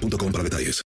para 0.00 0.44
detalles. 0.44 0.82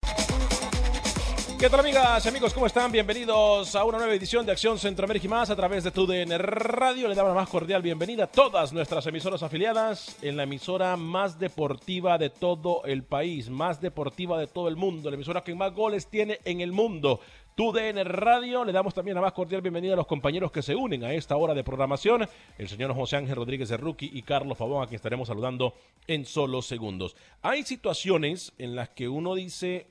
¿Qué 1.60 1.70
tal 1.70 1.80
amigas 1.80 2.26
y 2.26 2.30
amigos? 2.30 2.54
¿Cómo 2.54 2.68
están? 2.68 2.92
Bienvenidos 2.92 3.76
a 3.76 3.86
una 3.86 3.98
nueva 3.98 4.14
edición 4.14 4.46
de 4.46 4.52
Acción 4.52 4.78
Centroamérica 4.78 5.26
y 5.26 5.30
más 5.30 5.50
a 5.50 5.56
través 5.56 5.84
de 5.84 5.92
TUDN 5.92 6.38
Radio. 6.38 7.08
Le 7.08 7.16
damos 7.16 7.30
la 7.34 7.42
más 7.42 7.50
cordial 7.50 7.82
bienvenida 7.82 8.26
a 8.26 8.28
todas 8.28 8.74
nuestras 8.74 9.08
emisoras 9.08 9.42
afiliadas 9.42 10.18
en 10.22 10.38
la 10.38 10.44
emisora 10.44 10.98
más 10.98 11.40
deportiva 11.40 12.18
de 12.18 12.30
todo 12.30 12.84
el 12.86 13.04
país, 13.04 13.50
más 13.50 13.80
deportiva 13.80 14.38
de 14.38 14.48
todo 14.48 14.68
el 14.68 14.76
mundo, 14.76 15.10
la 15.10 15.16
emisora 15.16 15.44
que 15.44 15.56
más 15.56 15.74
goles 15.74 16.08
tiene 16.08 16.40
en 16.44 16.62
el 16.62 16.72
mundo. 16.72 17.22
TUDN 17.56 18.04
Radio, 18.04 18.66
le 18.66 18.74
damos 18.74 18.94
también 18.94 19.16
la 19.16 19.22
más 19.22 19.32
cordial 19.32 19.62
bienvenida 19.62 19.94
a 19.94 19.96
los 19.96 20.08
compañeros 20.08 20.52
que 20.52 20.62
se 20.62 20.76
unen 20.76 21.06
a 21.06 21.14
esta 21.14 21.38
hora 21.38 21.54
de 21.54 21.64
programación, 21.64 22.28
el 22.58 22.68
señor 22.68 22.94
José 22.94 23.16
Ángel 23.16 23.38
Rodríguez 23.38 23.72
Rookie 23.80 24.12
y 24.14 24.24
Carlos 24.24 24.58
Pavón, 24.58 24.84
a 24.84 24.88
quien 24.88 24.98
estaremos 24.98 25.30
saludando 25.30 25.74
en 26.06 26.26
solo 26.26 26.62
segundos. 26.62 27.16
Hay 27.42 27.64
situaciones 27.64 28.52
en 28.58 28.76
las 28.76 28.90
que 28.90 29.08
uno 29.08 29.36
dice, 29.36 29.88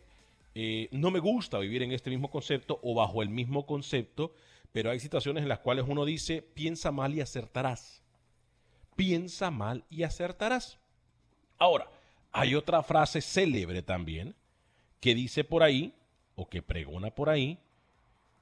eh, 0.55 0.91
no 0.93 1.11
me 1.11 1.21
gusta 1.21 1.59
vivir 1.59 1.83
en 1.83 1.93
este 1.93 2.11
mismo 2.11 2.31
concepto 2.31 2.81
o 2.83 2.95
bajo 2.95 3.23
el 3.23 3.31
mismo 3.31 3.65
concepto, 3.65 4.35
pero 4.71 4.91
hay 4.91 5.01
situaciones 5.01 5.43
en 5.43 5.49
las 5.49 5.61
cuales 5.61 5.87
uno 5.89 6.05
dice, 6.05 6.43
piensa 6.43 6.93
mal 6.93 7.15
y 7.15 7.23
acertarás. 7.23 8.03
Piensa 8.95 9.51
mal 9.51 9.85
y 9.89 10.03
acertarás. 10.03 10.79
Ahora, 11.57 11.89
hay 12.31 12.57
otra 12.57 12.83
frase 12.83 13.23
célebre 13.23 13.81
también 13.81 14.35
que 15.01 15.15
dice 15.15 15.45
por 15.45 15.63
ahí, 15.63 15.95
o 16.37 16.49
que 16.49 16.63
pregona 16.63 17.11
por 17.11 17.29
ahí, 17.29 17.59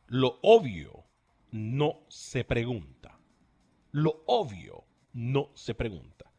lo 0.06 0.38
obvio 0.42 1.04
no 1.50 2.00
se 2.08 2.44
pregunta. 2.44 3.19
Lo 3.91 4.22
obvio 4.26 4.84
no 5.12 5.50
se 5.54 5.75
pregunta. 5.75 6.30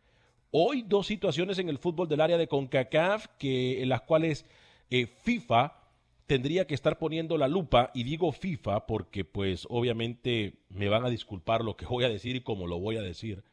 Hoy 0.52 0.84
dos 0.84 1.08
situaciones 1.08 1.58
en 1.60 1.70
el 1.70 1.80
fútbol 1.80 2.08
del 2.08 2.22
área 2.22 2.38
de 2.38 2.48
CONCACAF 2.48 3.28
que, 3.40 3.82
en 3.82 3.90
las 3.90 4.02
cuales 4.02 4.46
eh, 4.90 5.08
FIFA 5.08 5.80
tendría 6.26 6.66
que 6.68 6.74
estar 6.74 6.98
poniendo 6.98 7.38
la 7.38 7.48
lupa, 7.48 7.92
y 7.94 8.04
digo 8.04 8.32
FIFA 8.32 8.88
porque 8.88 9.26
pues 9.26 9.68
obviamente 9.70 10.56
me 10.70 10.90
van 10.90 11.06
a 11.06 11.10
disculpar 11.10 11.64
lo 11.64 11.76
que 11.76 11.86
voy 11.86 12.06
a 12.06 12.10
decir 12.10 12.36
y 12.36 12.42
como 12.42 12.68
lo 12.68 12.80
voy 12.80 12.98
a 12.98 13.02
decir. 13.02 13.44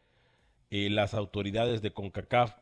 Eh, 0.71 0.89
las 0.89 1.15
autoridades 1.15 1.83
de 1.83 1.93
CONCACAF 1.93 2.55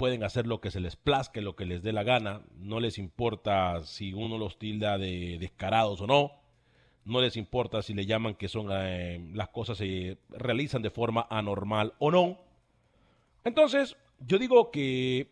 pueden 0.00 0.24
hacer 0.24 0.46
lo 0.46 0.62
que 0.62 0.70
se 0.70 0.80
les 0.80 0.96
plazca, 0.96 1.42
lo 1.42 1.56
que 1.56 1.66
les 1.66 1.82
dé 1.82 1.92
la 1.92 2.04
gana, 2.04 2.40
no 2.56 2.80
les 2.80 2.96
importa 2.96 3.84
si 3.84 4.14
uno 4.14 4.38
los 4.38 4.58
tilda 4.58 4.96
de 4.96 5.36
descarados 5.38 6.00
o 6.00 6.06
no, 6.06 6.40
no 7.04 7.20
les 7.20 7.36
importa 7.36 7.82
si 7.82 7.92
le 7.92 8.06
llaman 8.06 8.34
que 8.34 8.48
son 8.48 8.68
eh, 8.72 9.20
las 9.34 9.50
cosas 9.50 9.76
se 9.76 10.16
realizan 10.30 10.80
de 10.80 10.88
forma 10.88 11.26
anormal 11.28 11.92
o 11.98 12.10
no. 12.10 12.38
Entonces, 13.44 13.94
yo 14.20 14.38
digo 14.38 14.70
que 14.70 15.30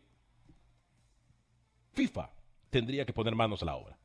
FIFA 1.95 2.31
tendría 2.69 3.07
que 3.07 3.15
poner 3.15 3.35
manos 3.35 3.63
a 3.63 3.65
la 3.65 3.75
obra. 3.75 3.99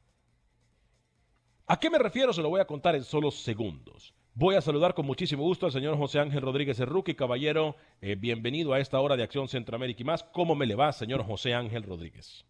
¿A 1.67 1.77
qué 1.77 1.89
me 1.89 1.97
refiero? 1.97 2.31
Se 2.31 2.41
lo 2.41 2.47
voy 2.47 2.61
a 2.61 2.67
contar 2.67 2.95
en 2.95 3.03
solo 3.03 3.31
segundos. 3.31 4.13
Voy 4.35 4.55
a 4.55 4.61
saludar 4.61 4.95
con 4.95 5.05
muchísimo 5.05 5.43
gusto 5.43 5.67
al 5.67 5.71
señor 5.71 5.95
José 5.95 6.17
Ángel 6.17 6.41
Rodríguez 6.41 6.79
Erruqui, 6.79 7.13
caballero. 7.13 7.75
eh, 8.01 8.15
bienvenido 8.17 8.73
a 8.73 8.79
esta 8.79 8.99
hora 8.99 9.15
de 9.15 9.21
Acción 9.21 9.47
Centroamérica 9.47 10.01
y 10.01 10.05
más. 10.05 10.23
¿Cómo 10.23 10.55
me 10.55 10.65
le 10.65 10.73
va, 10.73 10.91
señor 10.91 11.23
José 11.23 11.53
Ángel 11.53 11.83
Rodríguez? 11.83 12.43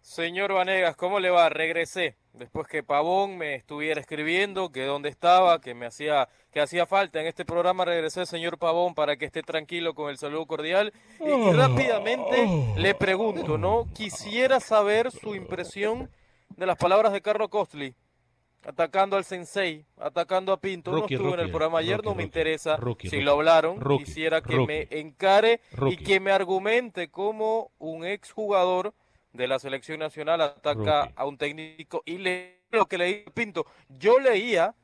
Señor 0.00 0.52
Vanegas, 0.52 0.96
¿cómo 0.96 1.20
le 1.20 1.30
va? 1.30 1.48
Regresé 1.48 2.16
después 2.32 2.66
que 2.66 2.82
Pavón 2.82 3.38
me 3.38 3.54
estuviera 3.54 4.00
escribiendo 4.00 4.72
que 4.72 4.82
dónde 4.84 5.08
estaba, 5.08 5.60
que 5.60 5.72
me 5.72 5.86
hacía 5.86 6.28
que 6.50 6.60
hacía 6.60 6.84
falta 6.84 7.20
en 7.20 7.28
este 7.28 7.44
programa. 7.44 7.84
Regresé, 7.84 8.26
señor 8.26 8.58
Pavón, 8.58 8.96
para 8.96 9.16
que 9.16 9.26
esté 9.26 9.44
tranquilo 9.44 9.94
con 9.94 10.10
el 10.10 10.18
saludo 10.18 10.46
cordial. 10.46 10.92
Y, 11.20 11.30
y 11.30 11.52
rápidamente 11.52 12.74
le 12.76 12.94
pregunto, 12.96 13.56
¿no? 13.56 13.86
Quisiera 13.94 14.58
saber 14.58 15.12
su 15.12 15.36
impresión 15.36 16.10
de 16.56 16.66
las 16.66 16.76
palabras 16.76 17.12
de 17.12 17.22
Carlos 17.22 17.50
Costly 17.50 17.94
atacando 18.64 19.16
al 19.16 19.24
Sensei, 19.24 19.84
atacando 19.98 20.52
a 20.52 20.60
Pinto. 20.60 20.92
Rookie, 20.92 21.14
no 21.14 21.20
estuve 21.20 21.34
en 21.34 21.46
el 21.46 21.50
programa 21.50 21.78
ayer, 21.78 21.96
rookie, 21.96 22.08
no 22.08 22.14
me 22.14 22.22
interesa 22.22 22.78
si 23.00 23.20
lo 23.20 23.32
hablaron. 23.32 23.80
Quisiera 23.98 24.40
que 24.42 24.58
me 24.58 24.88
encare 24.90 25.60
y 25.88 25.96
que 25.96 26.20
me 26.20 26.30
argumente 26.30 27.10
cómo 27.10 27.72
un 27.78 28.04
exjugador 28.04 28.94
de 29.32 29.46
la 29.46 29.58
selección 29.58 30.00
nacional 30.00 30.40
ataca 30.40 31.12
a 31.14 31.24
un 31.24 31.38
técnico 31.38 32.02
y 32.04 32.18
le 32.18 32.60
lo 32.70 32.86
que 32.86 32.98
leí 32.98 33.24
Pinto. 33.34 33.66
Yo 33.88 34.18
leía 34.20 34.74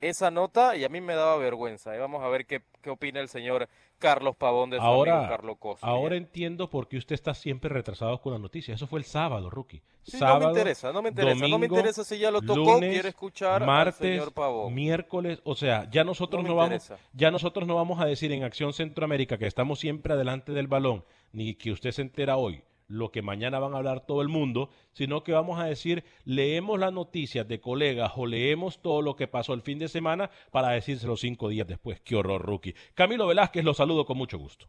esa 0.00 0.30
nota 0.30 0.76
y 0.76 0.84
a 0.84 0.88
mí 0.88 1.00
me 1.00 1.14
daba 1.14 1.36
vergüenza. 1.36 1.94
¿eh? 1.94 1.98
Vamos 1.98 2.22
a 2.22 2.28
ver 2.28 2.46
qué, 2.46 2.62
qué 2.88 2.92
opina 2.92 3.20
el 3.20 3.28
señor 3.28 3.68
Carlos 3.98 4.34
Pavón 4.36 4.70
de 4.70 4.78
su 4.78 4.82
amigo 4.82 4.96
Ahora, 4.96 5.28
Carlos 5.28 5.56
Costa. 5.58 5.86
ahora 5.86 6.16
entiendo 6.16 6.70
por 6.70 6.88
qué 6.88 6.96
usted 6.96 7.14
está 7.14 7.34
siempre 7.34 7.68
retrasado 7.68 8.18
con 8.22 8.32
las 8.32 8.40
noticias. 8.40 8.76
Eso 8.76 8.86
fue 8.86 9.00
el 9.00 9.04
sábado, 9.04 9.50
Rookie. 9.50 9.82
Sí, 10.02 10.12
no 10.14 10.18
sábado, 10.20 10.40
me 10.40 10.46
interesa, 10.46 10.92
no 10.92 11.02
me 11.02 11.08
interesa, 11.10 11.34
no 11.34 11.40
me 11.40 11.50
domingo, 11.50 11.76
interesa 11.76 12.04
si 12.04 12.18
ya 12.18 12.30
lo 12.30 12.40
tocó, 12.40 12.74
lunes, 12.74 12.92
quiero 12.92 13.08
escuchar 13.08 13.60
al 13.62 13.66
martes, 13.66 13.96
señor 13.96 14.32
Pavón. 14.32 14.72
miércoles, 14.74 15.40
o 15.44 15.54
sea, 15.54 15.88
ya 15.90 16.02
nosotros 16.04 16.42
No 16.44 16.50
no, 16.50 16.54
vamos, 16.56 16.90
ya 17.12 17.30
nosotros 17.30 17.68
no 17.68 17.74
vamos 17.74 18.00
a 18.00 18.06
decir 18.06 18.32
en 18.32 18.42
Acción 18.44 18.72
Centroamérica 18.72 19.36
que 19.36 19.46
estamos 19.46 19.80
siempre 19.80 20.14
adelante 20.14 20.52
del 20.52 20.66
balón, 20.66 21.04
ni 21.32 21.54
que 21.54 21.72
usted 21.72 21.90
se 21.90 22.00
entera 22.02 22.38
hoy 22.38 22.62
lo 22.88 23.10
que 23.12 23.22
mañana 23.22 23.58
van 23.58 23.74
a 23.74 23.78
hablar 23.78 24.04
todo 24.06 24.22
el 24.22 24.28
mundo, 24.28 24.70
sino 24.92 25.22
que 25.22 25.32
vamos 25.32 25.60
a 25.60 25.64
decir, 25.64 26.04
leemos 26.24 26.78
las 26.80 26.92
noticias 26.92 27.46
de 27.46 27.60
colegas 27.60 28.12
o 28.16 28.26
leemos 28.26 28.80
todo 28.82 29.02
lo 29.02 29.14
que 29.14 29.28
pasó 29.28 29.52
el 29.52 29.62
fin 29.62 29.78
de 29.78 29.88
semana 29.88 30.30
para 30.50 30.70
decírselo 30.70 31.16
cinco 31.16 31.48
días 31.48 31.66
después. 31.66 32.00
Qué 32.00 32.16
horror, 32.16 32.42
rookie. 32.42 32.74
Camilo 32.94 33.26
Velázquez, 33.26 33.62
lo 33.62 33.74
saludo 33.74 34.06
con 34.06 34.16
mucho 34.16 34.38
gusto. 34.38 34.66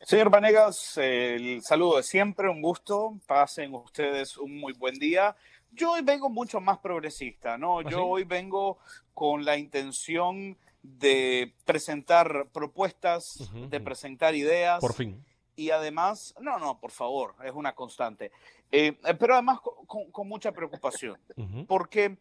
Señor 0.00 0.30
Vanegas, 0.30 0.96
el 0.96 1.60
saludo 1.62 1.98
de 1.98 2.02
siempre, 2.02 2.48
un 2.48 2.62
gusto. 2.62 3.18
Pasen 3.26 3.74
ustedes 3.74 4.38
un 4.38 4.58
muy 4.58 4.72
buen 4.72 4.98
día. 4.98 5.36
Yo 5.72 5.92
hoy 5.92 6.00
vengo 6.02 6.30
mucho 6.30 6.60
más 6.60 6.78
progresista, 6.78 7.58
¿no? 7.58 7.80
¿Ah, 7.80 7.82
Yo 7.82 7.98
sí? 7.98 8.04
hoy 8.06 8.24
vengo 8.24 8.78
con 9.12 9.44
la 9.44 9.58
intención 9.58 10.56
de 10.82 11.52
presentar 11.66 12.46
propuestas, 12.52 13.50
de 13.68 13.80
presentar 13.80 14.34
ideas. 14.34 14.80
Por 14.80 14.94
fin. 14.94 15.22
Y 15.56 15.70
además, 15.70 16.34
no, 16.40 16.58
no, 16.58 16.78
por 16.78 16.90
favor, 16.90 17.34
es 17.42 17.52
una 17.52 17.74
constante. 17.74 18.30
Eh, 18.70 18.98
eh, 19.04 19.14
pero 19.14 19.34
además 19.34 19.60
con, 19.60 19.86
con- 19.86 20.10
con 20.10 20.28
mucha 20.28 20.52
preocupación, 20.52 21.18
porque 21.66 22.18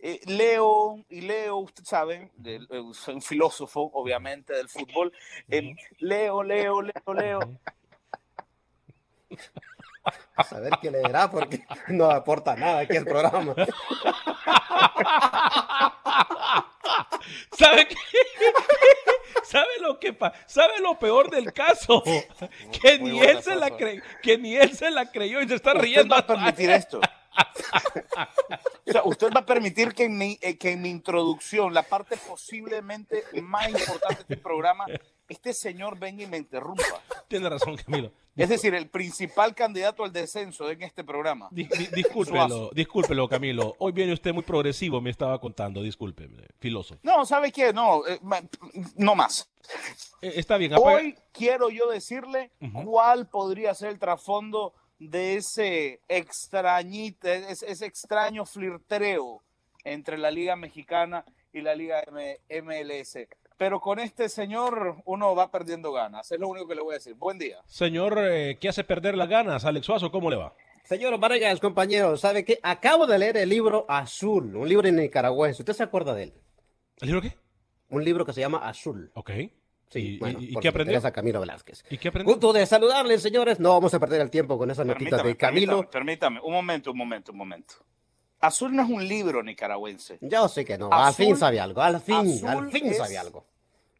eh, 0.00 0.20
leo 0.26 1.04
y 1.08 1.20
leo, 1.22 1.56
usted 1.58 1.84
sabe, 1.84 2.30
soy 2.94 3.14
un 3.14 3.22
filósofo, 3.22 3.90
obviamente, 3.92 4.54
del 4.54 4.68
fútbol. 4.68 5.12
eh, 5.48 5.74
leo, 5.98 6.42
leo, 6.42 6.82
leo, 6.82 7.14
leo. 7.14 7.40
A 10.36 10.44
saber 10.44 10.72
qué 10.80 10.90
leerá 10.90 11.30
porque 11.30 11.66
no 11.88 12.10
aporta 12.10 12.56
nada 12.56 12.78
aquí 12.80 12.96
al 12.96 13.04
programa. 13.04 13.54
¿Sabe 17.56 17.86
qué? 17.88 17.96
¿Sabe 19.44 19.68
lo 19.80 19.98
que 19.98 20.12
pa- 20.12 20.32
¿Sabe 20.46 20.78
lo 20.80 20.98
peor 20.98 21.30
del 21.30 21.52
caso? 21.52 22.02
Que 22.82 22.98
Muy 22.98 23.12
ni 23.12 23.20
él 23.20 23.42
se 23.42 23.56
la 23.56 23.70
cosa. 23.70 23.84
cre- 23.84 24.02
que 24.22 24.38
ni 24.38 24.56
él 24.56 24.76
se 24.76 24.90
la 24.90 25.10
creyó 25.10 25.40
y 25.40 25.48
se 25.48 25.54
está 25.54 25.70
¿Usted 25.72 25.82
riendo. 25.82 26.14
va 26.14 26.20
a 26.20 26.26
permitir 26.26 26.70
esto? 26.70 27.00
O 28.86 28.92
sea, 28.92 29.02
usted 29.04 29.30
va 29.34 29.40
a 29.40 29.46
permitir 29.46 29.94
que 29.94 30.04
en, 30.04 30.18
mi, 30.18 30.38
eh, 30.42 30.58
que 30.58 30.72
en 30.72 30.82
mi 30.82 30.90
introducción, 30.90 31.72
la 31.72 31.82
parte 31.82 32.16
posiblemente 32.16 33.24
más 33.42 33.68
importante 33.68 34.16
de 34.16 34.22
este 34.22 34.36
programa, 34.36 34.86
este 35.28 35.52
señor 35.52 35.98
venga 35.98 36.22
y 36.22 36.26
me 36.26 36.36
interrumpa. 36.38 36.82
Tiene 37.28 37.48
razón, 37.48 37.76
Camilo. 37.76 38.10
Es 38.34 38.48
decir, 38.48 38.72
el 38.74 38.88
principal 38.88 39.54
candidato 39.54 40.04
al 40.04 40.12
descenso 40.12 40.70
en 40.70 40.82
este 40.82 41.02
programa. 41.04 41.48
Di- 41.50 41.64
di- 41.64 41.88
discúlpelo, 41.92 42.70
discúlpelo, 42.72 43.28
Camilo. 43.28 43.74
Hoy 43.78 43.92
viene 43.92 44.12
usted 44.12 44.32
muy 44.32 44.44
progresivo, 44.44 45.00
me 45.00 45.10
estaba 45.10 45.40
contando. 45.40 45.82
Discúlpeme, 45.82 46.44
filósofo. 46.60 47.00
No, 47.02 47.26
¿sabe 47.26 47.50
qué? 47.52 47.72
No, 47.72 48.06
eh, 48.06 48.18
no 48.96 49.14
más. 49.16 49.50
Eh, 50.22 50.32
Está 50.36 50.56
bien, 50.56 50.72
apaga- 50.72 50.96
Hoy 50.98 51.16
quiero 51.32 51.68
yo 51.68 51.90
decirle 51.90 52.50
cuál 52.84 53.28
podría 53.28 53.74
ser 53.74 53.90
el 53.90 53.98
trasfondo 53.98 54.72
de 55.00 55.36
ese 55.36 56.00
extrañito, 56.08 57.28
ese, 57.28 57.70
ese 57.70 57.86
extraño 57.86 58.46
flirteo 58.46 59.42
entre 59.84 60.16
la 60.16 60.30
Liga 60.30 60.56
Mexicana 60.56 61.24
y 61.52 61.60
la 61.60 61.74
Liga 61.74 62.02
M- 62.06 62.38
MLS. 62.62 63.18
Pero 63.58 63.80
con 63.80 63.98
este 63.98 64.28
señor 64.28 65.02
uno 65.04 65.34
va 65.34 65.50
perdiendo 65.50 65.92
ganas. 65.92 66.30
Es 66.30 66.38
lo 66.38 66.48
único 66.48 66.68
que 66.68 66.76
le 66.76 66.80
voy 66.80 66.92
a 66.92 66.98
decir. 66.98 67.14
Buen 67.14 67.38
día. 67.38 67.58
Señor, 67.66 68.16
eh, 68.18 68.56
¿qué 68.60 68.68
hace 68.68 68.84
perder 68.84 69.16
las 69.16 69.28
ganas? 69.28 69.64
Alex 69.64 69.84
Suazo, 69.84 70.10
¿cómo 70.12 70.30
le 70.30 70.36
va? 70.36 70.54
Señor 70.84 71.18
Vargas, 71.18 71.60
compañero, 71.60 72.16
¿sabe 72.16 72.44
qué? 72.44 72.58
Acabo 72.62 73.06
de 73.06 73.18
leer 73.18 73.36
el 73.36 73.48
libro 73.50 73.84
Azul, 73.88 74.56
un 74.56 74.66
libro 74.68 74.88
en 74.88 74.96
nicaragüense. 74.96 75.60
¿Usted 75.62 75.74
se 75.74 75.82
acuerda 75.82 76.14
de 76.14 76.22
él? 76.24 76.32
¿El 77.00 77.08
libro 77.08 77.20
qué? 77.20 77.36
Un 77.90 78.04
libro 78.04 78.24
que 78.24 78.32
se 78.32 78.40
llama 78.40 78.58
Azul. 78.66 79.10
Ok. 79.14 79.30
Sí, 79.90 80.00
¿Y, 80.16 80.18
bueno, 80.18 80.38
y- 80.40 80.54
qué 80.56 80.68
aprendió? 80.68 80.92
interesa 80.92 81.10
Camilo 81.12 81.40
Velázquez. 81.40 81.84
¿Y 81.90 81.98
qué 81.98 82.08
aprendió? 82.08 82.32
Gusto 82.32 82.52
de 82.52 82.64
saludarles, 82.64 83.22
señores. 83.22 83.58
No 83.58 83.70
vamos 83.70 83.92
a 83.92 83.98
perder 83.98 84.20
el 84.20 84.30
tiempo 84.30 84.56
con 84.56 84.70
esas 84.70 84.86
notitas 84.86 85.20
Permítame, 85.22 85.28
de 85.30 85.36
Camilo. 85.36 85.72
permítame, 85.90 85.92
permítame. 85.92 86.40
Un 86.42 86.52
momento, 86.52 86.90
un 86.92 86.98
momento, 86.98 87.32
un 87.32 87.38
momento. 87.38 87.74
Azul 88.40 88.74
no 88.74 88.82
es 88.82 88.88
un 88.88 89.06
libro 89.06 89.42
nicaragüense. 89.42 90.18
Yo 90.20 90.48
sé 90.48 90.64
que 90.64 90.78
no. 90.78 90.90
al 90.92 91.12
fin 91.14 91.36
sabe 91.36 91.60
algo. 91.60 91.80
Al 91.80 92.00
fin, 92.00 92.46
al 92.46 92.70
fin 92.70 92.94
sabe 92.94 93.18
algo. 93.18 93.44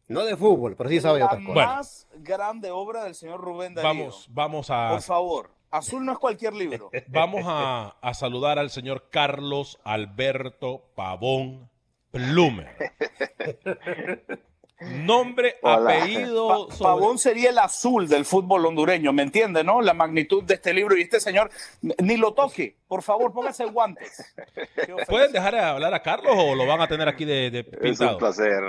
No 0.07 0.25
de 0.25 0.35
fútbol, 0.35 0.75
pero 0.75 0.89
sí 0.89 0.99
sabe 0.99 1.19
la 1.19 1.25
otras 1.25 1.45
cosas. 1.45 1.65
más 1.67 2.07
grande 2.15 2.71
obra 2.71 3.03
del 3.03 3.13
señor 3.13 3.41
Rubén 3.41 3.75
Darío. 3.75 3.87
Vamos, 3.89 4.27
vamos 4.31 4.69
a, 4.71 4.89
Por 4.89 5.01
favor, 5.03 5.51
Azul 5.69 6.03
no 6.03 6.13
es 6.13 6.17
cualquier 6.17 6.53
libro. 6.53 6.89
vamos 7.07 7.43
a, 7.45 7.95
a 8.01 8.13
saludar 8.15 8.57
al 8.57 8.71
señor 8.71 9.09
Carlos 9.11 9.79
Alberto 9.83 10.89
Pavón 10.95 11.69
Plumer. 12.11 12.75
Nombre, 14.81 15.55
Hola. 15.61 15.97
apellido, 15.97 16.67
Pa- 16.67 16.75
sobre- 16.75 16.83
Pavón 16.83 17.17
sería 17.19 17.49
el 17.49 17.57
azul 17.57 18.07
del 18.07 18.25
fútbol 18.25 18.65
hondureño, 18.65 19.11
¿me 19.13 19.23
entiende, 19.23 19.63
no? 19.63 19.81
La 19.81 19.93
magnitud 19.93 20.43
de 20.43 20.53
este 20.55 20.73
libro 20.73 20.97
y 20.97 21.01
este 21.01 21.19
señor, 21.19 21.49
ni 21.81 22.17
lo 22.17 22.33
toque, 22.33 22.77
por 22.87 23.01
favor, 23.03 23.33
póngase 23.33 23.65
guantes. 23.65 24.33
¿Pueden 25.07 25.31
dejar 25.31 25.53
de 25.53 25.59
hablar 25.59 25.93
a 25.93 26.01
Carlos 26.01 26.33
o 26.37 26.55
lo 26.55 26.65
van 26.65 26.81
a 26.81 26.87
tener 26.87 27.07
aquí 27.07 27.25
de, 27.25 27.51
de 27.51 27.59
Es 27.59 27.67
un 27.67 27.79
pintado? 27.81 28.17
placer, 28.17 28.63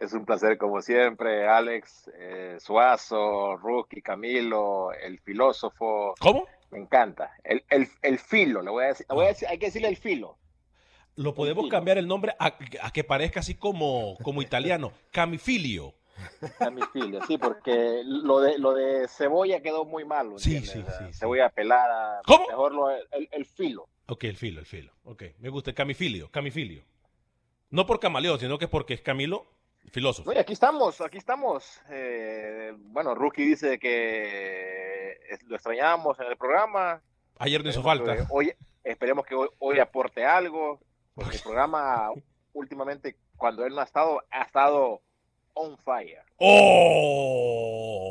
es 0.00 0.12
un 0.12 0.24
placer 0.24 0.58
como 0.58 0.80
siempre, 0.82 1.46
Alex, 1.48 2.10
eh, 2.18 2.56
Suazo, 2.58 3.56
Rookie, 3.56 4.02
Camilo, 4.02 4.92
el 4.92 5.20
filósofo. 5.20 6.14
¿Cómo? 6.18 6.46
Me 6.70 6.78
encanta. 6.78 7.32
El, 7.44 7.64
el, 7.68 7.86
el 8.02 8.18
filo, 8.18 8.62
le 8.62 8.70
voy 8.70 8.84
a 8.84 8.88
decir, 8.88 9.06
le 9.08 9.14
voy 9.14 9.24
a 9.26 9.28
decir- 9.28 9.46
hay 9.48 9.58
que 9.58 9.66
decirle 9.66 9.88
el 9.88 9.96
filo. 9.96 10.38
Lo 11.16 11.34
podemos 11.34 11.68
cambiar 11.68 11.98
el 11.98 12.06
nombre 12.08 12.34
a, 12.38 12.56
a 12.82 12.90
que 12.92 13.04
parezca 13.04 13.40
así 13.40 13.54
como, 13.54 14.16
como 14.22 14.42
italiano. 14.42 14.92
Camifilio. 15.10 15.94
A 16.60 16.70
mi 16.70 16.82
filo, 16.92 17.20
sí, 17.26 17.36
porque 17.38 18.02
lo 18.04 18.40
de, 18.40 18.58
lo 18.58 18.74
de 18.74 19.08
cebolla 19.08 19.60
quedó 19.60 19.84
muy 19.84 20.04
malo. 20.04 20.38
Sí, 20.38 20.56
¿entiendes? 20.56 20.94
sí, 20.94 21.04
sí, 21.06 21.12
sí. 21.12 21.18
Cebolla 21.18 21.48
pelada. 21.48 22.20
¿Cómo? 22.26 22.46
Mejor 22.46 22.72
lo, 22.74 22.90
el, 22.90 23.28
el 23.30 23.46
filo. 23.46 23.88
Ok, 24.06 24.24
el 24.24 24.36
filo, 24.36 24.60
el 24.60 24.66
filo. 24.66 24.92
Ok, 25.04 25.24
me 25.38 25.48
gusta 25.48 25.70
el 25.70 25.74
camifilio, 25.76 26.30
camifilio. 26.30 26.84
No 27.70 27.86
por 27.86 27.98
camaleón, 27.98 28.38
sino 28.38 28.58
que 28.58 28.68
porque 28.68 28.94
es 28.94 29.00
Camilo, 29.00 29.46
filósofo. 29.90 30.32
Y 30.32 30.36
aquí 30.36 30.52
estamos, 30.52 31.00
aquí 31.00 31.18
estamos. 31.18 31.80
Eh, 31.90 32.72
bueno, 32.76 33.14
Rookie 33.14 33.44
dice 33.44 33.78
que 33.78 35.12
eh, 35.12 35.38
lo 35.46 35.56
extrañamos 35.56 36.20
en 36.20 36.26
el 36.26 36.36
programa. 36.36 37.02
Ayer 37.38 37.64
no 37.64 37.70
hizo 37.70 37.82
falta. 37.82 38.16
que 38.16 38.24
Hoy, 38.28 38.52
esperemos 38.84 39.24
que 39.24 39.34
hoy, 39.34 39.48
hoy 39.58 39.78
aporte 39.78 40.24
algo, 40.24 40.80
porque 41.14 41.36
el 41.36 41.42
programa 41.66 42.10
últimamente, 42.54 43.16
cuando 43.36 43.64
él 43.64 43.74
no 43.74 43.80
ha 43.80 43.84
estado, 43.84 44.22
ha 44.30 44.42
estado 44.42 45.00
on 45.54 45.76
fire. 45.78 46.22
¡Oh! 46.38 48.10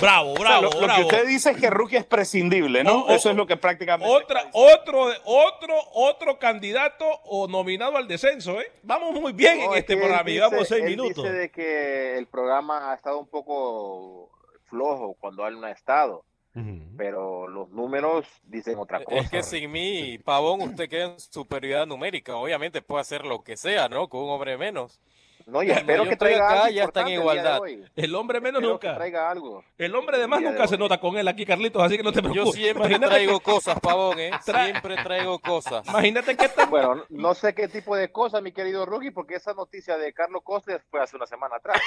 Bravo, 0.00 0.32
O 0.32 0.36
sea, 0.36 0.58
bravo, 0.60 0.80
lo, 0.80 0.94
que 0.94 1.00
usted 1.02 1.26
dice 1.26 1.50
es 1.52 1.56
que 1.56 1.70
Rookie 1.70 1.96
es 1.96 2.04
prescindible, 2.04 2.84
¿no? 2.84 3.02
O- 3.04 3.06
o- 3.06 3.10
Eso 3.10 3.30
es 3.30 3.36
lo 3.36 3.46
que 3.46 3.56
prácticamente... 3.56 4.12
Otra, 4.12 4.50
otro, 4.52 5.06
otro, 5.24 5.74
otro 5.94 6.38
candidato 6.38 7.06
o 7.24 7.48
nominado 7.48 7.96
al 7.96 8.06
descenso, 8.06 8.60
¿eh? 8.60 8.70
Vamos 8.82 9.18
muy 9.18 9.32
bien 9.32 9.58
No, 9.58 9.64
en 9.66 9.72
es 9.72 9.78
este 9.78 9.96
programa, 9.96 10.28
llevamos 10.28 10.68
seis 10.68 10.82
él 10.84 10.90
minutos. 10.90 11.24
Dice 11.24 11.32
de 11.32 11.50
que 11.50 12.18
el 12.18 12.26
programa 12.26 12.92
ha 12.92 12.94
estado 12.94 13.18
un 13.18 13.28
poco 13.28 14.30
flojo 14.64 15.14
cuando 15.20 15.46
él 15.46 15.58
no 15.60 15.66
ha 15.66 15.70
estado, 15.72 16.24
pero 16.96 17.48
los 17.48 17.70
números 17.70 18.26
dicen 18.44 18.78
otra 18.78 19.04
cosa. 19.04 19.18
Es 19.18 19.30
que 19.30 19.42
sin 19.42 19.70
mí, 19.70 20.18
Pavón, 20.18 20.62
usted 20.62 20.88
queda 20.88 21.04
en 21.12 21.20
superioridad 21.20 21.86
numérica. 21.86 22.36
Obviamente 22.36 22.82
puede 22.82 23.02
hacer 23.02 23.24
lo 23.24 23.42
que 23.42 23.56
sea, 23.56 23.88
¿no? 23.88 24.08
Con 24.08 24.22
un 24.22 24.30
hombre 24.30 24.56
menos. 24.56 25.00
No, 25.46 25.62
y 25.62 25.70
espero 25.70 26.02
yo 26.02 26.10
que 26.10 26.16
traiga 26.16 26.44
acá, 26.50 26.62
algo 26.64 26.74
ya 26.74 26.84
está 26.84 27.00
en 27.02 27.06
el 27.06 27.12
igualdad. 27.14 27.60
El 27.94 28.14
hombre 28.16 28.40
menos 28.40 28.58
Espero 28.60 28.72
nunca. 28.72 28.96
traiga 28.96 29.30
algo. 29.30 29.62
El 29.78 29.94
hombre 29.94 30.18
de 30.18 30.26
más 30.26 30.40
de 30.40 30.46
nunca 30.50 30.66
se 30.66 30.76
nota 30.76 30.98
con 30.98 31.16
él 31.16 31.28
aquí, 31.28 31.46
Carlitos, 31.46 31.80
así 31.84 31.96
que 31.96 32.02
no 32.02 32.10
te 32.12 32.20
Yo 32.20 32.30
preocupes. 32.32 32.60
siempre 32.60 32.84
Imagínate 32.86 33.14
traigo 33.14 33.38
que- 33.38 33.44
cosas, 33.44 33.78
Pavón, 33.80 34.18
¿eh? 34.18 34.32
Tra- 34.44 34.64
Siempre 34.64 34.96
traigo 34.96 35.38
cosas. 35.38 35.86
Imagínate 35.88 36.36
que 36.36 36.48
tan... 36.48 36.68
Bueno, 36.68 37.04
no 37.10 37.34
sé 37.34 37.54
qué 37.54 37.68
tipo 37.68 37.94
de 37.94 38.10
cosas, 38.10 38.42
mi 38.42 38.50
querido 38.50 38.84
Rookie, 38.86 39.12
porque 39.12 39.36
esa 39.36 39.54
noticia 39.54 39.96
de 39.96 40.12
Carlos 40.12 40.42
Costes 40.42 40.82
fue 40.90 41.00
hace 41.00 41.14
una 41.14 41.26
semana 41.26 41.56
atrás. 41.56 41.80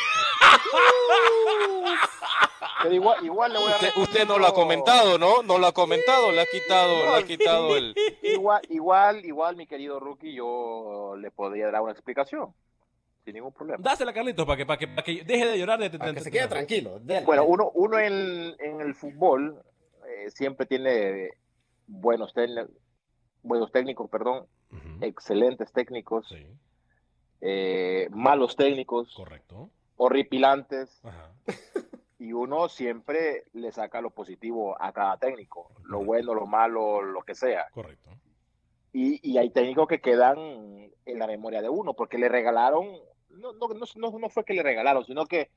Pero 2.84 2.96
igual, 2.96 3.25
igual 3.25 3.54
le 3.54 3.60
voy 3.60 3.72
a 3.72 3.75
Usted, 3.75 3.89
usted 3.98 4.28
no 4.28 4.38
lo 4.38 4.46
ha 4.46 4.50
yo- 4.50 4.54
comentado, 4.56 5.18
¿no? 5.18 5.44
No 5.44 5.58
lo 5.58 5.68
ha 5.68 5.74
comentado, 5.74 6.32
le 6.32 6.42
ha 6.42 6.46
quitado, 6.46 7.12
le 7.12 7.18
ha 7.18 7.24
quitado 7.24 7.75
el... 7.75 7.94
Igual, 8.22 8.62
igual, 8.70 9.25
igual, 9.25 9.56
mi 9.58 9.68
querido 9.68 10.00
Rookie, 10.00 10.34
yo 10.34 11.16
le 11.18 11.30
podría 11.32 11.70
dar 11.72 11.82
una 11.82 11.92
explicación, 11.92 12.54
sin 13.30 13.36
ningún 13.36 13.54
problema. 13.54 13.82
Dásela, 13.82 14.12
Carlitos, 14.12 14.46
para 14.46 14.58
que, 14.58 14.66
para 14.66 14.78
que, 14.80 14.88
para 14.88 15.04
que 15.04 15.24
deje 15.24 15.46
de 15.46 15.58
llorar. 15.60 15.80
De, 15.80 15.90
Para 15.98 16.14
que 16.14 16.22
se 16.22 16.32
quede 16.32 16.48
tranquilo. 16.48 17.00
dele. 17.00 17.26
Bueno, 17.26 17.46
uno, 17.46 17.72
uno 17.76 18.00
en, 18.00 18.56
en 18.60 18.82
el 18.82 18.96
fútbol 18.96 19.62
eh, 20.08 20.32
siempre 20.32 20.66
tiene 20.66 21.30
buenos, 21.88 22.34
técnicos 22.34 22.70
buenos 23.42 23.72
técnicos, 23.72 24.10
perdón, 24.10 24.48
excelentes 25.00 25.72
técnicos, 25.72 26.28
eh, 27.42 28.08
malos 28.12 28.56
técnicos, 28.58 29.14
Correcto. 29.16 29.70
horripilantes, 29.96 31.02
y 32.20 32.34
uno 32.34 32.68
siempre 32.68 33.46
le 33.54 33.72
saca 33.72 34.02
lo 34.02 34.10
positivo 34.10 34.76
a 34.82 34.92
cada 34.92 35.18
técnico, 35.18 35.72
lo 35.86 36.04
bueno, 36.04 36.34
lo 36.34 36.48
malo, 36.48 37.02
lo 37.02 37.22
que 37.22 37.34
sea. 37.34 37.68
Correcto. 37.72 38.10
Y, 38.92 39.20
y 39.28 39.38
hay 39.38 39.52
técnicos 39.52 39.88
que 39.88 40.02
quedan 40.02 40.38
en 41.06 41.20
la 41.20 41.28
memoria 41.28 41.62
de 41.62 41.70
uno, 41.70 41.94
porque 41.94 42.18
le 42.18 42.28
regalaron, 42.28 42.88
no, 43.32 43.54
no, 43.54 43.68
no, 43.70 43.86
no- 43.96 44.20
no 44.20 44.30
fue 44.30 44.44
que 44.46 44.54
le 44.54 44.64
regalaron, 44.64 45.06
sino 45.06 45.26
que 45.26 45.50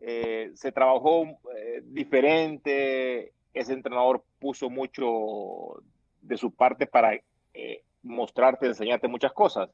eh, 0.00 0.50
se 0.54 0.72
trabajó 0.72 1.24
eh, 1.56 1.82
diferente, 1.84 3.32
ese 3.54 3.72
entrenador 3.72 4.24
puso 4.38 4.68
mucho 4.70 5.82
de 6.20 6.36
su 6.36 6.52
parte 6.54 6.86
para 6.86 7.14
eh, 7.54 7.84
mostrarte, 8.02 8.66
enseñarte 8.66 9.08
muchas 9.08 9.32
cosas. 9.32 9.70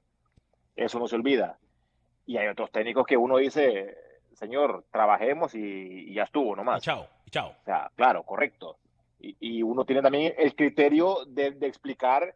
Eso 0.77 0.99
no 0.99 1.09
se 1.09 1.17
olvida. 1.17 1.59
Y 2.27 2.37
hay 2.37 2.49
otros 2.49 2.71
técnicos 2.71 3.07
que 3.07 3.17
uno 3.17 3.39
dice, 3.39 3.97
señor, 4.35 4.85
trabajemos 4.93 5.55
y, 5.55 5.61
y 6.11 6.15
ya 6.15 6.25
estuvo 6.25 6.55
nomás. 6.55 6.83
Y 6.83 6.85
chao, 6.87 7.07
y 7.27 7.31
chao. 7.31 7.51
O 7.61 7.65
sea, 7.65 7.91
claro, 7.97 8.23
correcto. 8.25 8.77
Y, 9.21 9.37
y 9.41 9.63
uno 9.63 9.85
tiene 9.85 10.03
también 10.03 10.35
el 10.37 10.55
criterio 10.55 11.25
de, 11.27 11.53
de 11.53 11.67
explicar 11.67 12.35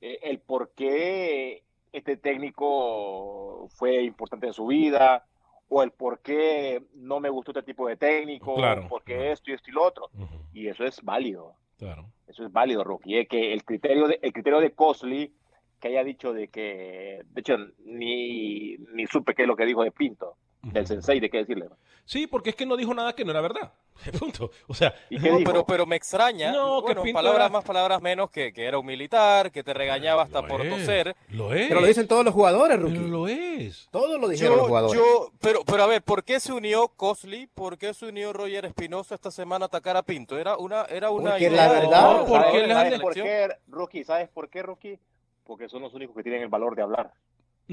eh, 0.00 0.18
el 0.22 0.38
por 0.40 0.70
qué 0.70 1.64
este 1.92 2.16
técnico 2.16 3.68
fue 3.76 4.02
importante 4.02 4.46
en 4.46 4.52
su 4.52 4.66
vida, 4.66 5.26
o 5.68 5.82
el 5.82 5.90
por 5.92 6.20
qué 6.20 6.82
no 6.94 7.20
me 7.20 7.30
gustó 7.30 7.50
este 7.52 7.62
tipo 7.62 7.88
de 7.88 7.96
técnico, 7.96 8.54
Claro, 8.54 8.88
por 8.88 9.02
qué 9.04 9.32
esto 9.32 9.50
y 9.50 9.54
esto 9.54 9.70
y 9.70 9.72
lo 9.72 9.84
otro. 9.84 10.10
Y 10.52 10.68
eso 10.68 10.84
es 10.84 11.02
válido. 11.02 11.54
Claro. 11.78 12.06
Eso 12.26 12.44
es 12.44 12.52
válido, 12.52 12.84
Rocky. 12.84 13.16
eh, 13.16 13.26
que 13.26 13.52
el 13.52 13.64
criterio 13.64 14.06
de, 14.06 14.18
el 14.22 14.32
criterio 14.32 14.60
de 14.60 14.72
Cosley, 14.72 15.32
que 15.80 15.88
haya 15.88 16.04
dicho 16.04 16.32
de 16.32 16.48
que, 16.48 17.22
de 17.24 17.40
hecho, 17.40 17.56
ni, 17.84 18.76
ni 18.94 19.06
supe 19.06 19.34
qué 19.34 19.42
es 19.42 19.48
lo 19.48 19.56
que 19.56 19.66
dijo 19.66 19.82
de 19.82 19.90
Pinto, 19.90 20.36
del 20.62 20.86
sensei, 20.86 21.18
de 21.20 21.28
qué 21.30 21.38
decirle. 21.38 21.68
Sí, 22.04 22.26
porque 22.26 22.50
es 22.50 22.56
que 22.56 22.66
no 22.66 22.76
dijo 22.76 22.92
nada 22.94 23.12
que 23.14 23.24
no 23.24 23.30
era 23.30 23.40
verdad. 23.40 23.72
Punto. 24.18 24.50
O 24.66 24.74
sea, 24.74 24.94
¿Y 25.10 25.18
qué 25.20 25.30
No, 25.30 25.38
dijo? 25.38 25.50
pero, 25.50 25.66
pero 25.66 25.86
me 25.86 25.94
extraña. 25.96 26.50
No, 26.52 26.78
que 26.80 26.86
bueno, 26.86 27.02
Pinto 27.02 27.18
palabras 27.18 27.40
era- 27.46 27.48
más, 27.50 27.64
palabras 27.64 28.02
menos, 28.02 28.30
que, 28.30 28.52
que 28.52 28.64
era 28.64 28.78
un 28.78 28.86
militar, 28.86 29.52
que 29.52 29.62
te 29.62 29.72
regañaba 29.74 30.22
hasta 30.22 30.40
Lo 30.42 30.48
por 30.48 30.64
es, 30.66 30.70
toser. 30.70 31.14
Lo 31.30 31.52
es. 31.54 31.68
Pero 31.68 31.80
lo 31.80 31.86
dicen 31.86 32.08
todos 32.08 32.24
los 32.24 32.34
jugadores, 32.34 32.76
Pero 32.78 32.88
Rookie. 32.88 33.08
lo 33.10 33.28
es. 33.28 33.88
Todos 33.92 34.20
lo 34.20 34.28
dijeron 34.28 34.56
los 34.56 34.64
Yo, 34.64 34.68
jugadores. 34.68 35.00
yo, 35.00 35.32
pero, 35.40 35.64
pero 35.64 35.82
a 35.82 35.86
ver, 35.86 36.02
¿por 36.02 36.24
qué 36.24 36.40
se 36.40 36.52
unió 36.52 36.88
Cosley? 36.88 37.46
¿Por 37.46 37.78
qué 37.78 37.92
se 37.94 38.06
unió 38.06 38.32
Roger 38.32 38.64
Espinosa 38.64 39.14
esta 39.14 39.30
semana 39.30 39.64
a 39.64 39.66
atacar 39.66 39.96
a 39.96 40.02
Pinto? 40.02 40.38
Era 40.38 40.56
una, 40.56 40.82
era 40.86 41.10
una 41.10 41.30
Porque 41.32 41.44
idea 41.48 41.66
la 41.66 41.72
verdad- 41.72 42.12
No, 42.18 42.24
¿por 42.26 42.40
¿sabes? 42.42 42.68
¿Sabes 42.72 43.00
por 43.00 43.14
selección. 43.14 43.26
qué, 43.26 43.56
Rookie? 43.68 44.04
¿Sabes 44.04 44.28
por 44.28 44.48
qué, 44.48 44.62
Rookie? 44.62 44.98
Porque 45.44 45.68
son 45.68 45.82
los 45.82 45.92
únicos 45.94 46.16
que 46.16 46.22
tienen 46.22 46.42
el 46.42 46.48
valor 46.48 46.74
de 46.76 46.82
hablar. 46.82 47.12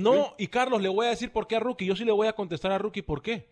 No, 0.02 0.36
y 0.38 0.48
Carlos, 0.48 0.82
le 0.82 0.90
voy 0.90 1.08
a 1.08 1.10
decir 1.10 1.32
por 1.32 1.48
qué 1.48 1.56
a 1.56 1.60
Rookie. 1.60 1.86
Yo 1.86 1.96
sí 1.96 2.06
le 2.06 2.12
voy 2.12 2.28
a 2.28 2.34
contestar 2.34 2.72
a 2.72 2.78
Rookie 2.78 3.02
por 3.02 3.22
qué. 3.22 3.50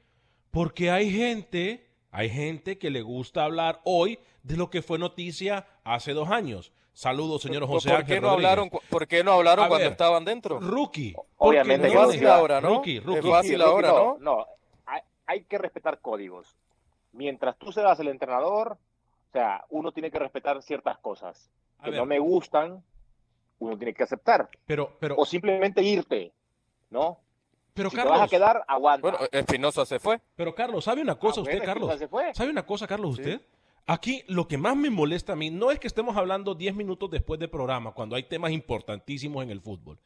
Porque 0.52 0.90
hay 0.92 1.12
gente, 1.12 1.88
hay 2.12 2.30
gente 2.30 2.78
que 2.78 2.90
le 2.90 3.02
gusta 3.02 3.44
hablar 3.44 3.82
hoy 3.84 4.20
de 4.44 4.58
lo 4.58 4.70
que 4.70 4.82
fue 4.82 4.98
noticia 4.98 5.68
hace 5.84 6.14
dos 6.14 6.30
años. 6.30 6.72
Saludos, 6.94 7.44
señor 7.44 7.62
¿Por, 7.62 7.70
José 7.70 7.90
por 7.90 8.00
Ángel 8.00 8.16
qué 8.16 8.22
no 8.22 8.30
Rodríguez. 8.30 8.52
hablaron, 8.52 8.70
¿por 8.90 9.08
qué 9.08 9.24
no 9.24 9.34
hablaron 9.34 9.66
A 9.66 9.68
cuando 9.68 9.84
ver. 9.84 9.92
estaban 9.92 10.26
dentro? 10.26 10.60
Rookie. 10.60 11.14
Obviamente 11.38 11.88
Es 11.90 11.94
fácil 11.94 12.24
no. 12.24 12.32
ahora, 12.34 12.60
¿no? 12.62 12.70
Rookie, 12.70 12.98
Es 12.98 13.04
rookie. 13.04 13.30
fácil 13.30 13.60
Rookie, 13.60 13.70
ahora, 13.70 13.88
¿no? 13.90 14.18
No, 14.20 14.46
hay, 14.88 15.02
hay 15.28 15.44
que 15.44 15.60
respetar 15.60 16.00
códigos. 16.02 16.56
Mientras 17.12 17.56
tú 17.60 17.72
seas 17.72 18.00
el 18.00 18.08
entrenador, 18.08 18.74
o 19.30 19.32
sea, 19.32 19.64
uno 19.70 19.92
tiene 19.92 20.10
que 20.10 20.18
respetar 20.18 20.62
ciertas 20.64 20.98
cosas 21.00 21.52
A 21.80 21.84
que 21.86 21.92
ver. 21.92 22.00
no 22.00 22.06
me 22.08 22.18
gustan, 22.18 22.84
uno 23.60 23.78
tiene 23.78 23.94
que 23.94 24.04
aceptar. 24.04 24.50
Pero, 24.66 24.98
pero, 25.00 25.16
O 25.20 25.26
simplemente 25.26 25.84
irte, 25.84 26.34
¿no? 26.90 27.20
pero 27.74 27.92
si 27.92 27.96
te 27.96 28.02
vas 28.02 28.08
a 28.08 28.14
Carlos, 28.14 28.30
quedar, 28.32 28.64
aguanta. 28.68 29.02
Bueno, 29.10 29.28
Espinosa 29.32 29.86
se 29.86 30.00
fue. 30.00 30.20
pero 30.36 30.56
Carlos, 30.56 30.84
¿sabe 30.84 31.02
una 31.02 31.14
cosa 31.16 31.42
Ah, 31.42 31.44
usted, 31.44 31.58
bueno, 31.60 31.66
Carlos? 31.66 31.90
Espinosa 31.92 32.00
se 32.00 32.08
fue. 32.08 32.34
¿Sabe 32.34 32.50
una 32.50 32.66
cosa, 32.66 32.88
Carlos, 32.88 33.16
Sí. 33.16 33.22
usted? 33.22 33.42
Aquí 33.86 34.24
lo 34.28 34.48
que 34.48 34.58
más 34.58 34.76
me 34.76 34.90
molesta 34.90 35.34
a 35.34 35.36
mí 35.36 35.50
no 35.52 35.70
es 35.72 35.80
que 35.80 35.88
estemos 35.88 36.18
hablando 36.18 36.56
10 36.56 36.74
minutos 36.76 37.10
después 37.12 37.40
del 37.40 37.50
programa, 37.52 37.92
cuando 37.94 38.16
hay 38.16 38.24
temas 38.24 38.52
importantísimos 38.52 39.44
en 39.44 39.52
el 39.52 39.62
fútbol. 39.62 40.00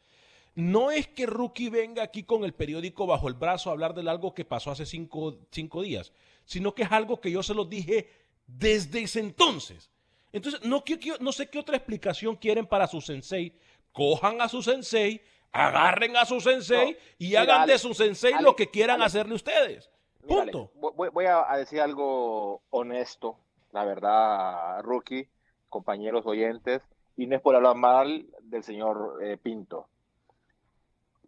No 0.54 0.92
es 0.92 1.08
que 1.08 1.26
Rookie 1.26 1.70
venga 1.70 2.04
aquí 2.04 2.24
con 2.24 2.44
el 2.44 2.54
periódico 2.54 3.08
bajo 3.08 3.30
el 3.30 3.36
brazo 3.36 3.70
a 3.70 3.74
hablar 3.74 3.94
de 3.96 4.08
algo 4.10 4.34
que 4.34 4.44
pasó 4.44 4.70
hace 4.72 4.86
cinco, 4.86 5.38
cinco 5.50 5.82
días, 5.82 6.12
sino 6.44 6.76
que 6.76 6.84
es 6.84 6.92
algo 6.92 7.22
que 7.22 7.32
yo 7.32 7.42
se 7.42 7.54
lo 7.54 7.64
dije 7.64 8.10
desde 8.48 9.04
ese 9.04 9.22
entonces. 9.22 9.90
Entonces, 10.34 10.62
no, 10.64 10.84
no 11.22 11.32
sé 11.32 11.50
qué 11.50 11.58
otra 11.58 11.78
explicación 11.78 12.36
quieren 12.36 12.68
para 12.68 12.88
su 12.88 13.00
sensei. 13.00 13.56
Cojan 13.94 14.42
a 14.42 14.50
su 14.50 14.62
sensei, 14.62 15.22
agarren 15.52 16.16
a 16.18 16.26
su 16.26 16.40
sensei 16.40 16.92
No, 16.92 16.98
y 17.18 17.28
mira, 17.28 17.42
hagan 17.42 17.68
de 17.68 17.78
su 17.78 17.94
sensei 17.94 18.34
lo 18.42 18.56
que 18.56 18.70
quieran 18.70 19.02
hacerle 19.02 19.36
ustedes. 19.36 19.90
Mira, 20.24 20.44
Punto. 20.44 20.72
Voy, 20.76 21.10
voy 21.10 21.26
a 21.26 21.46
decir 21.58 21.82
algo 21.82 22.62
honesto, 22.70 23.38
la 23.72 23.86
verdad, 23.86 24.82
Rookie, 24.84 25.28
compañeros 25.70 26.26
oyentes, 26.26 26.84
y 27.18 27.28
no 27.28 27.36
es 27.36 27.42
por 27.42 27.56
hablar 27.56 27.76
mal 27.76 28.26
del 28.42 28.64
señor 28.64 29.20
eh, 29.24 29.38
Pinto. 29.38 29.88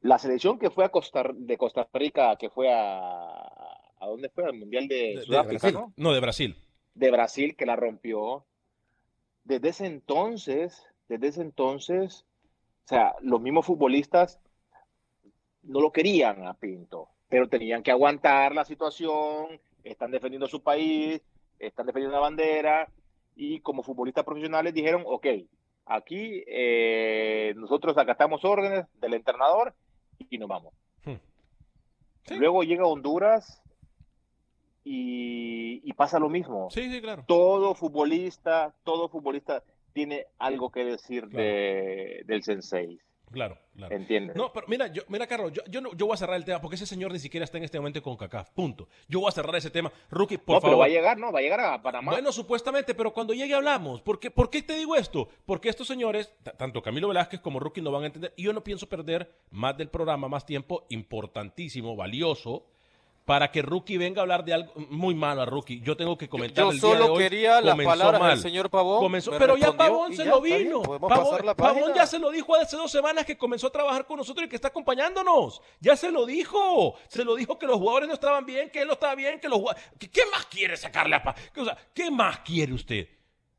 La 0.01 0.17
selección 0.17 0.59
que 0.59 0.69
fue 0.69 0.85
a 0.85 0.89
Costa, 0.89 1.23
de 1.33 1.57
Costa 1.57 1.87
Rica, 1.93 2.35
que 2.35 2.49
fue 2.49 2.71
a... 2.71 3.49
¿A 3.99 4.07
dónde 4.07 4.29
fue? 4.29 4.43
Al 4.43 4.53
Mundial 4.53 4.87
de, 4.87 5.21
Sudáfrica. 5.25 5.71
¿no? 5.71 5.93
No, 5.95 6.13
de 6.13 6.19
Brasil. 6.19 6.57
De 6.93 7.09
Brasil, 7.09 7.55
que 7.55 7.65
la 7.65 7.77
rompió. 7.77 8.43
Desde 9.45 9.69
ese 9.69 9.85
entonces, 9.85 10.85
desde 11.07 11.27
ese 11.27 11.41
entonces, 11.41 12.25
o 12.85 12.87
sea, 12.87 13.15
los 13.21 13.41
mismos 13.41 13.65
futbolistas 13.65 14.39
no 15.63 15.79
lo 15.79 15.91
querían 15.91 16.45
a 16.45 16.53
Pinto, 16.53 17.09
pero 17.29 17.47
tenían 17.47 17.81
que 17.81 17.91
aguantar 17.91 18.53
la 18.53 18.65
situación, 18.65 19.59
están 19.83 20.11
defendiendo 20.11 20.47
su 20.47 20.61
país, 20.61 21.21
están 21.59 21.85
defendiendo 21.85 22.17
la 22.17 22.21
bandera, 22.21 22.89
y 23.35 23.61
como 23.61 23.83
futbolistas 23.83 24.25
profesionales 24.25 24.73
dijeron, 24.73 25.03
ok, 25.05 25.27
aquí 25.85 26.43
eh, 26.47 27.53
nosotros 27.55 27.97
acatamos 27.97 28.43
órdenes 28.43 28.85
del 28.99 29.13
entrenador 29.13 29.73
y 30.29 30.37
nos 30.37 30.49
vamos. 30.49 30.73
Hmm. 31.05 31.15
Sí. 32.27 32.35
Luego 32.35 32.63
llega 32.63 32.85
Honduras 32.85 33.61
y, 34.83 35.81
y 35.83 35.93
pasa 35.93 36.19
lo 36.19 36.29
mismo. 36.29 36.69
Sí, 36.69 36.91
sí, 36.91 37.01
claro. 37.01 37.23
Todo 37.27 37.75
futbolista, 37.75 38.75
todo 38.83 39.07
futbolista 39.07 39.63
tiene 39.93 40.25
algo 40.39 40.71
que 40.71 40.83
decir 40.83 41.27
Claro. 41.29 41.38
de, 41.45 42.23
del 42.25 42.43
sensei, 42.43 43.00
Claro, 43.31 43.57
claro. 43.75 43.95
¿entiendes? 43.95 44.35
No, 44.35 44.53
pero 44.53 44.67
mira, 44.67 44.88
yo, 44.93 45.01
mira, 45.07 45.25
Carlos, 45.25 45.51
yo, 45.53 45.63
yo, 45.67 45.81
no- 45.81 45.91
yo 45.95 46.05
voy 46.05 46.13
a 46.13 46.17
cerrar 46.17 46.35
el 46.35 46.45
tema 46.45 46.62
porque 46.62 46.75
ese 46.75 46.85
señor 46.85 47.12
ni 47.12 47.17
siquiera 47.17 47.43
está 47.43 47.57
en 47.57 47.63
este 47.63 47.79
momento 47.79 48.00
con 48.03 48.15
CACAF. 48.15 48.51
Punto. 48.51 48.88
Yo 49.07 49.21
voy 49.21 49.29
a 49.29 49.31
cerrar 49.31 49.55
ese 49.55 49.71
tema. 49.71 49.91
Rookie, 50.12 50.38
por 50.38 50.57
No, 50.57 50.62
favor. 50.62 50.69
pero 50.73 50.77
va 50.77 50.85
a 50.85 50.89
llegar, 50.89 51.17
¿no? 51.17 51.31
Va 51.31 51.39
a 51.39 51.41
llegar 51.41 51.59
a 51.59 51.81
Panamá. 51.81 52.12
Bueno, 52.12 52.31
supuestamente, 52.31 52.93
pero 52.93 53.12
cuando 53.12 53.33
llegue 53.33 53.55
hablamos. 53.55 54.03
¿Por 54.03 54.19
qué, 54.19 54.29
¿Por 54.29 54.51
qué 54.51 54.62
te 54.62 54.75
digo 54.75 54.95
esto? 54.95 55.29
Porque 55.47 55.69
estos 55.69 55.88
señores, 55.88 56.31
tanto 56.59 56.83
Camilo 56.83 57.07
Velázquez 57.07 57.39
como 57.39 57.59
Rookie, 57.59 57.81
no 57.81 57.91
van 57.91 58.03
a 58.03 58.05
entender. 58.07 58.33
Y 58.38 58.43
yo 58.43 58.53
no 58.53 58.63
pienso 58.63 58.88
perder 58.88 59.31
más 59.50 59.75
del 59.77 59.89
programa, 59.89 60.27
más 60.27 60.45
tiempo 60.45 60.85
importantísimo, 60.89 61.95
valioso, 61.95 62.67
para 63.25 63.51
que 63.51 63.61
Rookie 63.61 63.97
venga 63.97 64.19
a 64.19 64.23
hablar 64.23 64.43
de 64.43 64.53
algo 64.53 64.73
muy 64.89 65.15
malo 65.15 65.41
a 65.41 65.45
Rookie. 65.45 65.79
Yo 65.81 65.95
tengo 65.95 66.17
que 66.17 66.27
comentar 66.27 66.65
Yo 66.65 66.71
el 66.71 66.79
día 66.79 66.89
de 66.89 66.97
solo 66.99 67.13
hoy, 67.13 67.23
quería 67.23 67.61
las 67.61 67.77
palabras 67.77 68.19
mal. 68.19 68.31
del 68.31 68.39
señor 68.39 68.69
Pavón. 68.69 68.99
Comenzó- 68.99 69.31
me 69.31 69.39
pero 69.39 69.55
ya 69.55 69.71
Pavón 69.71 70.13
se 70.13 70.25
ya, 70.25 70.31
lo 70.31 70.41
vino. 70.41 70.81
Pavón, 70.81 71.55
Pavón 71.55 71.93
ya 71.95 72.05
se 72.05 72.19
lo 72.19 72.31
dijo 72.31 72.53
hace 72.55 72.75
dos 72.75 72.91
semanas 72.91 73.25
que 73.25 73.37
comenzó 73.37 73.67
a 73.67 73.71
trabajar 73.71 74.05
con 74.05 74.17
nosotros 74.17 74.45
y 74.45 74.49
que 74.49 74.57
está 74.57 74.67
acompañándonos. 74.67 75.61
Ya 75.79 75.95
se 75.95 76.11
lo 76.11 76.25
dijo. 76.25 76.95
Se 77.07 77.23
lo 77.23 77.35
dijo 77.35 77.57
que 77.57 77.65
los 77.65 77.77
jugadores 77.77 78.07
no 78.09 78.13
estaban 78.13 78.45
bien, 78.45 78.69
que 78.69 78.81
él 78.81 78.87
no 78.87 78.93
estaba 78.93 79.15
bien, 79.15 79.39
que 79.39 79.47
los 79.47 79.59
jugadores... 79.59 79.83
¿Qué, 79.97 80.09
qué 80.11 80.21
más 80.31 80.45
quiere 80.47 80.75
sacarle 80.75 81.15
a 81.15 81.23
Pa- 81.23 81.35
¿Qué, 81.53 81.61
o 81.61 81.65
sea, 81.65 81.77
¿Qué 81.93 82.11
más 82.11 82.39
quiere 82.39 82.73
usted? 82.73 83.07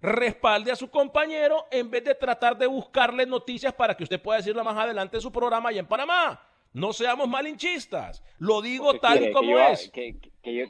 Respalde 0.03 0.71
a 0.71 0.77
su 0.77 0.91
compañero 0.91 1.65
en 1.71 1.91
vez 1.91 2.05
de 2.05 2.15
tratar 2.15 2.59
de 2.59 2.67
buscarle 2.67 3.25
noticias 3.25 3.73
para 3.73 3.97
que 3.97 4.03
usted 4.03 4.21
pueda 4.21 4.37
decirlo 4.37 4.63
más 4.63 4.77
adelante 4.77 5.17
en 5.17 5.23
su 5.23 5.33
programa 5.33 5.71
allá 5.71 5.81
en 5.81 5.87
Panamá. 5.87 6.39
No 6.75 6.93
seamos 6.93 7.29
malinchistas. 7.29 8.23
Lo 8.39 8.61
digo 8.61 8.93
¿Qué 8.93 8.99
tal 8.99 9.25
y 9.25 9.33
como 9.33 9.47
que 9.49 9.53
yo- 9.55 9.61
es. 9.69 9.91
Que, 9.91 10.17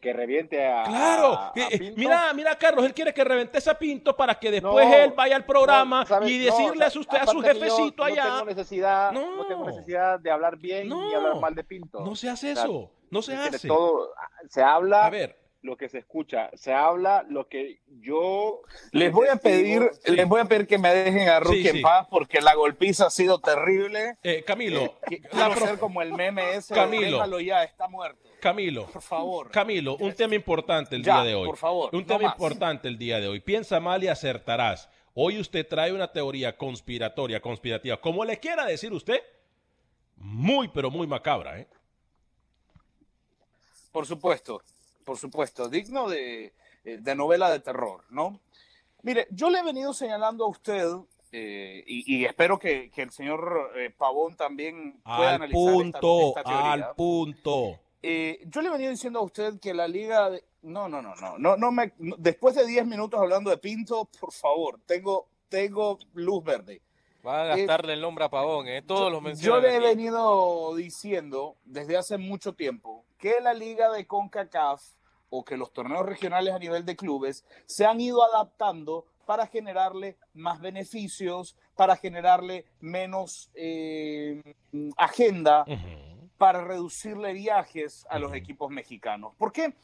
que, 0.01 0.13
reviente 0.13 0.65
a. 0.65 0.85
Claro, 0.85 1.33
a- 1.33 1.49
a 1.49 1.53
Eh, 1.57 1.79
Pinto. 1.79 1.95
mira, 1.99 2.33
mira, 2.35 2.57
Carlos, 2.59 2.85
él 2.85 2.93
quiere 2.95 3.13
que 3.15 3.25
revente 3.25 3.57
ese 3.59 3.75
pinto 3.75 4.15
para 4.15 4.35
que 4.39 4.51
después 4.51 4.87
No, 4.87 4.95
él 4.95 5.13
vaya 5.17 5.35
al 5.35 5.47
programa 5.47 6.01
no, 6.01 6.07
¿sabes? 6.07 6.31
y 6.31 6.39
No, 6.39 6.45
decirle 6.45 6.85
a, 6.85 6.89
usted, 6.89 7.17
a 7.19 7.27
su 7.27 7.43
yo 7.43 7.49
jefecito 7.49 7.95
no 7.97 8.05
allá. 8.05 8.23
Tengo 8.25 8.45
necesidad, 8.45 9.13
No. 9.13 9.37
no. 9.37 9.47
tengo 9.47 9.65
necesidad 9.67 10.21
de 10.21 10.31
hablar 10.31 10.59
bien 10.59 10.89
No. 10.91 11.09
ni 11.09 11.15
hablar 11.15 11.41
mal 11.41 11.55
de 11.55 11.65
Pinto. 11.65 12.01
No 12.01 12.15
se 12.15 12.29
hace 12.29 12.53
O 12.53 12.55
sea, 12.55 12.65
eso, 12.65 12.91
no 13.11 13.23
se 13.23 13.35
hace. 13.35 13.67
Todo, 13.67 14.13
se 14.51 14.63
habla 14.63 15.07
A 15.07 15.11
ver, 15.11 15.39
lo 15.65 15.79
que 15.79 15.89
se 15.89 15.97
escucha, 15.99 16.51
se 16.53 16.75
habla 16.75 17.25
lo 17.27 17.49
que 17.49 17.81
yo. 18.01 18.61
Les 18.93 19.11
voy 19.11 19.29
a 19.29 19.37
pedir, 19.37 19.91
les 20.05 20.29
voy 20.29 20.43
a 20.43 20.45
pedir 20.45 20.67
que 20.67 20.77
me 20.77 20.95
dejen 20.95 21.27
a 21.31 21.41
Rookie 21.41 21.63
Sí, 21.63 21.69
en 21.79 21.81
paz 21.83 22.07
porque 22.11 22.43
la 22.43 22.55
golpiza 22.55 23.07
ha 23.07 23.11
sido 23.11 23.39
terrible. 23.39 24.19
eh, 24.23 24.45
Camilo, 24.47 25.01
Qui- 25.07 25.27
la 25.33 25.57
ser 25.57 25.79
como 25.79 26.03
el 26.03 26.13
meme 26.13 26.55
ese. 26.57 26.75
Camilo. 26.75 27.17
Déjalo 27.17 27.41
ya, 27.41 27.65
está 27.65 27.89
muerto. 27.89 28.29
Camilo, 28.41 28.85
Por 28.93 29.01
favor. 29.01 29.51
Camilo, 29.51 29.97
un 29.97 30.13
tema 30.13 30.35
importante 30.35 30.97
el 30.97 31.03
Ya, 31.03 31.15
día 31.23 31.31
de 31.31 31.35
hoy. 31.35 31.47
por 31.49 31.57
favor, 31.57 31.89
Un 31.95 32.01
no 32.03 32.07
tema 32.07 32.25
más. 32.25 32.33
importante 32.35 32.87
el 32.87 32.99
día 32.99 33.19
de 33.19 33.29
hoy. 33.29 33.41
Piensa 33.41 33.81
mal 33.81 34.05
y 34.05 34.09
acertarás. 34.09 34.91
Hoy 35.15 35.41
usted 35.41 35.67
trae 35.67 35.93
una 35.95 36.13
teoría 36.13 36.59
conspiratoria, 36.59 37.41
conspirativa, 37.41 37.97
como 37.99 38.23
le 38.23 38.39
quiera 38.39 38.67
decir 38.67 38.93
usted, 38.93 39.23
muy, 40.17 40.69
pero 40.69 40.91
muy 40.91 41.07
macabra, 41.07 41.59
¿eh? 41.59 41.67
Por 43.93 44.07
supuesto, 44.07 44.61
por 45.05 45.19
supuesto. 45.19 45.69
Digno 45.69 46.09
de, 46.09 46.53
eh, 46.85 46.99
de 47.01 47.15
novela 47.15 47.51
de 47.51 47.61
terror, 47.61 48.05
¿no? 48.11 48.41
Mire, 49.03 49.27
yo 49.31 49.51
le 49.51 49.59
he 49.59 49.63
venido 49.65 49.93
señalando 49.93 50.45
a 50.45 50.49
usted, 50.49 50.87
eh, 51.33 51.85
y, 51.87 52.17
y 52.17 52.25
espero 52.25 52.59
que, 52.59 52.91
que 52.91 53.03
el 53.03 53.11
señor 53.11 53.73
eh, 53.77 53.91
Pavón 53.91 54.37
también 54.37 55.01
pueda 55.05 55.31
Al 55.31 55.35
analizar 55.43 55.61
esta- 55.61 56.01
punto, 56.01 56.29
esta 56.29 56.43
teoría. 56.45 56.73
al 56.73 56.95
punto. 56.95 57.81
Eh, 58.03 58.41
yo 58.47 58.61
le 58.63 58.69
he 58.69 58.73
venido 58.73 58.91
diciendo 58.91 59.19
a 59.19 59.23
usted 59.23 59.59
que 59.61 59.73
la 59.75 59.89
liga... 59.89 60.31
de- 60.31 60.45
No, 60.63 60.89
no, 60.89 61.01
no, 61.03 61.15
no, 61.17 61.39
no, 61.39 61.57
no 61.57 61.73
me... 61.73 61.93
después 62.19 62.55
de 62.55 62.67
10 62.67 62.87
minutos 62.87 63.21
hablando 63.21 63.51
de 63.51 63.59
Pinto, 63.59 64.09
por 64.21 64.33
favor, 64.33 64.79
tengo, 64.87 65.27
tengo 65.49 65.99
luz 66.15 66.43
verde. 66.45 66.81
Van 67.25 67.41
a 67.41 67.57
gastarle 67.57 67.95
el 67.95 68.03
nombre 68.03 68.25
a 68.27 68.29
Pavón, 68.29 68.69
¿eh? 68.69 68.83
Todos 68.83 69.11
los 69.11 69.21
Yo 69.21 69.23
mencionan. 69.23 69.63
le 69.63 69.69
he 69.73 69.77
aquí. 69.77 69.87
venido 69.87 70.75
diciendo 70.77 71.57
desde 71.65 71.97
hace 71.97 72.19
mucho 72.19 72.53
tiempo 72.53 73.07
que 73.19 73.37
la 73.43 73.55
liga 73.55 73.91
de 73.91 74.07
CONCACAF 74.07 74.83
o 75.31 75.43
que 75.43 75.57
los 75.57 75.73
torneos 75.73 76.05
regionales 76.05 76.53
a 76.53 76.59
nivel 76.59 76.85
de 76.85 76.95
clubes 76.97 77.45
se 77.67 77.87
han 77.87 77.99
ido 78.01 78.23
adaptando 78.23 79.07
para 79.25 79.47
generarle 79.47 80.19
más 80.35 80.61
beneficios, 80.61 81.57
para 81.75 81.97
generarle 81.97 82.67
menos 82.81 83.51
eh, 83.55 84.43
agenda, 84.99 85.65
para 86.37 86.63
reducirle 86.63 87.33
viajes 87.33 88.07
a 88.11 88.19
los 88.19 88.35
equipos 88.35 88.71
mexicanos. 88.71 89.33
¿Por 89.39 89.51
qué? 89.51 89.75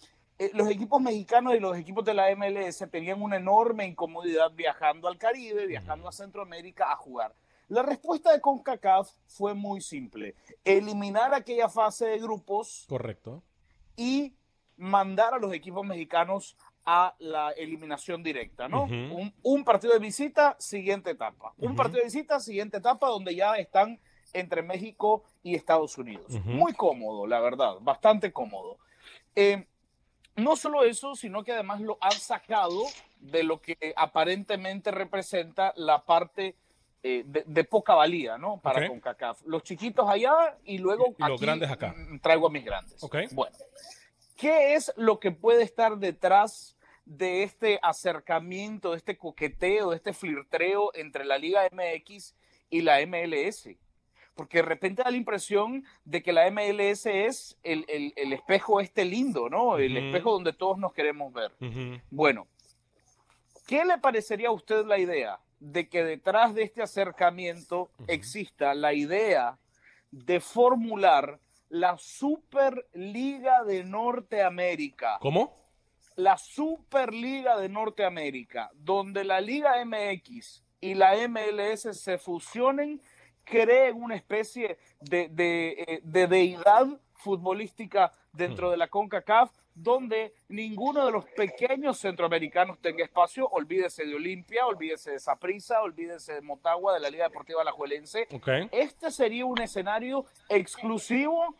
Eh, 0.41 0.51
los 0.55 0.71
equipos 0.71 1.03
mexicanos 1.03 1.55
y 1.55 1.61
los 1.61 1.77
equipos 1.77 2.03
de 2.03 2.15
la 2.15 2.35
MLS 2.35 2.83
tenían 2.91 3.21
una 3.21 3.37
enorme 3.37 3.85
incomodidad 3.85 4.51
viajando 4.53 5.07
al 5.07 5.19
Caribe, 5.19 5.67
viajando 5.67 6.09
a 6.09 6.13
Centroamérica 6.13 6.91
a 6.91 6.97
jugar. 6.97 7.35
La 7.69 7.83
respuesta 7.83 8.33
de 8.33 8.41
CONCACAF 8.41 9.13
fue 9.27 9.53
muy 9.53 9.83
simple. 9.83 10.35
Eliminar 10.65 11.35
aquella 11.35 11.69
fase 11.69 12.07
de 12.07 12.19
grupos 12.19 12.87
Correcto. 12.89 13.43
y 13.99 14.35
mandar 14.79 15.35
a 15.35 15.39
los 15.39 15.53
equipos 15.53 15.85
mexicanos 15.87 16.57
a 16.87 17.15
la 17.19 17.51
eliminación 17.51 18.23
directa, 18.23 18.67
¿no? 18.67 18.85
Un, 18.85 19.35
un 19.43 19.63
partido 19.63 19.93
de 19.93 19.99
visita, 19.99 20.57
siguiente 20.59 21.11
etapa. 21.11 21.53
Un 21.59 21.77
partido 21.77 21.99
de 21.99 22.07
visita, 22.07 22.41
siguiente 22.41 22.79
etapa, 22.79 23.09
donde 23.09 23.35
ya 23.35 23.57
están 23.57 24.01
entre 24.33 24.63
México 24.63 25.23
y 25.43 25.55
Estados 25.55 25.99
Unidos. 25.99 26.33
Muy 26.47 26.73
cómodo, 26.73 27.27
la 27.27 27.41
verdad, 27.41 27.75
bastante 27.83 28.33
cómodo. 28.33 28.79
Eh, 29.37 29.67
no 30.37 30.57
solo 30.57 30.85
eso, 30.85 31.15
sino 31.15 31.45
que 31.45 31.53
además 31.53 31.81
lo 31.81 31.99
han 32.01 32.13
sacado 32.13 32.85
de 33.21 33.43
lo 33.43 33.61
que 33.61 33.77
aparentemente 33.97 34.91
representa 34.91 35.73
la 35.77 36.05
parte 36.05 36.57
eh, 37.03 37.23
de, 37.27 37.45
de 37.47 37.65
poca 37.65 37.95
valía, 37.95 38.37
¿no? 38.39 38.59
Para 38.61 38.81
Ok. 38.81 38.89
CONCACAF. 38.89 39.43
Los 39.47 39.63
chiquitos 39.63 40.09
allá 40.09 40.57
y 40.65 40.79
luego 40.79 41.15
Y 41.19 41.25
los 41.25 41.41
grandes 41.41 41.71
acá. 41.71 41.95
mm, 41.97 42.21
traigo 42.21 42.47
a 42.47 42.51
mis 42.51 42.65
grandes. 42.65 43.03
Ok. 43.03 43.17
Bueno, 43.33 43.57
¿qué 44.37 44.75
es 44.75 44.93
lo 44.97 45.19
que 45.19 45.31
puede 45.31 45.63
estar 45.63 45.97
detrás 45.99 46.77
de 47.07 47.43
este 47.43 47.79
acercamiento, 47.83 48.91
de 48.93 48.99
este 48.99 49.17
coqueteo, 49.17 49.91
de 49.91 49.97
este 49.97 50.13
flirtreo 50.13 50.91
entre 50.95 51.25
la 51.25 51.39
Liga 51.39 51.63
MX 51.73 52.35
y 52.69 52.83
la 52.83 52.99
MLS? 53.07 53.69
Porque 54.41 54.57
de 54.57 54.63
repente 54.63 55.03
da 55.03 55.11
la 55.11 55.19
impresión 55.19 55.85
de 56.07 56.23
que 56.23 56.33
la 56.33 56.51
MLS 56.51 57.05
es 57.05 57.59
el, 57.63 57.85
el- 57.89 58.15
el 58.17 58.33
espejo 58.33 58.81
este 58.81 59.05
lindo, 59.05 59.51
¿no? 59.51 59.77
El 59.77 59.95
espejo 59.99 60.33
donde 60.33 60.55
todos 60.55 60.79
nos 60.79 60.95
queremos 60.95 61.31
ver. 61.31 61.53
Bueno, 62.11 62.47
¿qué 63.67 63.85
le 63.85 63.99
parecería 63.99 64.49
a 64.49 64.53
usted 64.53 64.87
la 64.87 64.97
idea 64.99 65.39
de 65.59 65.91
que 65.91 66.03
detrás 66.05 66.55
de 66.55 66.63
este 66.63 66.81
acercamiento 66.81 67.91
exista 68.09 68.73
la 68.73 68.95
idea 68.95 69.59
de 70.11 70.41
formular 70.41 71.39
la 71.69 71.99
Superliga 71.99 73.63
de 73.65 73.85
Norteamérica? 73.85 75.19
¿Cómo? 75.21 75.55
La 76.17 76.39
Superliga 76.39 77.59
de 77.59 77.69
Norteamérica, 77.69 78.71
donde 78.73 79.23
la 79.23 79.43
Liga 79.43 79.75
MX 79.85 80.63
y 80.81 80.95
la 80.95 81.13
MLS 81.29 81.83
se 81.93 82.17
fusionen, 82.17 83.03
creen 83.51 84.03
una 84.03 84.15
especie 84.15 84.79
de, 85.01 85.29
de, 85.29 85.71
eh, 85.87 86.01
de 86.03 86.27
deidad 86.27 86.87
futbolística 87.15 88.13
dentro 88.33 88.71
de 88.71 88.77
la 88.77 88.89
CONCACAF, 88.89 89.51
donde 89.75 90.33
ninguno 90.49 91.05
de 91.05 91.13
los 91.13 91.25
pequeños 91.27 91.99
centroamericanos 91.99 92.79
tenga 92.79 93.05
espacio. 93.05 93.49
Olvídese 93.49 94.07
de 94.07 94.15
Olimpia, 94.15 94.67
olvídese 94.67 95.13
de 95.13 95.19
Saprissa, 95.19 95.83
olvídese 95.83 96.35
de 96.35 96.41
Motagua, 96.41 96.95
de 96.95 97.01
la 97.01 97.11
Liga 97.11 97.25
Deportiva 97.25 97.61
Alajuelense. 97.63 98.27
Ok. 98.33 98.49
Este 98.73 99.11
sería 99.11 99.45
un 99.45 99.61
escenario 99.61 100.25
exclusivo 100.49 101.55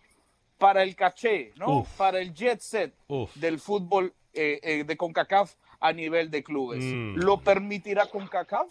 para 0.59 0.83
el 0.83 0.95
caché, 0.95 1.53
¿no? 1.57 1.81
Uf. 1.81 1.97
Para 1.97 2.21
el 2.21 2.33
jet 2.35 2.61
set 2.61 2.95
Uf. 3.09 3.35
del 3.35 3.59
fútbol 3.59 4.15
eh, 4.33 4.61
eh, 4.63 4.85
de 4.85 4.97
CONCACAF 4.97 5.55
a 5.81 5.93
nivel 5.93 6.31
de 6.31 6.45
clubes. 6.45 6.85
Mm. 6.85 7.17
¿Lo 7.17 7.41
permitirá 7.41 8.07
CONCACAF? 8.07 8.69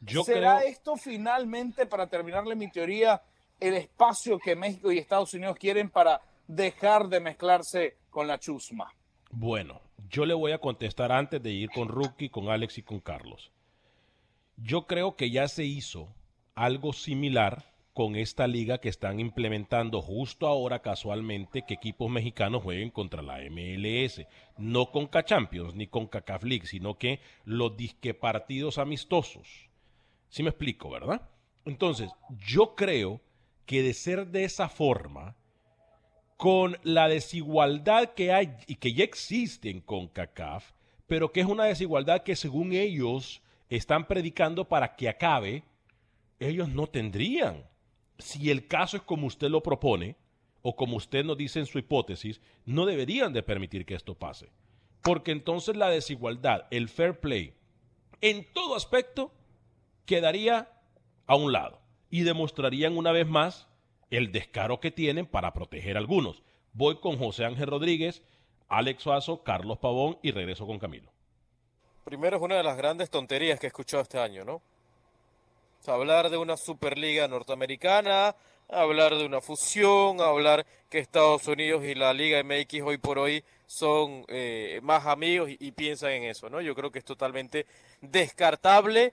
Yo 0.00 0.22
¿Será 0.24 0.58
creo- 0.58 0.68
esto 0.68 0.96
finalmente, 0.96 1.86
para 1.86 2.06
terminarle 2.06 2.54
mi 2.54 2.70
teoría, 2.70 3.22
el 3.60 3.74
espacio 3.74 4.38
que 4.38 4.54
México 4.54 4.92
y 4.92 4.98
Estados 4.98 5.32
Unidos 5.34 5.56
quieren 5.58 5.90
para 5.90 6.20
dejar 6.46 7.08
de 7.08 7.20
mezclarse 7.20 7.96
con 8.10 8.26
la 8.26 8.38
chusma? 8.38 8.92
Bueno, 9.30 9.80
yo 10.08 10.26
le 10.26 10.34
voy 10.34 10.52
a 10.52 10.58
contestar 10.58 11.12
antes 11.12 11.42
de 11.42 11.50
ir 11.52 11.70
con 11.70 11.88
Rookie, 11.88 12.28
con 12.28 12.48
Alex 12.48 12.78
y 12.78 12.82
con 12.82 13.00
Carlos. 13.00 13.50
Yo 14.56 14.86
creo 14.86 15.16
que 15.16 15.30
ya 15.30 15.48
se 15.48 15.64
hizo 15.64 16.08
algo 16.54 16.92
similar 16.92 17.72
con 17.92 18.14
esta 18.14 18.46
liga 18.46 18.78
que 18.78 18.90
están 18.90 19.20
implementando 19.20 20.02
justo 20.02 20.46
ahora 20.46 20.80
casualmente 20.80 21.64
que 21.66 21.74
equipos 21.74 22.10
mexicanos 22.10 22.62
jueguen 22.62 22.90
contra 22.90 23.22
la 23.22 23.38
MLS. 23.40 24.26
No 24.58 24.90
con 24.90 25.08
Champions 25.08 25.74
ni 25.74 25.86
con 25.86 26.06
CACAF 26.06 26.44
League, 26.44 26.66
sino 26.66 26.98
que 26.98 27.20
los 27.44 27.74
disque 27.76 28.12
partidos 28.12 28.76
amistosos. 28.76 29.70
¿Sí 30.28 30.42
me 30.42 30.50
explico, 30.50 30.90
verdad? 30.90 31.28
Entonces, 31.64 32.10
yo 32.46 32.74
creo 32.74 33.20
que 33.64 33.82
de 33.82 33.94
ser 33.94 34.28
de 34.28 34.44
esa 34.44 34.68
forma, 34.68 35.36
con 36.36 36.78
la 36.82 37.08
desigualdad 37.08 38.12
que 38.14 38.32
hay 38.32 38.56
y 38.66 38.76
que 38.76 38.92
ya 38.92 39.04
existe 39.04 39.70
en 39.70 39.80
CONCACAF, 39.80 40.72
pero 41.06 41.32
que 41.32 41.40
es 41.40 41.46
una 41.46 41.64
desigualdad 41.64 42.22
que 42.22 42.36
según 42.36 42.72
ellos 42.72 43.42
están 43.68 44.06
predicando 44.06 44.68
para 44.68 44.96
que 44.96 45.08
acabe, 45.08 45.64
ellos 46.38 46.68
no 46.68 46.86
tendrían. 46.86 47.64
Si 48.18 48.50
el 48.50 48.66
caso 48.66 48.96
es 48.96 49.02
como 49.02 49.26
usted 49.26 49.48
lo 49.48 49.62
propone, 49.62 50.16
o 50.62 50.74
como 50.74 50.96
usted 50.96 51.24
nos 51.24 51.38
dice 51.38 51.60
en 51.60 51.66
su 51.66 51.78
hipótesis, 51.78 52.40
no 52.64 52.86
deberían 52.86 53.32
de 53.32 53.42
permitir 53.42 53.86
que 53.86 53.94
esto 53.94 54.14
pase. 54.14 54.50
Porque 55.02 55.30
entonces 55.30 55.76
la 55.76 55.88
desigualdad, 55.88 56.66
el 56.70 56.88
fair 56.88 57.20
play, 57.20 57.54
en 58.20 58.44
todo 58.52 58.74
aspecto, 58.74 59.32
quedaría 60.06 60.68
a 61.26 61.36
un 61.36 61.52
lado 61.52 61.80
y 62.10 62.22
demostrarían 62.22 62.96
una 62.96 63.12
vez 63.12 63.26
más 63.26 63.68
el 64.10 64.32
descaro 64.32 64.80
que 64.80 64.90
tienen 64.90 65.26
para 65.26 65.52
proteger 65.52 65.96
a 65.96 66.00
algunos. 66.00 66.42
Voy 66.72 67.00
con 67.00 67.18
José 67.18 67.44
Ángel 67.44 67.66
Rodríguez, 67.66 68.22
Alex 68.68 69.02
Suazo, 69.02 69.42
Carlos 69.42 69.78
Pavón 69.78 70.18
y 70.22 70.30
regreso 70.30 70.66
con 70.66 70.78
Camilo. 70.78 71.10
Primero 72.04 72.36
es 72.36 72.42
una 72.42 72.56
de 72.56 72.62
las 72.62 72.76
grandes 72.76 73.10
tonterías 73.10 73.58
que 73.58 73.66
he 73.66 73.68
escuchado 73.68 74.02
este 74.02 74.18
año, 74.18 74.44
¿no? 74.44 74.62
Hablar 75.86 76.30
de 76.30 76.36
una 76.36 76.56
Superliga 76.56 77.28
norteamericana, 77.28 78.34
hablar 78.68 79.14
de 79.14 79.24
una 79.24 79.40
fusión, 79.40 80.20
hablar 80.20 80.66
que 80.90 80.98
Estados 80.98 81.46
Unidos 81.46 81.84
y 81.84 81.94
la 81.94 82.12
Liga 82.12 82.42
MX 82.42 82.82
hoy 82.82 82.98
por 82.98 83.18
hoy 83.18 83.44
son 83.66 84.24
eh, 84.28 84.80
más 84.82 85.06
amigos 85.06 85.50
y 85.50 85.72
piensan 85.72 86.10
en 86.12 86.24
eso, 86.24 86.50
¿no? 86.50 86.60
Yo 86.60 86.74
creo 86.74 86.90
que 86.90 86.98
es 86.98 87.04
totalmente 87.04 87.66
descartable. 88.00 89.12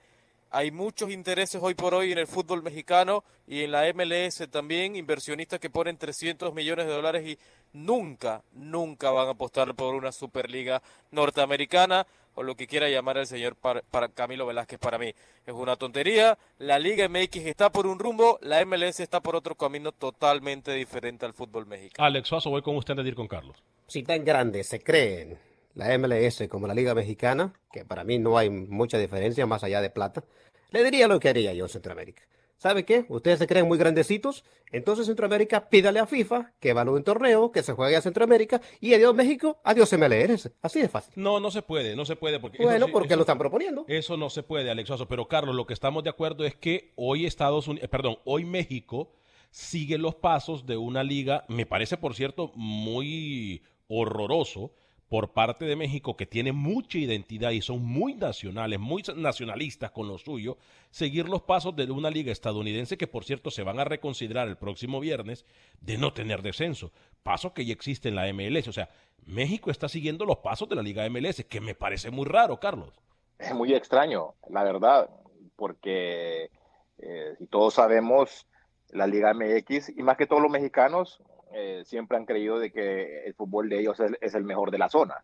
Hay 0.56 0.70
muchos 0.70 1.10
intereses 1.10 1.60
hoy 1.60 1.74
por 1.74 1.94
hoy 1.94 2.12
en 2.12 2.18
el 2.18 2.28
fútbol 2.28 2.62
mexicano 2.62 3.24
y 3.44 3.64
en 3.64 3.72
la 3.72 3.92
MLS 3.92 4.48
también, 4.52 4.94
inversionistas 4.94 5.58
que 5.58 5.68
ponen 5.68 5.96
300 5.96 6.54
millones 6.54 6.86
de 6.86 6.92
dólares 6.92 7.26
y 7.26 7.36
nunca, 7.72 8.40
nunca 8.52 9.10
van 9.10 9.26
a 9.26 9.30
apostar 9.32 9.74
por 9.74 9.96
una 9.96 10.12
Superliga 10.12 10.80
norteamericana 11.10 12.06
o 12.36 12.44
lo 12.44 12.54
que 12.54 12.68
quiera 12.68 12.88
llamar 12.88 13.18
el 13.18 13.26
señor 13.26 13.56
para, 13.56 13.82
para 13.82 14.08
Camilo 14.10 14.46
Velázquez 14.46 14.78
para 14.78 14.96
mí. 14.96 15.12
Es 15.44 15.52
una 15.52 15.74
tontería. 15.74 16.38
La 16.58 16.78
Liga 16.78 17.08
MX 17.08 17.46
está 17.46 17.72
por 17.72 17.88
un 17.88 17.98
rumbo, 17.98 18.38
la 18.40 18.64
MLS 18.64 19.00
está 19.00 19.20
por 19.20 19.34
otro 19.34 19.56
camino 19.56 19.90
totalmente 19.90 20.72
diferente 20.72 21.26
al 21.26 21.32
fútbol 21.32 21.66
mexicano. 21.66 22.06
Alex 22.06 22.28
Suazo, 22.28 22.50
voy 22.50 22.62
con 22.62 22.76
usted 22.76 22.94
de 22.94 23.02
ir 23.02 23.16
con 23.16 23.26
Carlos. 23.26 23.60
Si 23.88 24.04
tan 24.04 24.24
grande 24.24 24.62
se 24.62 24.78
creen 24.78 25.36
la 25.74 25.98
MLS 25.98 26.46
como 26.48 26.66
la 26.66 26.74
Liga 26.74 26.94
Mexicana, 26.94 27.52
que 27.72 27.84
para 27.84 28.04
mí 28.04 28.18
no 28.18 28.38
hay 28.38 28.50
mucha 28.50 28.98
diferencia 28.98 29.46
más 29.46 29.64
allá 29.64 29.80
de 29.80 29.90
plata, 29.90 30.22
le 30.70 30.84
diría 30.84 31.08
lo 31.08 31.20
que 31.20 31.28
haría 31.28 31.52
yo 31.54 31.64
en 31.64 31.68
Centroamérica. 31.70 32.22
¿Sabe 32.56 32.84
qué? 32.84 33.04
Ustedes 33.08 33.40
se 33.40 33.46
creen 33.48 33.66
muy 33.66 33.76
grandecitos, 33.76 34.44
entonces 34.72 35.06
Centroamérica 35.06 35.68
pídale 35.68 35.98
a 35.98 36.06
FIFA 36.06 36.52
que 36.60 36.70
evalúe 36.70 36.94
un 36.94 37.04
torneo, 37.04 37.50
que 37.52 37.62
se 37.62 37.72
juegue 37.72 37.96
a 37.96 38.00
Centroamérica 38.00 38.60
y 38.80 38.94
adiós 38.94 39.14
México, 39.14 39.58
adiós 39.64 39.92
MLS. 39.98 40.50
Así 40.62 40.80
de 40.80 40.88
fácil. 40.88 41.12
No, 41.16 41.40
no 41.40 41.50
se 41.50 41.62
puede, 41.62 41.94
no 41.96 42.04
se 42.06 42.16
puede. 42.16 42.38
Porque 42.40 42.58
eso 42.58 42.64
Bueno, 42.64 42.86
sí- 42.86 42.92
porque 42.92 43.08
eso- 43.08 43.16
lo 43.16 43.22
están 43.22 43.38
proponiendo. 43.38 43.84
Eso 43.88 44.16
no 44.16 44.30
se 44.30 44.42
puede, 44.44 44.70
Alex. 44.70 44.88
Pero 45.08 45.26
Carlos, 45.28 45.54
lo 45.54 45.66
que 45.66 45.74
estamos 45.74 46.04
de 46.04 46.10
acuerdo 46.10 46.44
es 46.46 46.54
que 46.54 46.92
hoy 46.96 47.26
Estados 47.26 47.66
Unidos, 47.68 47.88
perdón, 47.90 48.18
hoy 48.24 48.44
México 48.44 49.12
sigue 49.50 49.98
los 49.98 50.14
pasos 50.14 50.64
de 50.64 50.76
una 50.76 51.02
liga, 51.02 51.44
me 51.48 51.66
parece 51.66 51.96
por 51.96 52.14
cierto 52.14 52.50
muy 52.54 53.62
horroroso 53.88 54.72
por 55.14 55.28
parte 55.28 55.64
de 55.64 55.76
México 55.76 56.16
que 56.16 56.26
tiene 56.26 56.50
mucha 56.50 56.98
identidad 56.98 57.52
y 57.52 57.62
son 57.62 57.84
muy 57.84 58.14
nacionales, 58.14 58.80
muy 58.80 59.00
nacionalistas 59.14 59.92
con 59.92 60.08
lo 60.08 60.18
suyo, 60.18 60.58
seguir 60.90 61.28
los 61.28 61.42
pasos 61.42 61.76
de 61.76 61.88
una 61.88 62.10
liga 62.10 62.32
estadounidense 62.32 62.98
que 62.98 63.06
por 63.06 63.22
cierto 63.22 63.52
se 63.52 63.62
van 63.62 63.78
a 63.78 63.84
reconsiderar 63.84 64.48
el 64.48 64.56
próximo 64.56 64.98
viernes 64.98 65.46
de 65.80 65.98
no 65.98 66.12
tener 66.12 66.42
descenso, 66.42 66.90
paso 67.22 67.54
que 67.54 67.64
ya 67.64 67.72
existe 67.72 68.08
en 68.08 68.16
la 68.16 68.26
MLS, 68.32 68.66
o 68.66 68.72
sea, 68.72 68.88
México 69.24 69.70
está 69.70 69.88
siguiendo 69.88 70.24
los 70.24 70.38
pasos 70.38 70.68
de 70.68 70.74
la 70.74 70.82
liga 70.82 71.08
MLS, 71.08 71.44
que 71.44 71.60
me 71.60 71.76
parece 71.76 72.10
muy 72.10 72.26
raro, 72.26 72.58
Carlos. 72.58 72.92
Es 73.38 73.54
muy 73.54 73.72
extraño, 73.72 74.34
la 74.50 74.64
verdad, 74.64 75.08
porque 75.54 76.50
Eh, 76.98 77.36
y 77.38 77.46
todos 77.46 77.74
sabemos 77.74 78.48
la 78.90 79.06
Liga 79.06 79.32
MX, 79.32 79.90
y 79.96 80.02
más 80.02 80.16
que 80.16 80.26
todos 80.26 80.42
los 80.42 80.50
mexicanos, 80.50 81.22
eh, 81.54 81.84
siempre 81.84 82.16
han 82.16 82.26
creído 82.26 82.58
de 82.58 82.72
que 82.72 83.24
el 83.26 83.34
fútbol 83.34 83.68
de 83.68 83.80
ellos 83.80 83.98
es, 84.00 84.12
es 84.20 84.34
el 84.34 84.44
mejor 84.44 84.70
de 84.70 84.78
la 84.78 84.88
zona, 84.88 85.22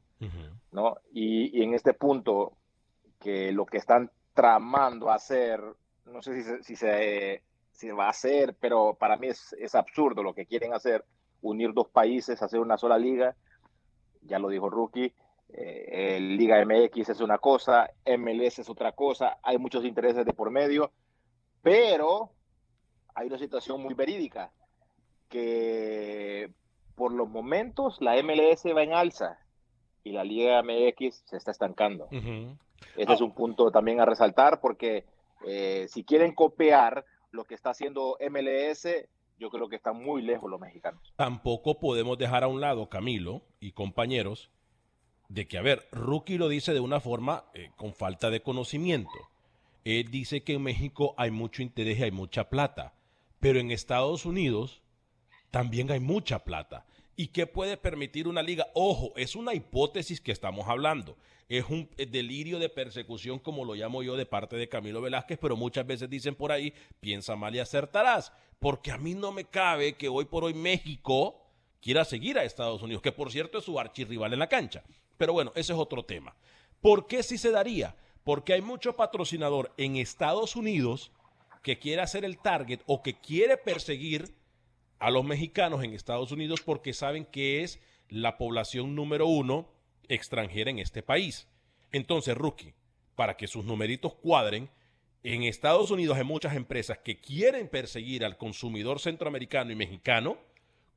¿no? 0.70 0.96
Y, 1.12 1.58
y, 1.58 1.64
en 1.64 1.74
este 1.74 1.92
punto, 1.92 2.52
que 3.18 3.50
lo 3.52 3.66
que 3.66 3.78
están 3.78 4.10
tramando 4.32 5.10
hacer, 5.10 5.60
no 6.06 6.22
sé 6.22 6.34
si 6.34 6.42
se, 6.42 6.62
si 6.62 6.76
se, 6.76 7.42
si 7.72 7.88
va 7.90 8.06
a 8.06 8.10
hacer, 8.10 8.56
pero 8.60 8.94
para 8.94 9.16
mí 9.16 9.26
es, 9.26 9.54
es 9.58 9.74
absurdo 9.74 10.22
lo 10.22 10.32
que 10.32 10.46
quieren 10.46 10.72
hacer, 10.72 11.04
unir 11.42 11.72
dos 11.72 11.88
países, 11.88 12.42
hacer 12.42 12.60
una 12.60 12.76
sola 12.76 12.96
liga, 12.96 13.34
ya 14.22 14.38
lo 14.38 14.48
dijo 14.48 14.70
Rookie, 14.70 15.12
eh, 15.48 16.18
Liga 16.20 16.64
MX 16.64 17.08
es 17.08 17.20
una 17.20 17.38
cosa, 17.38 17.90
MLS 18.06 18.60
es 18.60 18.68
otra 18.68 18.92
cosa, 18.92 19.38
hay 19.42 19.58
muchos 19.58 19.84
intereses 19.84 20.24
de 20.24 20.32
por 20.32 20.50
medio, 20.50 20.92
pero 21.62 22.30
hay 23.14 23.26
una 23.26 23.38
situación 23.38 23.82
muy 23.82 23.94
verídica, 23.94 24.52
que 25.30 26.50
por 26.94 27.12
los 27.12 27.30
momentos 27.30 27.96
la 28.00 28.22
MLS 28.22 28.66
va 28.76 28.82
en 28.82 28.92
alza 28.92 29.38
y 30.04 30.12
la 30.12 30.24
Liga 30.24 30.62
MX 30.62 31.22
se 31.24 31.36
está 31.38 31.50
estancando. 31.50 32.08
Uh 32.12 32.16
-huh. 32.16 32.58
Ese 32.96 33.10
oh. 33.10 33.14
es 33.14 33.20
un 33.22 33.32
punto 33.32 33.70
también 33.70 34.00
a 34.00 34.04
resaltar 34.04 34.60
porque 34.60 35.06
eh, 35.46 35.86
si 35.88 36.04
quieren 36.04 36.34
copiar 36.34 37.06
lo 37.30 37.44
que 37.44 37.54
está 37.54 37.70
haciendo 37.70 38.18
MLS, 38.30 38.86
yo 39.38 39.50
creo 39.50 39.68
que 39.68 39.76
están 39.76 40.02
muy 40.02 40.20
lejos 40.20 40.50
los 40.50 40.60
mexicanos. 40.60 41.00
Tampoco 41.16 41.78
podemos 41.78 42.18
dejar 42.18 42.44
a 42.44 42.48
un 42.48 42.60
lado, 42.60 42.88
Camilo 42.88 43.42
y 43.60 43.72
compañeros, 43.72 44.50
de 45.28 45.46
que, 45.46 45.56
a 45.58 45.62
ver, 45.62 45.86
Rookie 45.92 46.38
lo 46.38 46.48
dice 46.48 46.74
de 46.74 46.80
una 46.80 47.00
forma 47.00 47.44
eh, 47.54 47.70
con 47.76 47.94
falta 47.94 48.30
de 48.30 48.42
conocimiento. 48.42 49.10
Él 49.84 50.10
dice 50.10 50.42
que 50.42 50.54
en 50.54 50.62
México 50.62 51.14
hay 51.16 51.30
mucho 51.30 51.62
interés 51.62 51.98
y 51.98 52.02
hay 52.02 52.10
mucha 52.10 52.50
plata, 52.50 52.94
pero 53.38 53.60
en 53.60 53.70
Estados 53.70 54.26
Unidos 54.26 54.82
también 55.50 55.90
hay 55.90 56.00
mucha 56.00 56.44
plata. 56.44 56.84
¿Y 57.16 57.28
qué 57.28 57.46
puede 57.46 57.76
permitir 57.76 58.28
una 58.28 58.42
liga? 58.42 58.68
Ojo, 58.74 59.12
es 59.16 59.36
una 59.36 59.52
hipótesis 59.52 60.20
que 60.20 60.32
estamos 60.32 60.68
hablando. 60.68 61.16
Es 61.48 61.68
un 61.68 61.90
delirio 61.96 62.58
de 62.58 62.68
persecución, 62.68 63.38
como 63.38 63.64
lo 63.64 63.74
llamo 63.74 64.02
yo, 64.02 64.16
de 64.16 64.24
parte 64.24 64.56
de 64.56 64.68
Camilo 64.68 65.02
Velázquez, 65.02 65.38
pero 65.38 65.56
muchas 65.56 65.86
veces 65.86 66.08
dicen 66.08 66.34
por 66.34 66.52
ahí, 66.52 66.72
piensa 67.00 67.36
mal 67.36 67.54
y 67.54 67.58
acertarás. 67.58 68.32
Porque 68.58 68.92
a 68.92 68.98
mí 68.98 69.14
no 69.14 69.32
me 69.32 69.44
cabe 69.44 69.94
que 69.94 70.08
hoy 70.08 70.24
por 70.24 70.44
hoy 70.44 70.54
México 70.54 71.42
quiera 71.82 72.04
seguir 72.04 72.38
a 72.38 72.44
Estados 72.44 72.82
Unidos, 72.82 73.02
que 73.02 73.12
por 73.12 73.30
cierto 73.30 73.58
es 73.58 73.64
su 73.64 73.78
archirrival 73.78 74.32
en 74.32 74.38
la 74.38 74.48
cancha. 74.48 74.84
Pero 75.18 75.32
bueno, 75.32 75.52
ese 75.54 75.72
es 75.72 75.78
otro 75.78 76.04
tema. 76.04 76.34
¿Por 76.80 77.06
qué 77.06 77.22
sí 77.22 77.36
se 77.36 77.50
daría? 77.50 77.96
Porque 78.24 78.54
hay 78.54 78.62
mucho 78.62 78.96
patrocinador 78.96 79.72
en 79.76 79.96
Estados 79.96 80.56
Unidos 80.56 81.10
que 81.62 81.78
quiere 81.78 82.00
hacer 82.00 82.24
el 82.24 82.38
target 82.38 82.80
o 82.86 83.02
que 83.02 83.14
quiere 83.14 83.56
perseguir 83.56 84.39
a 85.00 85.10
los 85.10 85.24
mexicanos 85.24 85.82
en 85.82 85.94
Estados 85.94 86.30
Unidos 86.30 86.60
porque 86.60 86.92
saben 86.92 87.24
que 87.24 87.62
es 87.62 87.80
la 88.08 88.38
población 88.38 88.94
número 88.94 89.26
uno 89.26 89.68
extranjera 90.08 90.70
en 90.70 90.78
este 90.78 91.02
país. 91.02 91.48
Entonces, 91.90 92.36
Rookie, 92.36 92.74
para 93.16 93.36
que 93.36 93.46
sus 93.46 93.64
numeritos 93.64 94.14
cuadren, 94.14 94.70
en 95.22 95.42
Estados 95.42 95.90
Unidos 95.90 96.16
hay 96.16 96.24
muchas 96.24 96.54
empresas 96.54 96.98
que 96.98 97.18
quieren 97.20 97.68
perseguir 97.68 98.24
al 98.24 98.36
consumidor 98.36 99.00
centroamericano 99.00 99.72
y 99.72 99.76
mexicano, 99.76 100.38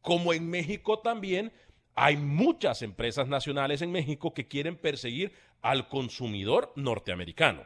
como 0.01 0.33
en 0.33 0.49
México 0.49 0.99
también 0.99 1.51
hay 1.95 2.17
muchas 2.17 2.81
empresas 2.81 3.27
nacionales 3.27 3.81
en 3.81 3.91
México 3.91 4.33
que 4.33 4.47
quieren 4.47 4.77
perseguir 4.77 5.33
al 5.61 5.87
consumidor 5.87 6.73
norteamericano. 6.75 7.63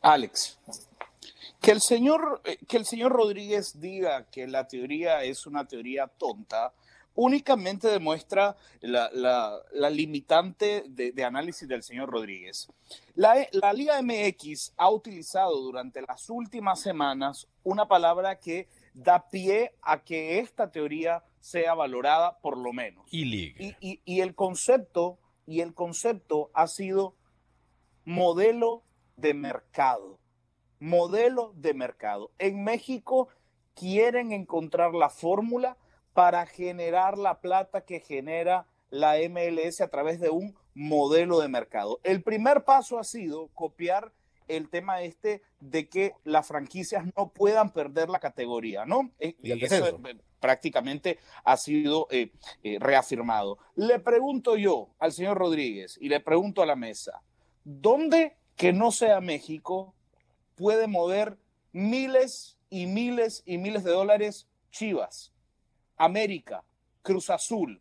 Alex, 0.00 0.58
que 1.62 1.70
el 1.70 1.80
señor, 1.80 2.42
eh, 2.44 2.58
que 2.68 2.76
el 2.76 2.84
señor 2.84 3.12
Rodríguez 3.12 3.80
diga 3.80 4.26
que 4.30 4.48
la 4.48 4.66
teoría 4.66 5.22
es 5.22 5.46
una 5.46 5.64
teoría 5.64 6.08
tonta, 6.08 6.74
únicamente 7.14 7.86
demuestra 7.88 8.56
la, 8.80 9.08
la, 9.12 9.58
la 9.72 9.88
limitante 9.88 10.84
de, 10.88 11.12
de, 11.12 11.24
análisis 11.24 11.68
del 11.68 11.84
señor 11.84 12.10
Rodríguez. 12.10 12.68
La, 13.14 13.46
la, 13.52 13.72
Liga 13.72 14.02
MX 14.02 14.72
ha 14.76 14.90
utilizado 14.90 15.60
durante 15.60 16.02
las 16.02 16.28
últimas 16.30 16.80
semanas 16.80 17.46
una 17.62 17.86
palabra 17.86 18.40
que 18.40 18.66
da 18.92 19.28
pie 19.30 19.72
a 19.82 20.02
que 20.02 20.40
esta 20.40 20.72
teoría 20.72 21.22
sea 21.38 21.74
valorada 21.74 22.38
por 22.40 22.58
lo 22.58 22.72
menos. 22.72 23.06
Y, 23.10 23.54
y, 23.80 24.00
y 24.04 24.20
el 24.20 24.34
concepto 24.34 25.18
y 25.46 25.60
el 25.60 25.74
concepto 25.74 26.50
ha 26.54 26.66
sido 26.66 27.14
modelo 28.04 28.82
de 29.16 29.34
mercado 29.34 30.18
modelo 30.82 31.52
de 31.54 31.74
mercado. 31.74 32.32
En 32.40 32.64
México 32.64 33.28
quieren 33.74 34.32
encontrar 34.32 34.94
la 34.94 35.08
fórmula 35.08 35.76
para 36.12 36.44
generar 36.44 37.16
la 37.16 37.40
plata 37.40 37.84
que 37.84 38.00
genera 38.00 38.66
la 38.90 39.14
MLS 39.30 39.80
a 39.80 39.88
través 39.88 40.20
de 40.20 40.30
un 40.30 40.56
modelo 40.74 41.38
de 41.38 41.48
mercado. 41.48 42.00
El 42.02 42.22
primer 42.22 42.64
paso 42.64 42.98
ha 42.98 43.04
sido 43.04 43.48
copiar 43.54 44.12
el 44.48 44.68
tema 44.68 45.02
este 45.02 45.42
de 45.60 45.88
que 45.88 46.14
las 46.24 46.48
franquicias 46.48 47.04
no 47.16 47.28
puedan 47.28 47.72
perder 47.72 48.10
la 48.10 48.18
categoría, 48.18 48.84
¿no? 48.84 49.12
Y 49.20 49.52
el 49.52 49.62
Eso 49.62 50.00
prácticamente 50.40 51.20
ha 51.44 51.56
sido 51.56 52.08
eh, 52.10 52.32
eh, 52.64 52.78
reafirmado. 52.80 53.56
Le 53.76 54.00
pregunto 54.00 54.56
yo 54.56 54.88
al 54.98 55.12
señor 55.12 55.38
Rodríguez 55.38 55.96
y 56.00 56.08
le 56.08 56.18
pregunto 56.18 56.60
a 56.60 56.66
la 56.66 56.74
mesa, 56.74 57.22
¿dónde 57.62 58.36
que 58.56 58.72
no 58.72 58.90
sea 58.90 59.20
México 59.20 59.94
puede 60.54 60.86
mover 60.86 61.38
miles 61.72 62.58
y 62.70 62.86
miles 62.86 63.42
y 63.46 63.58
miles 63.58 63.84
de 63.84 63.90
dólares 63.90 64.48
Chivas, 64.70 65.32
América, 65.96 66.64
Cruz 67.02 67.30
Azul. 67.30 67.80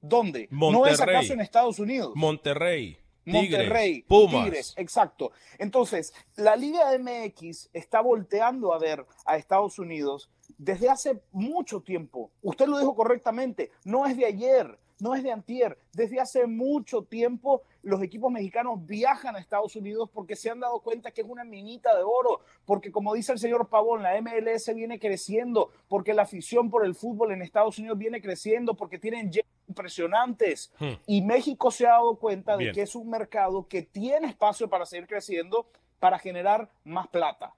¿Dónde? 0.00 0.48
Monterrey, 0.50 0.82
¿No 0.82 0.86
es 0.86 1.00
acaso 1.00 1.32
en 1.32 1.40
Estados 1.40 1.78
Unidos? 1.78 2.12
Monterrey. 2.14 2.98
Monterrey, 3.24 3.94
Tigres, 3.94 4.08
Pumas. 4.08 4.44
Tigres, 4.44 4.74
exacto. 4.76 5.32
Entonces, 5.58 6.14
la 6.36 6.54
Liga 6.54 6.96
MX 6.96 7.70
está 7.72 8.00
volteando 8.00 8.72
a 8.72 8.78
ver 8.78 9.04
a 9.24 9.36
Estados 9.36 9.80
Unidos 9.80 10.30
desde 10.58 10.88
hace 10.88 11.20
mucho 11.32 11.80
tiempo. 11.80 12.30
Usted 12.42 12.68
lo 12.68 12.78
dijo 12.78 12.94
correctamente, 12.94 13.72
no 13.84 14.06
es 14.06 14.16
de 14.16 14.26
ayer, 14.26 14.78
no 15.00 15.14
es 15.14 15.24
de 15.24 15.32
antier. 15.32 15.76
Desde 15.92 16.20
hace 16.20 16.46
mucho 16.46 17.02
tiempo 17.02 17.62
los 17.86 18.02
equipos 18.02 18.32
mexicanos 18.32 18.84
viajan 18.84 19.36
a 19.36 19.38
Estados 19.38 19.76
Unidos 19.76 20.10
porque 20.12 20.34
se 20.34 20.50
han 20.50 20.58
dado 20.58 20.80
cuenta 20.80 21.12
que 21.12 21.20
es 21.20 21.26
una 21.28 21.44
minita 21.44 21.96
de 21.96 22.02
oro, 22.02 22.40
porque 22.64 22.90
como 22.90 23.14
dice 23.14 23.32
el 23.32 23.38
señor 23.38 23.68
Pavón, 23.68 24.02
la 24.02 24.20
MLS 24.20 24.74
viene 24.74 24.98
creciendo, 24.98 25.70
porque 25.86 26.12
la 26.12 26.22
afición 26.22 26.68
por 26.68 26.84
el 26.84 26.96
fútbol 26.96 27.30
en 27.30 27.42
Estados 27.42 27.78
Unidos 27.78 27.96
viene 27.96 28.20
creciendo, 28.20 28.74
porque 28.74 28.98
tienen 28.98 29.30
impresionantes. 29.68 30.72
Hmm. 30.80 30.94
Y 31.06 31.22
México 31.22 31.70
se 31.70 31.86
ha 31.86 31.90
dado 31.90 32.16
cuenta 32.16 32.56
Bien. 32.56 32.70
de 32.70 32.74
que 32.74 32.82
es 32.82 32.96
un 32.96 33.08
mercado 33.08 33.68
que 33.68 33.82
tiene 33.82 34.26
espacio 34.26 34.68
para 34.68 34.84
seguir 34.84 35.06
creciendo, 35.06 35.68
para 36.00 36.18
generar 36.18 36.68
más 36.82 37.06
plata. 37.06 37.54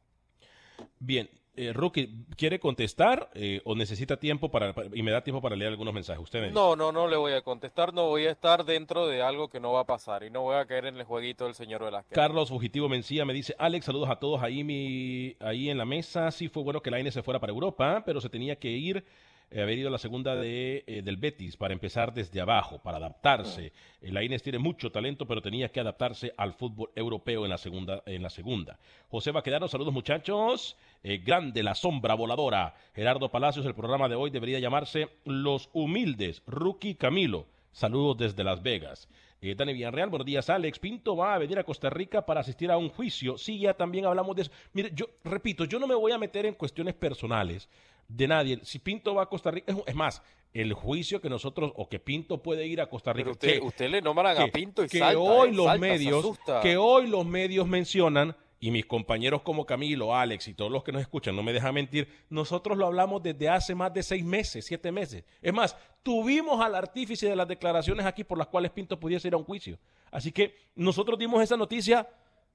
Bien, 0.99 1.29
eh, 1.59 1.73
Rookie, 1.73 2.25
¿quiere 2.37 2.61
contestar 2.61 3.31
eh, 3.35 3.61
o 3.64 3.75
necesita 3.75 4.16
tiempo 4.16 4.49
para, 4.51 4.73
y 4.94 5.03
me 5.03 5.11
da 5.11 5.23
tiempo 5.23 5.42
para 5.42 5.57
leer 5.57 5.71
algunos 5.71 5.92
mensajes? 5.92 6.23
Usted 6.23 6.40
me 6.40 6.51
No, 6.53 6.77
no, 6.77 6.92
no 6.92 7.09
le 7.09 7.16
voy 7.16 7.33
a 7.33 7.42
contestar, 7.42 7.92
no 7.92 8.07
voy 8.07 8.27
a 8.27 8.31
estar 8.31 8.64
dentro 8.64 9.09
de 9.09 9.23
algo 9.23 9.49
que 9.49 9.59
no 9.59 9.73
va 9.73 9.81
a 9.81 9.85
pasar 9.85 10.23
y 10.23 10.31
no 10.31 10.42
voy 10.42 10.57
a 10.57 10.66
caer 10.66 10.87
en 10.87 10.97
el 10.97 11.05
jueguito 11.05 11.47
del 11.47 11.55
señor 11.55 11.85
Velázquez. 11.85 12.14
Carlos 12.14 12.51
Fugitivo 12.51 12.88
Mencía 12.88 13.25
me 13.25 13.35
dice, 13.35 13.57
Alex, 13.59 13.87
saludos 13.87 14.09
a 14.09 14.16
todos 14.16 14.42
ahí, 14.42 14.62
mi, 14.62 15.35
ahí 15.40 15.68
en 15.68 15.79
la 15.79 15.85
mesa. 15.85 16.31
Sí 16.31 16.49
fue 16.49 16.62
bueno 16.62 16.81
que 16.81 16.90
la 16.90 17.01
INE 17.01 17.11
se 17.11 17.23
fuera 17.23 17.40
para 17.40 17.53
Europa, 17.53 18.03
pero 18.07 18.21
se 18.21 18.29
tenía 18.29 18.57
que 18.57 18.71
ir 18.71 19.05
haber 19.53 19.79
ido 19.79 19.89
a 19.89 19.93
la 19.93 19.99
segunda 19.99 20.37
de, 20.37 20.85
eh, 20.87 21.03
del 21.03 21.17
Betis 21.17 21.57
para 21.57 21.73
empezar 21.73 22.13
desde 22.13 22.41
abajo, 22.41 22.79
para 22.79 22.99
adaptarse. 22.99 23.73
Eh, 24.01 24.13
la 24.13 24.23
Inés 24.23 24.43
tiene 24.43 24.59
mucho 24.59 24.91
talento, 24.91 25.27
pero 25.27 25.43
tenía 25.43 25.71
que 25.71 25.81
adaptarse 25.81 26.33
al 26.37 26.55
fútbol 26.55 26.91
europeo 26.95 27.45
en 27.45 27.51
la 27.51 27.59
segunda. 27.59 28.03
En 28.07 28.23
la 28.23 28.31
segunda. 28.31 28.79
José 29.09 29.31
Baquedano, 29.31 29.69
saludos 29.69 29.93
muchachos. 29.93 30.77
grande 31.03 31.63
la 31.63 31.75
sombra 31.75 32.15
voladora. 32.15 32.75
Gerardo 32.95 33.31
Palacios, 33.31 33.67
el 33.67 33.75
programa 33.75 34.09
de 34.09 34.15
hoy 34.15 34.31
debería 34.31 34.59
llamarse 34.59 35.09
Los 35.25 35.71
Humildes, 35.73 36.43
Rookie 36.47 36.95
Camilo. 36.95 37.47
Saludos 37.73 38.19
desde 38.19 38.45
Las 38.45 38.63
Vegas. 38.63 39.09
Eh, 39.41 39.55
Dani 39.55 39.73
Villarreal, 39.73 40.11
buenos 40.11 40.27
días, 40.27 40.51
Alex. 40.51 40.81
Pinto 40.81 41.17
va 41.17 41.35
a 41.35 41.39
venir 41.39 41.61
a 41.61 41.65
Costa 41.65 41.89
Rica 41.89 42.27
para 42.27 42.41
asistir 42.41 42.73
a 42.73 42.77
un 42.77 42.89
juicio. 42.89 43.39
Sí, 43.39 43.61
ya 43.61 43.75
también 43.75 44.05
hablamos 44.05 44.35
de 44.35 44.43
eso. 44.43 44.51
Mire, 44.73 44.91
yo 44.93 45.07
repito, 45.23 45.65
yo 45.65 45.79
no 45.79 45.87
me 45.87 45.95
voy 45.95 46.11
a 46.11 46.19
meter 46.19 46.45
en 46.47 46.55
cuestiones 46.55 46.95
personales 46.95 47.69
de 48.09 48.27
nadie. 48.27 48.61
Si 48.64 48.79
Pinto 48.79 49.14
va 49.14 49.25
a 49.25 49.27
Costa 49.27 49.51
Rica, 49.51 49.75
es, 49.87 49.94
más, 49.94 50.23
el 50.53 50.73
juicio 50.73 51.21
que 51.21 51.29
nosotros, 51.29 51.73
o 51.77 51.88
que 51.88 52.01
Pinto 52.01 52.42
puede 52.42 52.66
ir 52.66 52.81
a 52.81 52.88
Costa 52.88 53.12
Rica. 53.12 53.25
Pero 53.25 53.33
usted, 53.33 53.61
que, 53.61 53.66
usted 53.66 53.90
le 53.90 54.03
nombran 54.03 54.37
que, 54.37 54.42
a 54.42 54.49
Pinto 54.49 54.85
y 54.85 54.88
que 54.88 54.99
salta, 54.99 55.18
hoy 55.18 55.51
eh, 55.51 55.53
los 55.53 55.66
salta, 55.66 55.81
medios, 55.81 56.38
que 56.62 56.77
hoy 56.77 57.07
los 57.07 57.27
medios 57.27 57.68
mencionan 57.68 58.35
y 58.61 58.71
mis 58.71 58.87
compañeros 58.87 59.42
como 59.42 59.66
Camilo, 59.66 60.16
Alex 60.16 60.49
y 60.49 60.55
todos 60.55 60.73
los 60.73 60.83
que 60.83 60.90
nos 60.90 61.01
escuchan 61.03 61.37
no 61.37 61.42
me 61.42 61.53
dejan 61.53 61.75
mentir, 61.75 62.09
nosotros 62.29 62.77
lo 62.77 62.87
hablamos 62.87 63.23
desde 63.23 63.49
hace 63.49 63.75
más 63.75 63.94
de 63.94 64.03
seis 64.03 64.25
meses, 64.25 64.64
siete 64.64 64.90
meses. 64.90 65.25
Es 65.40 65.53
más, 65.53 65.77
tuvimos 66.03 66.61
al 66.61 66.75
artífice 66.75 67.29
de 67.29 67.37
las 67.37 67.47
declaraciones 67.47 68.05
aquí 68.05 68.25
por 68.25 68.38
las 68.38 68.49
cuales 68.49 68.73
Pinto 68.73 68.99
pudiese 68.99 69.29
ir 69.29 69.35
a 69.35 69.37
un 69.37 69.44
juicio. 69.44 69.79
Así 70.11 70.33
que 70.33 70.57
nosotros 70.75 71.18
dimos 71.18 71.42
esa 71.42 71.57
noticia 71.57 72.09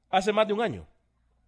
hace 0.10 0.34
más 0.34 0.48
de 0.48 0.54
un 0.54 0.62
año. 0.62 0.86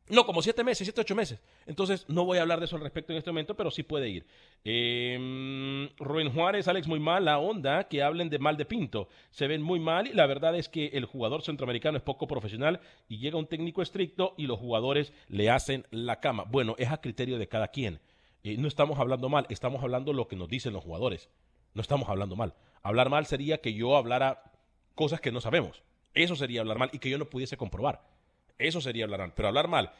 No, 0.07 0.25
como 0.27 0.43
siete 0.43 0.63
meses, 0.63 0.85
siete, 0.85 1.01
ocho 1.01 1.15
meses. 1.15 1.41
Entonces, 1.65 2.05
no 2.07 2.25
voy 2.25 2.37
a 2.37 2.43
hablar 2.43 2.59
de 2.59 2.65
eso 2.65 2.75
al 2.75 2.83
respecto 2.83 3.11
en 3.11 3.17
este 3.17 3.31
momento, 3.31 3.55
pero 3.55 3.71
sí 3.71 3.81
puede 3.81 4.07
ir. 4.07 4.27
Eh, 4.63 5.89
Rubén 5.97 6.31
Juárez, 6.31 6.67
Alex, 6.67 6.87
muy 6.87 6.99
mal 6.99 7.25
la 7.25 7.39
onda 7.39 7.87
que 7.87 8.03
hablen 8.03 8.29
de 8.29 8.37
mal 8.37 8.55
de 8.55 8.65
Pinto. 8.65 9.09
Se 9.31 9.47
ven 9.47 9.63
muy 9.63 9.79
mal 9.79 10.05
y 10.05 10.13
la 10.13 10.27
verdad 10.27 10.55
es 10.55 10.69
que 10.69 10.87
el 10.93 11.05
jugador 11.05 11.41
centroamericano 11.41 11.97
es 11.97 12.03
poco 12.03 12.27
profesional 12.27 12.81
y 13.09 13.17
llega 13.17 13.39
un 13.39 13.47
técnico 13.47 13.81
estricto 13.81 14.35
y 14.37 14.45
los 14.45 14.59
jugadores 14.59 15.11
le 15.27 15.49
hacen 15.49 15.87
la 15.89 16.19
cama. 16.19 16.43
Bueno, 16.43 16.75
es 16.77 16.91
a 16.91 17.01
criterio 17.01 17.39
de 17.39 17.47
cada 17.47 17.69
quien. 17.69 17.99
Eh, 18.43 18.57
no 18.59 18.67
estamos 18.67 18.99
hablando 18.99 19.27
mal, 19.27 19.47
estamos 19.49 19.81
hablando 19.81 20.13
lo 20.13 20.27
que 20.27 20.35
nos 20.35 20.49
dicen 20.49 20.73
los 20.73 20.83
jugadores. 20.83 21.29
No 21.73 21.81
estamos 21.81 22.09
hablando 22.09 22.35
mal. 22.35 22.53
Hablar 22.83 23.09
mal 23.09 23.25
sería 23.25 23.57
que 23.57 23.73
yo 23.73 23.97
hablara 23.97 24.51
cosas 24.93 25.19
que 25.19 25.31
no 25.31 25.41
sabemos. 25.41 25.81
Eso 26.13 26.35
sería 26.35 26.61
hablar 26.61 26.77
mal 26.77 26.91
y 26.93 26.99
que 26.99 27.09
yo 27.09 27.17
no 27.17 27.25
pudiese 27.25 27.57
comprobar. 27.57 28.14
Eso 28.57 28.81
sería 28.81 29.05
hablar 29.05 29.19
mal. 29.19 29.33
Pero 29.35 29.47
hablar 29.47 29.67
mal 29.67 29.91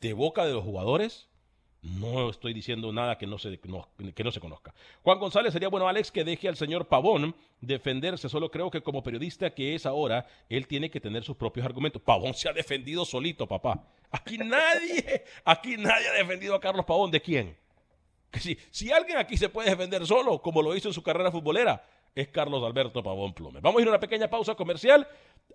de 0.00 0.12
boca 0.12 0.44
de 0.44 0.52
los 0.52 0.64
jugadores, 0.64 1.28
no 1.82 2.30
estoy 2.30 2.54
diciendo 2.54 2.92
nada 2.92 3.18
que 3.18 3.26
no, 3.26 3.38
se, 3.38 3.60
que 3.60 4.24
no 4.24 4.30
se 4.30 4.40
conozca. 4.40 4.74
Juan 5.02 5.18
González, 5.18 5.52
sería 5.52 5.68
bueno, 5.68 5.86
Alex, 5.86 6.10
que 6.10 6.24
deje 6.24 6.48
al 6.48 6.56
señor 6.56 6.88
Pavón 6.88 7.34
defenderse. 7.60 8.28
Solo 8.28 8.50
creo 8.50 8.70
que 8.70 8.82
como 8.82 9.02
periodista 9.02 9.50
que 9.50 9.74
es 9.74 9.84
ahora, 9.84 10.26
él 10.48 10.66
tiene 10.66 10.90
que 10.90 11.00
tener 11.00 11.24
sus 11.24 11.36
propios 11.36 11.66
argumentos. 11.66 12.00
Pavón 12.00 12.32
se 12.34 12.48
ha 12.48 12.52
defendido 12.52 13.04
solito, 13.04 13.46
papá. 13.46 13.86
Aquí 14.10 14.38
nadie, 14.38 15.24
aquí 15.44 15.76
nadie 15.76 16.08
ha 16.08 16.12
defendido 16.12 16.54
a 16.54 16.60
Carlos 16.60 16.86
Pavón. 16.86 17.10
¿De 17.10 17.20
quién? 17.20 17.56
Que 18.30 18.40
si, 18.40 18.58
si 18.70 18.90
alguien 18.90 19.18
aquí 19.18 19.36
se 19.36 19.48
puede 19.48 19.70
defender 19.70 20.06
solo, 20.06 20.40
como 20.40 20.62
lo 20.62 20.74
hizo 20.74 20.88
en 20.88 20.94
su 20.94 21.02
carrera 21.02 21.30
futbolera, 21.30 21.84
es 22.14 22.28
Carlos 22.28 22.62
Alberto 22.64 23.02
Pavón 23.02 23.34
Plume. 23.34 23.60
Vamos 23.60 23.78
a 23.78 23.82
ir 23.82 23.88
a 23.88 23.90
una 23.90 24.00
pequeña 24.00 24.28
pausa 24.28 24.54
comercial. 24.54 25.06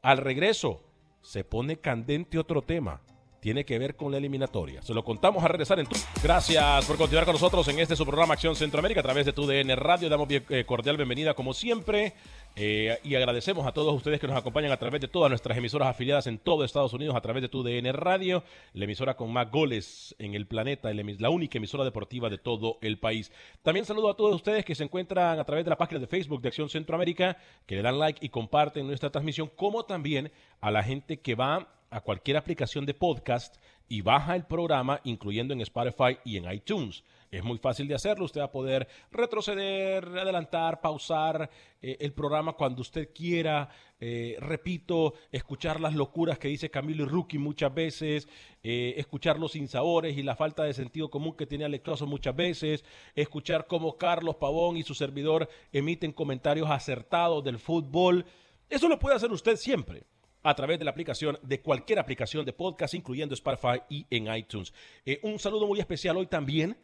Al 0.01 0.17
regreso, 0.17 0.83
se 1.21 1.43
pone 1.43 1.77
candente 1.77 2.37
otro 2.37 2.61
tema 2.61 3.01
tiene 3.39 3.65
que 3.65 3.79
ver 3.79 3.95
con 3.95 4.11
la 4.11 4.17
eliminatoria. 4.17 4.81
Se 4.81 4.93
lo 4.93 5.03
contamos 5.03 5.43
a 5.43 5.47
regresar 5.47 5.79
en 5.79 5.85
tu. 5.85 5.95
Gracias 6.21 6.85
por 6.85 6.97
continuar 6.97 7.25
con 7.25 7.33
nosotros 7.33 7.67
en 7.67 7.79
este 7.79 7.95
su 7.95 8.05
programa 8.05 8.33
Acción 8.33 8.55
Centroamérica 8.55 8.99
a 8.99 9.03
través 9.03 9.25
de 9.25 9.33
tu 9.33 9.45
DN 9.45 9.75
Radio. 9.75 10.09
Damos 10.09 10.27
eh, 10.29 10.65
cordial 10.65 10.97
bienvenida 10.97 11.33
como 11.33 11.53
siempre 11.53 12.13
eh, 12.55 12.99
y 13.03 13.15
agradecemos 13.15 13.65
a 13.65 13.71
todos 13.71 13.95
ustedes 13.95 14.19
que 14.19 14.27
nos 14.27 14.35
acompañan 14.35 14.71
a 14.71 14.77
través 14.77 14.99
de 14.99 15.07
todas 15.07 15.29
nuestras 15.29 15.57
emisoras 15.57 15.87
afiliadas 15.87 16.27
en 16.27 16.39
todo 16.39 16.65
Estados 16.65 16.93
Unidos 16.93 17.15
a 17.15 17.21
través 17.21 17.41
de 17.41 17.49
tu 17.49 17.63
DN 17.63 17.91
Radio, 17.93 18.43
la 18.73 18.83
emisora 18.83 19.15
con 19.15 19.31
más 19.31 19.49
goles 19.49 20.15
en 20.19 20.35
el 20.35 20.45
planeta, 20.45 20.91
la 20.93 21.29
única 21.29 21.57
emisora 21.57 21.83
deportiva 21.83 22.29
de 22.29 22.37
todo 22.37 22.77
el 22.81 22.99
país. 22.99 23.31
También 23.63 23.85
saludo 23.85 24.09
a 24.09 24.17
todos 24.17 24.35
ustedes 24.35 24.65
que 24.65 24.75
se 24.75 24.83
encuentran 24.83 25.39
a 25.39 25.43
través 25.45 25.63
de 25.63 25.69
la 25.69 25.77
página 25.77 25.99
de 25.99 26.07
Facebook 26.07 26.41
de 26.41 26.49
Acción 26.49 26.69
Centroamérica, 26.69 27.37
que 27.65 27.75
le 27.75 27.81
dan 27.81 27.97
like 27.97 28.25
y 28.25 28.29
comparten 28.29 28.87
nuestra 28.87 29.09
transmisión, 29.09 29.49
como 29.55 29.85
también 29.85 30.31
a 30.59 30.71
la 30.71 30.83
gente 30.83 31.21
que 31.21 31.35
va 31.35 31.67
a 31.89 32.01
cualquier 32.01 32.37
aplicación 32.37 32.85
de 32.85 32.93
podcast 32.93 33.55
y 33.87 34.01
baja 34.01 34.35
el 34.35 34.45
programa, 34.45 35.01
incluyendo 35.03 35.53
en 35.53 35.61
Spotify 35.61 36.17
y 36.23 36.37
en 36.37 36.51
iTunes. 36.51 37.03
Es 37.31 37.43
muy 37.43 37.57
fácil 37.57 37.87
de 37.87 37.95
hacerlo. 37.95 38.25
Usted 38.25 38.41
va 38.41 38.45
a 38.45 38.51
poder 38.51 38.87
retroceder, 39.11 40.05
adelantar, 40.05 40.81
pausar 40.81 41.49
eh, 41.81 41.97
el 41.99 42.13
programa 42.13 42.53
cuando 42.53 42.81
usted 42.81 43.09
quiera. 43.13 43.69
Eh, 43.99 44.37
repito, 44.39 45.13
escuchar 45.31 45.79
las 45.79 45.93
locuras 45.93 46.39
que 46.39 46.47
dice 46.47 46.71
Camilo 46.71 47.03
y 47.03 47.07
Rookie 47.07 47.37
muchas 47.37 47.73
veces, 47.73 48.27
eh, 48.63 48.93
escuchar 48.97 49.39
los 49.39 49.51
sinsabores 49.51 50.17
y 50.17 50.23
la 50.23 50.35
falta 50.35 50.63
de 50.63 50.73
sentido 50.73 51.09
común 51.09 51.35
que 51.35 51.45
tiene 51.45 51.65
Alex 51.65 52.01
muchas 52.03 52.35
veces, 52.35 52.85
escuchar 53.15 53.67
cómo 53.67 53.97
Carlos 53.97 54.37
Pavón 54.37 54.77
y 54.77 54.83
su 54.83 54.93
servidor 54.93 55.49
emiten 55.71 56.13
comentarios 56.13 56.69
acertados 56.69 57.43
del 57.43 57.59
fútbol. 57.59 58.25
Eso 58.69 58.87
lo 58.87 58.99
puede 58.99 59.15
hacer 59.15 59.31
usted 59.31 59.55
siempre 59.55 60.03
a 60.43 60.55
través 60.55 60.79
de 60.79 60.85
la 60.85 60.91
aplicación, 60.91 61.37
de 61.41 61.61
cualquier 61.61 61.99
aplicación 61.99 62.45
de 62.45 62.53
podcast, 62.53 62.93
incluyendo 62.93 63.33
Spotify 63.33 63.81
y 63.89 64.05
en 64.09 64.33
iTunes. 64.33 64.73
Eh, 65.05 65.19
un 65.23 65.39
saludo 65.39 65.67
muy 65.67 65.79
especial 65.79 66.17
hoy 66.17 66.27
también 66.27 66.77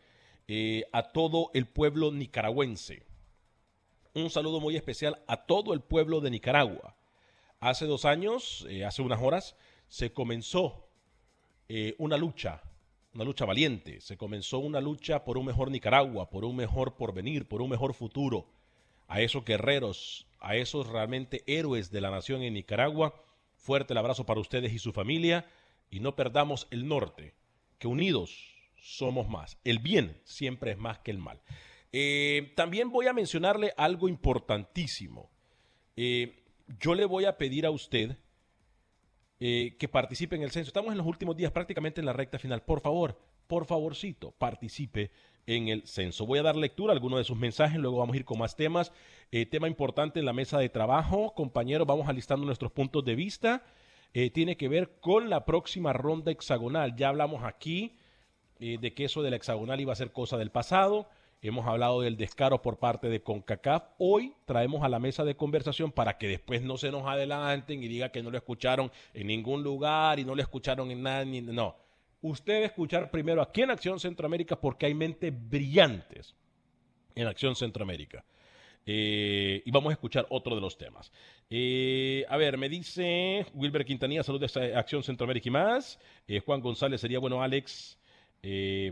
eh, 0.47 0.85
a 0.91 1.03
todo 1.11 1.51
el 1.53 1.65
pueblo 1.65 2.11
nicaragüense. 2.11 3.03
Un 4.13 4.29
saludo 4.29 4.59
muy 4.59 4.75
especial 4.75 5.21
a 5.27 5.45
todo 5.45 5.73
el 5.73 5.81
pueblo 5.81 6.21
de 6.21 6.31
Nicaragua. 6.31 6.95
Hace 7.59 7.85
dos 7.85 8.05
años, 8.05 8.65
eh, 8.69 8.85
hace 8.85 9.01
unas 9.01 9.21
horas, 9.21 9.55
se 9.87 10.11
comenzó 10.13 10.81
una 11.97 12.15
lucha, 12.15 12.61
una 13.15 13.23
lucha 13.23 13.45
valiente. 13.45 13.99
Se 13.99 14.17
comenzó 14.17 14.59
una 14.59 14.79
lucha 14.79 15.25
por 15.25 15.37
un 15.37 15.45
mejor 15.45 15.71
Nicaragua, 15.71 16.29
por 16.29 16.45
un 16.45 16.55
mejor 16.55 16.95
porvenir, 16.95 17.47
por 17.47 17.61
un 17.61 17.69
mejor 17.69 17.93
futuro. 17.93 18.45
A 19.07 19.21
esos 19.21 19.43
guerreros, 19.43 20.27
a 20.39 20.55
esos 20.55 20.87
realmente 20.87 21.43
héroes 21.47 21.91
de 21.91 22.01
la 22.01 22.11
nación 22.11 22.43
en 22.43 22.53
Nicaragua, 22.53 23.15
Fuerte 23.65 23.93
el 23.93 23.97
abrazo 23.97 24.27
para 24.27 24.39
ustedes 24.39 24.71
y 24.73 24.77
su 24.77 24.93
familia 24.93 25.47
y 25.89 25.99
no 25.99 26.15
perdamos 26.15 26.67
el 26.69 26.87
norte, 26.87 27.33
que 27.79 27.87
unidos 27.87 28.53
somos 28.75 29.27
más. 29.27 29.57
El 29.63 29.79
bien 29.79 30.21
siempre 30.23 30.69
es 30.69 30.77
más 30.77 30.99
que 30.99 31.09
el 31.09 31.17
mal. 31.17 31.41
Eh, 31.91 32.53
también 32.55 32.91
voy 32.91 33.07
a 33.07 33.13
mencionarle 33.13 33.73
algo 33.75 34.07
importantísimo. 34.07 35.31
Eh, 35.95 36.43
yo 36.79 36.93
le 36.93 37.05
voy 37.05 37.25
a 37.25 37.39
pedir 37.39 37.65
a 37.65 37.71
usted 37.71 38.15
eh, 39.39 39.75
que 39.79 39.87
participe 39.87 40.35
en 40.35 40.43
el 40.43 40.51
censo. 40.51 40.69
Estamos 40.69 40.91
en 40.91 40.99
los 40.99 41.07
últimos 41.07 41.35
días, 41.35 41.51
prácticamente 41.51 42.01
en 42.01 42.05
la 42.05 42.13
recta 42.13 42.37
final. 42.37 42.61
Por 42.61 42.81
favor, 42.81 43.19
por 43.47 43.65
favorcito, 43.65 44.29
participe 44.29 45.09
en 45.47 45.67
el 45.67 45.87
censo. 45.87 46.25
Voy 46.25 46.39
a 46.39 46.43
dar 46.43 46.55
lectura 46.55 46.91
a 46.91 46.95
algunos 46.95 47.19
de 47.19 47.23
sus 47.23 47.37
mensajes, 47.37 47.79
luego 47.79 47.97
vamos 47.97 48.13
a 48.13 48.17
ir 48.17 48.25
con 48.25 48.39
más 48.39 48.55
temas. 48.55 48.91
Eh, 49.31 49.45
tema 49.45 49.67
importante 49.67 50.19
en 50.19 50.25
la 50.25 50.33
mesa 50.33 50.57
de 50.59 50.69
trabajo, 50.69 51.33
compañeros, 51.35 51.87
vamos 51.87 52.07
alistando 52.07 52.45
nuestros 52.45 52.71
puntos 52.71 53.03
de 53.05 53.15
vista. 53.15 53.63
Eh, 54.13 54.29
tiene 54.29 54.55
que 54.55 54.69
ver 54.69 54.99
con 55.01 55.29
la 55.29 55.45
próxima 55.45 55.93
ronda 55.93 56.31
hexagonal. 56.31 56.95
Ya 56.95 57.09
hablamos 57.09 57.43
aquí 57.43 57.97
eh, 58.59 58.77
de 58.79 58.93
que 58.93 59.05
eso 59.05 59.21
de 59.21 59.29
la 59.29 59.35
hexagonal 59.35 59.81
iba 59.81 59.93
a 59.93 59.97
ser 59.97 60.11
cosa 60.11 60.37
del 60.37 60.51
pasado. 60.51 61.09
Hemos 61.41 61.67
hablado 61.67 62.01
del 62.01 62.17
descaro 62.17 62.61
por 62.61 62.79
parte 62.79 63.09
de 63.09 63.21
CONCACAF. 63.21 63.83
Hoy 63.99 64.33
traemos 64.45 64.83
a 64.83 64.89
la 64.89 64.99
mesa 64.99 65.25
de 65.25 65.35
conversación 65.35 65.91
para 65.91 66.17
que 66.17 66.27
después 66.27 66.63
no 66.63 66.77
se 66.77 66.91
nos 66.91 67.05
adelanten 67.05 67.83
y 67.83 67.87
diga 67.87 68.09
que 68.09 68.23
no 68.23 68.31
lo 68.31 68.37
escucharon 68.37 68.91
en 69.13 69.27
ningún 69.27 69.61
lugar 69.61 70.17
y 70.17 70.25
no 70.25 70.33
lo 70.33 70.41
escucharon 70.41 70.89
en 70.89 71.03
nada. 71.03 71.25
Ni, 71.25 71.41
no 71.41 71.75
usted 72.29 72.63
escuchar 72.63 73.11
primero 73.11 73.41
aquí 73.41 73.61
en 73.61 73.71
Acción 73.71 73.99
Centroamérica 73.99 74.59
porque 74.59 74.87
hay 74.87 74.93
mentes 74.93 75.31
brillantes 75.49 76.35
en 77.13 77.27
Acción 77.27 77.55
Centroamérica. 77.55 78.25
Eh, 78.87 79.63
y 79.65 79.71
vamos 79.71 79.89
a 79.89 79.93
escuchar 79.93 80.25
otro 80.29 80.55
de 80.55 80.61
los 80.61 80.77
temas. 80.77 81.11
Eh, 81.49 82.25
a 82.29 82.37
ver, 82.37 82.57
me 82.57 82.69
dice 82.69 83.45
Wilber 83.53 83.85
Quintanilla, 83.85 84.23
salud 84.23 84.39
de 84.39 84.75
Acción 84.75 85.03
Centroamérica 85.03 85.49
y 85.49 85.51
más. 85.51 85.99
Eh, 86.27 86.39
Juan 86.39 86.61
González, 86.61 87.01
sería 87.01 87.19
bueno, 87.19 87.41
Alex. 87.41 87.97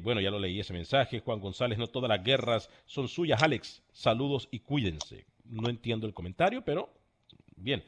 bueno, 0.02 0.19
ya 0.22 0.32
lo 0.32 0.39
leí 0.39 0.60
ese 0.60 0.74
mensaje. 0.74 1.19
Juan 1.19 1.39
González, 1.39 1.78
no 1.78 1.88
todas 1.88 2.10
las 2.10 2.24
guerras 2.24 2.69
son 2.86 3.08
suyas, 3.08 3.41
Alex. 3.41 3.84
Saludos 3.91 4.48
y 4.52 4.60
cuídense. 4.60 5.26
No 5.46 5.69
entiendo 5.69 6.08
el 6.08 6.13
comentario, 6.13 6.63
pero 6.63 6.89
bien. 7.56 7.84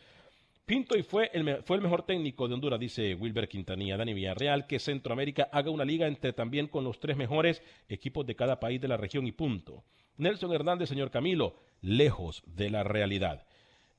Pinto 0.65 0.97
y 0.97 1.03
fue 1.03 1.29
el, 1.31 1.63
fue 1.63 1.77
el 1.77 1.83
mejor 1.83 2.03
técnico 2.07 2.47
de 2.47 2.55
Honduras, 2.55 2.79
dice 2.79 3.13
Wilber 3.13 3.47
Quintanilla. 3.47 3.97
Dani 3.97 4.15
Villarreal, 4.15 4.65
que 4.65 4.79
Centroamérica 4.79 5.47
haga 5.51 5.69
una 5.69 5.85
liga 5.85 6.07
entre 6.07 6.33
también 6.33 6.67
con 6.67 6.83
los 6.83 6.99
tres 6.99 7.15
mejores 7.15 7.61
equipos 7.87 8.25
de 8.25 8.35
cada 8.35 8.59
país 8.59 8.81
de 8.81 8.87
la 8.87 8.97
región 8.97 9.27
y 9.27 9.31
punto. 9.31 9.83
Nelson 10.17 10.51
Hernández, 10.53 10.89
señor 10.89 11.11
Camilo, 11.11 11.55
lejos 11.81 12.41
de 12.47 12.71
la 12.71 12.83
realidad. 12.83 13.45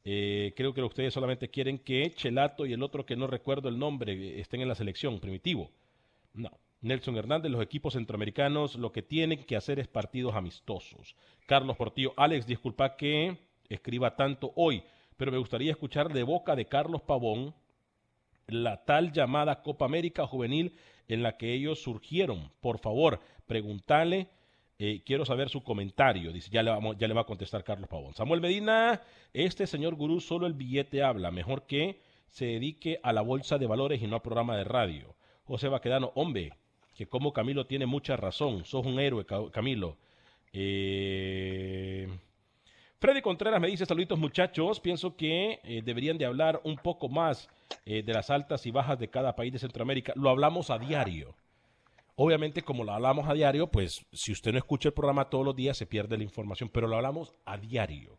Eh, 0.04 0.54
creo 0.56 0.74
que 0.74 0.82
ustedes 0.82 1.14
solamente 1.14 1.50
quieren 1.50 1.78
que 1.78 2.10
Chelato 2.10 2.66
y 2.66 2.72
el 2.72 2.82
otro 2.82 3.06
que 3.06 3.14
no 3.14 3.28
recuerdo 3.28 3.68
el 3.68 3.78
nombre 3.78 4.14
eh, 4.14 4.40
estén 4.40 4.60
en 4.60 4.68
la 4.68 4.74
selección, 4.74 5.20
primitivo. 5.20 5.70
No. 6.34 6.50
Nelson 6.80 7.16
Hernández, 7.16 7.50
los 7.50 7.62
equipos 7.62 7.94
centroamericanos 7.94 8.74
lo 8.74 8.90
que 8.90 9.02
tienen 9.02 9.44
que 9.44 9.56
hacer 9.56 9.78
es 9.78 9.86
partidos 9.86 10.34
amistosos. 10.34 11.14
Carlos 11.46 11.76
Portillo, 11.76 12.12
Alex, 12.16 12.46
disculpa 12.46 12.96
que 12.96 13.36
escriba 13.68 14.16
tanto 14.16 14.52
hoy 14.56 14.82
pero 15.16 15.32
me 15.32 15.38
gustaría 15.38 15.70
escuchar 15.70 16.12
de 16.12 16.22
boca 16.22 16.56
de 16.56 16.66
Carlos 16.66 17.02
Pavón 17.02 17.54
la 18.48 18.84
tal 18.84 19.12
llamada 19.12 19.62
Copa 19.62 19.84
América 19.84 20.26
Juvenil 20.26 20.76
en 21.08 21.22
la 21.22 21.36
que 21.36 21.52
ellos 21.52 21.82
surgieron. 21.82 22.50
Por 22.60 22.78
favor, 22.78 23.20
preguntale, 23.46 24.28
eh, 24.78 25.02
quiero 25.04 25.24
saber 25.24 25.48
su 25.48 25.62
comentario. 25.62 26.30
Ya 26.32 26.62
le, 26.62 26.70
vamos, 26.70 26.96
ya 26.98 27.08
le 27.08 27.14
va 27.14 27.22
a 27.22 27.26
contestar 27.26 27.64
Carlos 27.64 27.88
Pavón. 27.88 28.14
Samuel 28.14 28.40
Medina, 28.40 29.00
este 29.32 29.66
señor 29.66 29.94
gurú 29.94 30.20
solo 30.20 30.46
el 30.46 30.54
billete 30.54 31.02
habla, 31.02 31.30
mejor 31.30 31.66
que 31.66 32.00
se 32.28 32.46
dedique 32.46 33.00
a 33.02 33.12
la 33.12 33.22
bolsa 33.22 33.58
de 33.58 33.66
valores 33.66 34.02
y 34.02 34.06
no 34.06 34.16
al 34.16 34.22
programa 34.22 34.56
de 34.56 34.64
radio. 34.64 35.16
José 35.44 35.68
Baquedano, 35.68 36.12
hombre, 36.14 36.52
que 36.94 37.06
como 37.06 37.32
Camilo 37.32 37.66
tiene 37.66 37.86
mucha 37.86 38.16
razón, 38.16 38.64
sos 38.64 38.84
un 38.84 38.98
héroe, 38.98 39.24
Camilo. 39.52 39.96
Eh, 40.52 42.08
Freddy 42.98 43.20
Contreras 43.20 43.60
me 43.60 43.68
dice, 43.68 43.84
saluditos 43.84 44.18
muchachos, 44.18 44.80
pienso 44.80 45.16
que 45.16 45.60
eh, 45.62 45.82
deberían 45.84 46.16
de 46.16 46.24
hablar 46.24 46.62
un 46.64 46.76
poco 46.76 47.10
más 47.10 47.46
eh, 47.84 48.02
de 48.02 48.14
las 48.14 48.30
altas 48.30 48.64
y 48.64 48.70
bajas 48.70 48.98
de 48.98 49.10
cada 49.10 49.36
país 49.36 49.52
de 49.52 49.58
Centroamérica. 49.58 50.14
Lo 50.16 50.30
hablamos 50.30 50.70
a 50.70 50.78
diario. 50.78 51.36
Obviamente, 52.14 52.62
como 52.62 52.84
lo 52.84 52.92
hablamos 52.92 53.28
a 53.28 53.34
diario, 53.34 53.66
pues 53.66 54.06
si 54.12 54.32
usted 54.32 54.50
no 54.52 54.58
escucha 54.58 54.88
el 54.88 54.94
programa 54.94 55.28
todos 55.28 55.44
los 55.44 55.54
días, 55.54 55.76
se 55.76 55.84
pierde 55.84 56.16
la 56.16 56.24
información, 56.24 56.70
pero 56.70 56.86
lo 56.86 56.96
hablamos 56.96 57.34
a 57.44 57.58
diario. 57.58 58.18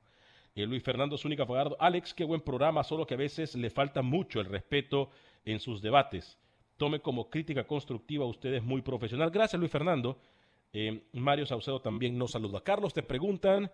Eh, 0.54 0.68
Luis 0.68 0.84
Fernando 0.84 1.18
Zúñiga 1.18 1.48
Fagardo, 1.48 1.76
Alex, 1.80 2.13
qué 2.13 2.24
buen 2.24 2.42
programa, 2.42 2.84
solo 2.84 3.08
que 3.08 3.16
a 3.16 3.18
veces 3.18 3.56
le 3.56 3.72
falta 3.72 4.04
mucho 4.04 4.40
el 4.40 4.46
respeto 4.46 5.10
en 5.44 5.60
sus 5.60 5.82
debates. 5.82 6.38
tome 6.78 7.00
como 7.00 7.32
crítica 7.32 7.66
constructiva, 7.66 8.26
usted 8.26 8.54
es 8.54 8.62
muy 8.62 8.84
profesional. 8.84 9.32
Gracias, 9.32 9.60
Luis 9.60 9.72
Fernando. 9.72 10.20
Mario 11.13 11.48
Saucedo 11.48 11.82
también 11.82 12.16
nos 12.20 12.32
saluda. 12.32 12.62
Carlos, 12.62 12.94
te 12.94 13.02
preguntan 13.02 13.72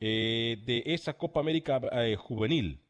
eh, 0.00 0.58
de 0.64 0.82
esa 0.86 1.14
Copa 1.14 1.40
América 1.40 1.80
eh, 1.92 2.16
juvenil 2.16 2.80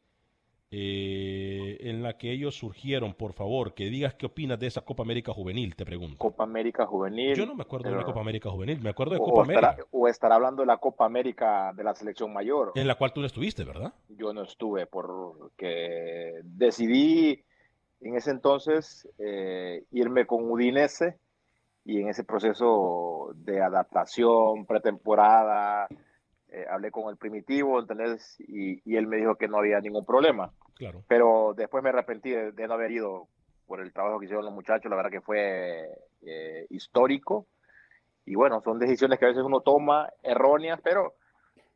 eh, 0.76 1.76
en 1.88 2.02
la 2.02 2.18
que 2.18 2.32
ellos 2.32 2.56
surgieron, 2.56 3.14
por 3.14 3.32
favor, 3.32 3.74
que 3.74 3.84
digas 3.84 4.14
qué 4.14 4.26
opinas 4.26 4.58
de 4.58 4.66
esa 4.66 4.80
Copa 4.80 5.04
América 5.04 5.32
juvenil, 5.32 5.76
te 5.76 5.84
pregunto. 5.84 6.18
Copa 6.18 6.42
América 6.42 6.84
juvenil. 6.84 7.36
Yo 7.36 7.46
no 7.46 7.54
me 7.54 7.62
acuerdo 7.62 7.90
de 7.90 7.94
una 7.94 8.04
Copa 8.04 8.20
América 8.20 8.50
juvenil, 8.50 8.80
me 8.80 8.90
acuerdo 8.90 9.14
de 9.14 9.20
o 9.20 9.24
Copa 9.24 9.42
estará, 9.42 9.68
América, 9.68 9.88
o 9.92 10.08
estará 10.08 10.34
hablando 10.34 10.62
de 10.62 10.66
la 10.66 10.78
Copa 10.78 11.06
América 11.06 11.72
de 11.76 11.84
la 11.84 11.94
selección 11.94 12.32
mayor. 12.32 12.72
en 12.74 12.88
la 12.88 12.96
cual 12.96 13.12
tú 13.12 13.20
no 13.20 13.26
estuviste, 13.26 13.62
¿verdad? 13.62 13.94
Yo 14.08 14.32
no 14.32 14.42
estuve 14.42 14.86
porque 14.86 16.40
decidí 16.42 17.44
en 18.00 18.16
ese 18.16 18.32
entonces 18.32 19.08
eh, 19.18 19.84
irme 19.92 20.26
con 20.26 20.50
Udinese 20.50 21.18
y 21.84 22.00
en 22.00 22.08
ese 22.08 22.24
proceso 22.24 23.30
de 23.36 23.62
adaptación, 23.62 24.66
pretemporada, 24.66 25.86
eh, 26.54 26.64
hablé 26.70 26.90
con 26.90 27.10
el 27.10 27.16
primitivo, 27.16 27.80
¿entendés? 27.80 28.36
Y, 28.40 28.80
y 28.90 28.96
él 28.96 29.06
me 29.06 29.16
dijo 29.16 29.34
que 29.36 29.48
no 29.48 29.58
había 29.58 29.80
ningún 29.80 30.04
problema. 30.04 30.52
Claro. 30.74 31.02
Pero 31.08 31.54
después 31.56 31.82
me 31.82 31.90
arrepentí 31.90 32.30
de, 32.30 32.52
de 32.52 32.66
no 32.68 32.74
haber 32.74 32.90
ido 32.92 33.28
por 33.66 33.80
el 33.80 33.92
trabajo 33.92 34.18
que 34.18 34.26
hicieron 34.26 34.44
los 34.44 34.54
muchachos, 34.54 34.90
la 34.90 34.96
verdad 34.96 35.10
que 35.10 35.20
fue 35.20 35.88
eh, 36.22 36.66
histórico. 36.70 37.46
Y 38.26 38.34
bueno, 38.34 38.60
son 38.62 38.78
decisiones 38.78 39.18
que 39.18 39.24
a 39.24 39.28
veces 39.28 39.42
uno 39.44 39.60
toma 39.60 40.08
erróneas, 40.22 40.80
pero 40.82 41.14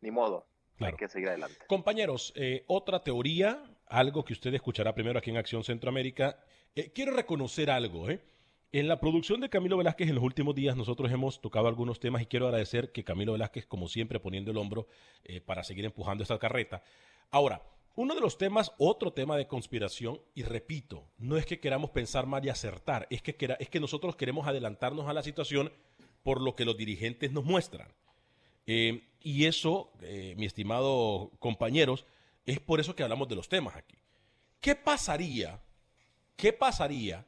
ni 0.01 0.11
modo, 0.11 0.47
Claro. 0.77 0.93
hay 0.95 0.97
que 0.99 1.09
seguir 1.09 1.29
adelante. 1.29 1.57
Compañeros, 1.67 2.33
eh, 2.37 2.64
otra 2.69 3.01
teoría, 3.03 3.62
algo 3.87 4.25
que 4.25 4.33
usted 4.33 4.55
escuchará 4.55 4.95
primero 4.95 5.19
aquí 5.19 5.31
en 5.31 5.37
Acción 5.38 5.64
Centroamérica. 5.64 6.37
Eh, 6.75 6.93
quiero 6.95 7.12
reconocer 7.12 7.71
algo, 7.71 8.09
¿eh? 8.11 8.21
En 8.71 8.87
la 8.87 9.01
producción 9.01 9.41
de 9.41 9.49
Camilo 9.49 9.79
Velázquez 9.79 10.11
en 10.11 10.15
los 10.15 10.25
últimos 10.25 10.55
días 10.55 10.77
nosotros 10.77 11.11
hemos 11.11 11.41
tocado 11.41 11.69
algunos 11.69 12.01
temas 12.01 12.21
y 12.21 12.27
quiero 12.27 12.47
agradecer 12.47 12.93
que 12.93 13.03
Camilo 13.03 13.33
Velázquez, 13.33 13.65
como 13.65 13.89
siempre, 13.89 14.21
poniendo 14.21 14.51
el 14.51 14.59
hombro 14.59 14.87
eh, 15.25 15.41
para 15.41 15.65
seguir 15.65 15.87
empujando 15.87 16.23
esta 16.23 16.39
carreta. 16.39 16.83
Ahora, 17.31 17.63
uno 17.97 18.15
de 18.15 18.21
los 18.21 18.37
temas, 18.37 18.73
otro 18.77 19.15
tema 19.15 19.39
de 19.39 19.47
conspiración, 19.47 20.21
y 20.35 20.43
repito, 20.43 21.09
no 21.17 21.39
es 21.39 21.47
que 21.47 21.61
queramos 21.61 21.91
pensar 21.91 22.27
mal 22.27 22.45
y 22.45 22.51
acertar, 22.51 23.07
es 23.09 23.23
que, 23.23 23.57
es 23.59 23.71
que 23.71 23.81
nosotros 23.81 24.17
queremos 24.17 24.47
adelantarnos 24.47 25.09
a 25.09 25.15
la 25.15 25.23
situación 25.23 25.73
por 26.23 26.43
lo 26.43 26.55
que 26.55 26.67
los 26.67 26.77
dirigentes 26.77 27.33
nos 27.33 27.45
muestran. 27.45 27.89
Eh, 28.67 29.03
y 29.23 29.47
eso, 29.47 29.91
eh, 30.03 30.35
mi 30.37 30.45
estimado 30.45 31.31
compañeros, 31.39 32.05
es 32.45 32.61
por 32.61 32.81
eso 32.81 32.95
que 32.95 33.03
hablamos 33.03 33.29
de 33.29 33.37
los 33.37 33.49
temas 33.49 33.77
aquí. 33.77 33.97
¿Qué 34.61 34.75
pasaría? 34.75 35.59
¿Qué 36.37 36.53
pasaría 36.53 37.27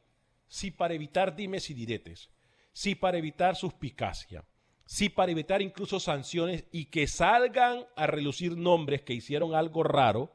si 0.50 0.72
para 0.72 0.94
evitar 0.94 1.36
dimes 1.36 1.70
y 1.70 1.74
diretes, 1.74 2.28
si 2.72 2.96
para 2.96 3.18
evitar 3.18 3.54
suspicacia, 3.54 4.44
si 4.84 5.08
para 5.08 5.30
evitar 5.30 5.62
incluso 5.62 6.00
sanciones 6.00 6.64
y 6.72 6.86
que 6.86 7.06
salgan 7.06 7.86
a 7.94 8.08
relucir 8.08 8.56
nombres 8.56 9.02
que 9.02 9.14
hicieron 9.14 9.54
algo 9.54 9.84
raro, 9.84 10.34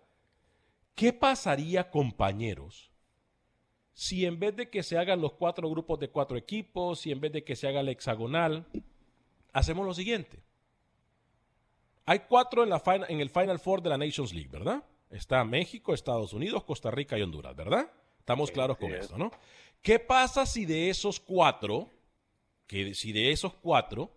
¿qué 0.96 1.12
pasaría, 1.12 1.90
compañeros? 1.90 2.92
Si 3.94 4.26
en 4.26 4.40
vez 4.40 4.56
de 4.56 4.70
que 4.70 4.84
se 4.84 4.98
hagan 4.98 5.20
los 5.20 5.34
cuatro 5.34 5.70
grupos 5.70 6.00
de 6.00 6.10
cuatro 6.10 6.38
equipos, 6.38 7.02
si 7.02 7.12
en 7.12 7.20
vez 7.20 7.34
de 7.34 7.44
que 7.44 7.58
se 7.58 7.68
haga 7.68 7.82
el 7.82 7.90
hexagonal, 7.90 8.66
hacemos 9.52 9.86
lo 9.86 9.94
siguiente. 9.94 10.42
Hay 12.06 12.20
cuatro 12.20 12.64
en, 12.64 12.70
la 12.70 12.80
final- 12.80 13.08
en 13.10 13.20
el 13.20 13.30
Final 13.30 13.60
Four 13.60 13.82
de 13.82 13.90
la 13.90 13.98
Nations 13.98 14.34
League, 14.34 14.50
¿verdad? 14.50 14.82
Está 15.10 15.44
México, 15.44 15.94
Estados 15.94 16.32
Unidos, 16.32 16.64
Costa 16.64 16.90
Rica 16.92 17.18
y 17.18 17.22
Honduras, 17.22 17.54
¿verdad? 17.56 17.92
Estamos 18.26 18.50
claros 18.50 18.80
con 18.80 18.92
eso, 18.92 19.20
¿no? 19.20 19.30
¿Qué 19.84 20.00
pasa 20.00 20.48
si 20.48 20.66
de 20.66 20.90
esos 20.90 21.20
cuatro, 21.20 21.92
que 22.66 22.96
si 22.96 23.12
de 23.12 23.30
esos 23.30 23.54
cuatro, 23.54 24.10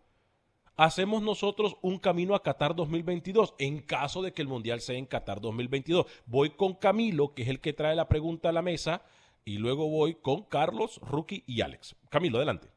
hacemos 0.76 1.20
nosotros 1.20 1.76
un 1.82 1.98
camino 1.98 2.34
a 2.34 2.42
Qatar 2.42 2.74
2022 2.74 3.54
en 3.58 3.82
caso 3.82 4.22
de 4.22 4.32
que 4.32 4.40
el 4.40 4.48
Mundial 4.48 4.80
sea 4.80 4.96
en 4.96 5.04
Qatar 5.04 5.42
2022? 5.42 6.06
Voy 6.24 6.48
con 6.56 6.72
Camilo, 6.72 7.34
que 7.34 7.42
es 7.42 7.48
el 7.48 7.60
que 7.60 7.74
trae 7.74 7.94
la 7.94 8.08
pregunta 8.08 8.48
a 8.48 8.52
la 8.52 8.62
mesa, 8.62 9.02
y 9.44 9.58
luego 9.58 9.90
voy 9.90 10.14
con 10.14 10.44
Carlos, 10.44 10.98
Rookie 11.02 11.44
y 11.46 11.60
Alex. 11.60 11.94
Camilo, 12.08 12.38
adelante. 12.38 12.68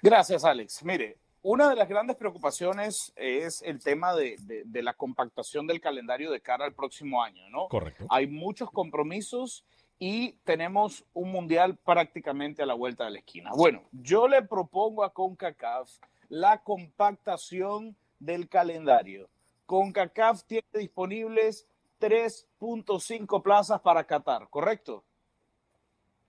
Gracias, 0.00 0.44
Alex. 0.44 0.84
Mire, 0.84 1.18
una 1.42 1.68
de 1.68 1.76
las 1.76 1.88
grandes 1.88 2.16
preocupaciones 2.16 3.12
es 3.16 3.62
el 3.62 3.82
tema 3.82 4.14
de, 4.14 4.36
de- 4.42 4.62
de 4.64 4.82
la 4.82 4.94
compactación 4.94 5.66
del 5.66 5.80
calendario 5.80 6.30
de 6.30 6.40
cara 6.40 6.64
al 6.64 6.74
próximo 6.74 7.22
año, 7.22 7.48
¿no? 7.50 7.68
Correcto. 7.68 8.06
Hay 8.10 8.26
muchos 8.28 8.70
compromisos 8.70 9.64
y 9.98 10.32
tenemos 10.44 11.04
un 11.12 11.30
mundial 11.32 11.76
prácticamente 11.76 12.62
a 12.62 12.66
la 12.66 12.74
vuelta 12.74 13.04
de 13.04 13.10
la 13.10 13.18
esquina. 13.18 13.50
Bueno, 13.56 13.82
yo 13.92 14.26
le 14.28 14.42
propongo 14.42 15.04
a 15.04 15.12
CONCACAF 15.12 15.90
la 16.28 16.62
compactación 16.62 17.96
del 18.18 18.48
calendario. 18.48 19.28
CONCACAF 19.66 20.44
tiene 20.44 20.66
disponibles 20.74 21.66
3.5 22.00 23.42
plazas 23.42 23.80
para 23.80 24.04
Qatar, 24.04 24.48
¿correcto? 24.48 25.04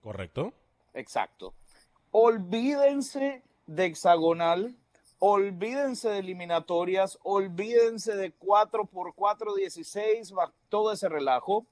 ¿Correcto? 0.01 0.53
Exacto. 0.93 1.53
Olvídense 2.11 3.41
de 3.65 3.85
hexagonal, 3.85 4.75
olvídense 5.25 6.09
de 6.09 6.19
eliminatorias, 6.19 7.17
olvídense 7.23 8.13
de 8.17 8.37
4x4, 8.37 9.55
16, 9.55 10.33
va- 10.37 10.51
todo 10.67 10.91
ese 10.91 11.07
relajo. 11.07 11.65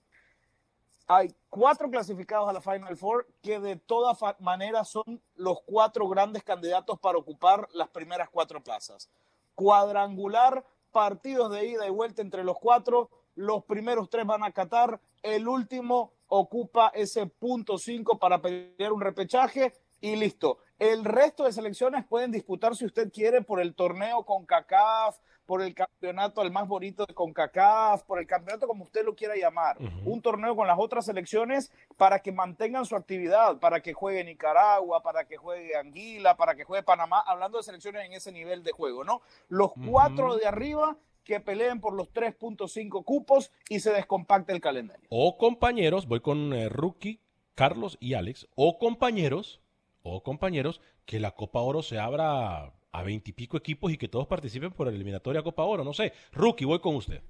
Hay 1.06 1.36
cuatro 1.50 1.90
clasificados 1.90 2.48
a 2.48 2.54
la 2.54 2.62
Final 2.62 2.96
Four 2.96 3.28
que 3.42 3.60
de 3.60 3.76
todas 3.76 4.18
maneras 4.40 4.88
son 4.88 5.22
los 5.36 5.60
cuatro 5.66 6.08
grandes 6.08 6.44
candidatos 6.44 6.98
para 6.98 7.18
ocupar 7.18 7.68
las 7.74 7.90
primeras 7.90 8.30
cuatro 8.30 8.64
plazas. 8.64 9.10
Cuadrangular, 9.54 10.64
partidos 10.94 11.52
de 11.52 11.66
ida 11.68 11.86
y 11.86 11.90
vuelta 11.90 12.22
entre 12.22 12.46
los 12.46 12.58
cuatro, 12.58 13.10
los 13.36 13.66
primeros 13.66 14.10
tres 14.10 14.26
van 14.26 14.46
a 14.46 14.54
Qatar, 14.54 15.02
el 15.24 15.46
último 15.50 16.14
ocupa 16.30 16.88
ese 16.96 17.26
punto 17.26 17.78
5 17.78 18.18
para 18.18 18.42
pelear 18.42 18.94
un 18.94 19.02
repechaje 19.02 19.74
y 20.02 20.16
listo. 20.16 20.58
El 20.80 21.06
resto 21.06 21.46
de 21.46 21.54
selecciones 21.54 22.06
pueden 22.06 22.32
disputar 22.32 22.76
si 22.76 22.86
usted 22.86 23.12
quiere 23.12 23.42
por 23.42 23.62
el 23.62 23.76
torneo 23.76 24.26
con 24.26 24.46
CACAF, 24.46 25.20
por 25.46 25.62
el 25.62 25.76
campeonato 25.76 26.40
al 26.40 26.50
más 26.50 26.68
bonito 26.68 27.06
de 27.06 27.14
CONCACAF, 27.14 28.04
por 28.04 28.20
el 28.20 28.26
campeonato 28.26 28.68
como 28.68 28.86
usted 28.86 29.04
lo 29.04 29.16
quiera 29.16 29.36
llamar. 29.36 29.78
Un 30.06 30.22
torneo 30.22 30.56
con 30.56 30.66
las 30.66 30.80
otras 30.80 31.06
selecciones 31.06 31.72
para 31.98 32.20
que 32.20 32.32
mantengan 32.32 32.86
su 32.86 32.96
actividad, 32.96 33.60
para 33.60 33.82
que 33.82 33.94
juegue 33.94 34.24
Nicaragua, 34.24 35.04
para 35.04 35.26
que 35.26 35.38
juegue 35.38 35.76
Anguila, 35.76 36.38
para 36.38 36.56
que 36.56 36.64
juegue 36.64 36.84
Panamá, 36.84 37.20
hablando 37.20 37.58
de 37.58 37.64
selecciones 37.64 38.06
en 38.06 38.14
ese 38.14 38.32
nivel 38.32 38.64
de 38.64 38.72
juego, 38.72 39.04
¿no? 39.04 39.22
Los 39.50 39.72
cuatro 39.90 40.38
de 40.38 40.48
arriba 40.48 40.98
que 41.26 41.40
peleen 41.40 41.82
por 41.82 41.94
los 41.94 42.12
3.5 42.14 43.04
cupos 43.04 43.52
y 43.70 43.82
se 43.82 43.92
descompacte 43.92 44.54
el 44.54 44.62
calendario. 44.62 45.06
O 45.10 45.38
compañeros, 45.38 46.08
voy 46.08 46.22
con 46.22 46.54
eh, 46.54 46.70
Rookie, 46.70 47.20
Carlos 47.56 47.98
y 48.00 48.14
Alex, 48.14 48.48
o 48.56 48.80
compañeros, 48.80 49.60
o 50.04 50.24
compañeros, 50.24 50.82
que 51.06 51.20
la 51.20 51.32
Copa 51.32 51.60
Oro 51.62 51.84
se 51.84 52.00
abra 52.00 52.74
a 52.92 53.04
veintipico 53.04 53.58
equipos 53.58 53.92
y 53.92 53.98
que 53.98 54.08
todos 54.08 54.28
participen 54.28 54.72
por 54.72 54.88
la 54.88 54.94
eliminatoria 54.94 55.44
Copa 55.44 55.64
Oro, 55.64 55.84
no 55.84 55.94
sé. 55.94 56.14
Rookie, 56.32 56.66
voy 56.66 56.80
con 56.80 56.96
usted. 56.96 57.22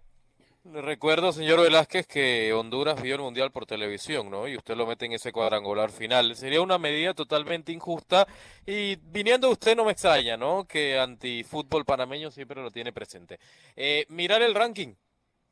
Le 0.63 0.79
recuerdo, 0.79 1.33
señor 1.33 1.59
Velázquez, 1.59 2.05
que 2.05 2.53
Honduras 2.53 3.01
vio 3.01 3.15
el 3.15 3.21
Mundial 3.21 3.51
por 3.51 3.65
televisión, 3.65 4.29
¿no? 4.29 4.47
Y 4.47 4.55
usted 4.55 4.75
lo 4.75 4.85
mete 4.85 5.07
en 5.07 5.13
ese 5.13 5.31
cuadrangular 5.31 5.89
final. 5.89 6.35
Sería 6.35 6.61
una 6.61 6.77
medida 6.77 7.15
totalmente 7.15 7.71
injusta 7.71 8.27
y 8.63 8.95
viniendo 8.97 9.49
usted 9.49 9.75
no 9.75 9.85
me 9.85 9.93
extraña, 9.93 10.37
¿no? 10.37 10.65
Que 10.65 10.99
antifútbol 10.99 11.83
panameño 11.83 12.29
siempre 12.29 12.61
lo 12.61 12.69
tiene 12.69 12.93
presente. 12.93 13.39
Eh, 13.75 14.05
mirar 14.09 14.43
el 14.43 14.53
ranking, 14.53 14.93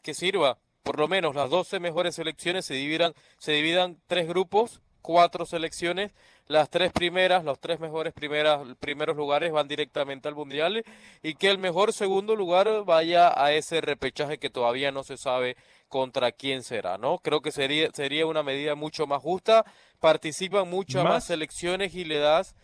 que 0.04 0.14
sirva. 0.14 0.60
Por 0.84 1.00
lo 1.00 1.08
menos 1.08 1.34
las 1.34 1.50
12 1.50 1.80
mejores 1.80 2.14
selecciones 2.14 2.66
se 2.66 2.76
dividan, 2.76 3.14
se 3.40 3.54
dividan 3.54 3.98
tres 4.06 4.28
grupos, 4.28 4.80
cuatro 5.02 5.48
selecciones. 5.48 6.14
Las 6.50 6.72
tres 6.72 6.92
primeras, 6.92 7.44
los 7.44 7.60
tres 7.60 7.80
mejores 7.80 8.12
primeras, 8.12 8.62
primeros 8.80 9.16
lugares 9.16 9.52
van 9.52 9.68
directamente 9.68 10.28
al 10.28 10.34
Mundial 10.34 10.84
y 11.22 11.36
que 11.36 11.48
el 11.52 11.60
mejor 11.60 11.94
segundo 11.94 12.36
lugar 12.36 12.68
vaya 12.86 13.32
a 13.40 13.52
ese 13.54 13.82
repechaje 13.82 14.40
que 14.40 14.50
todavía 14.50 14.92
no 14.92 15.04
se 15.04 15.16
sabe 15.16 15.56
contra 15.90 16.32
quién 16.32 16.64
será, 16.64 16.98
¿no? 16.98 17.20
Creo 17.20 17.42
que 17.42 17.52
sería, 17.52 17.92
sería 17.94 18.26
una 18.26 18.42
medida 18.42 18.74
mucho 18.74 19.06
más 19.06 19.22
justa. 19.22 19.64
Participan 20.00 20.68
muchas 20.68 21.04
más, 21.04 21.14
Más- 21.14 21.26
selecciones 21.26 21.94
y 21.94 22.04
le 22.04 22.18
das 22.18 22.56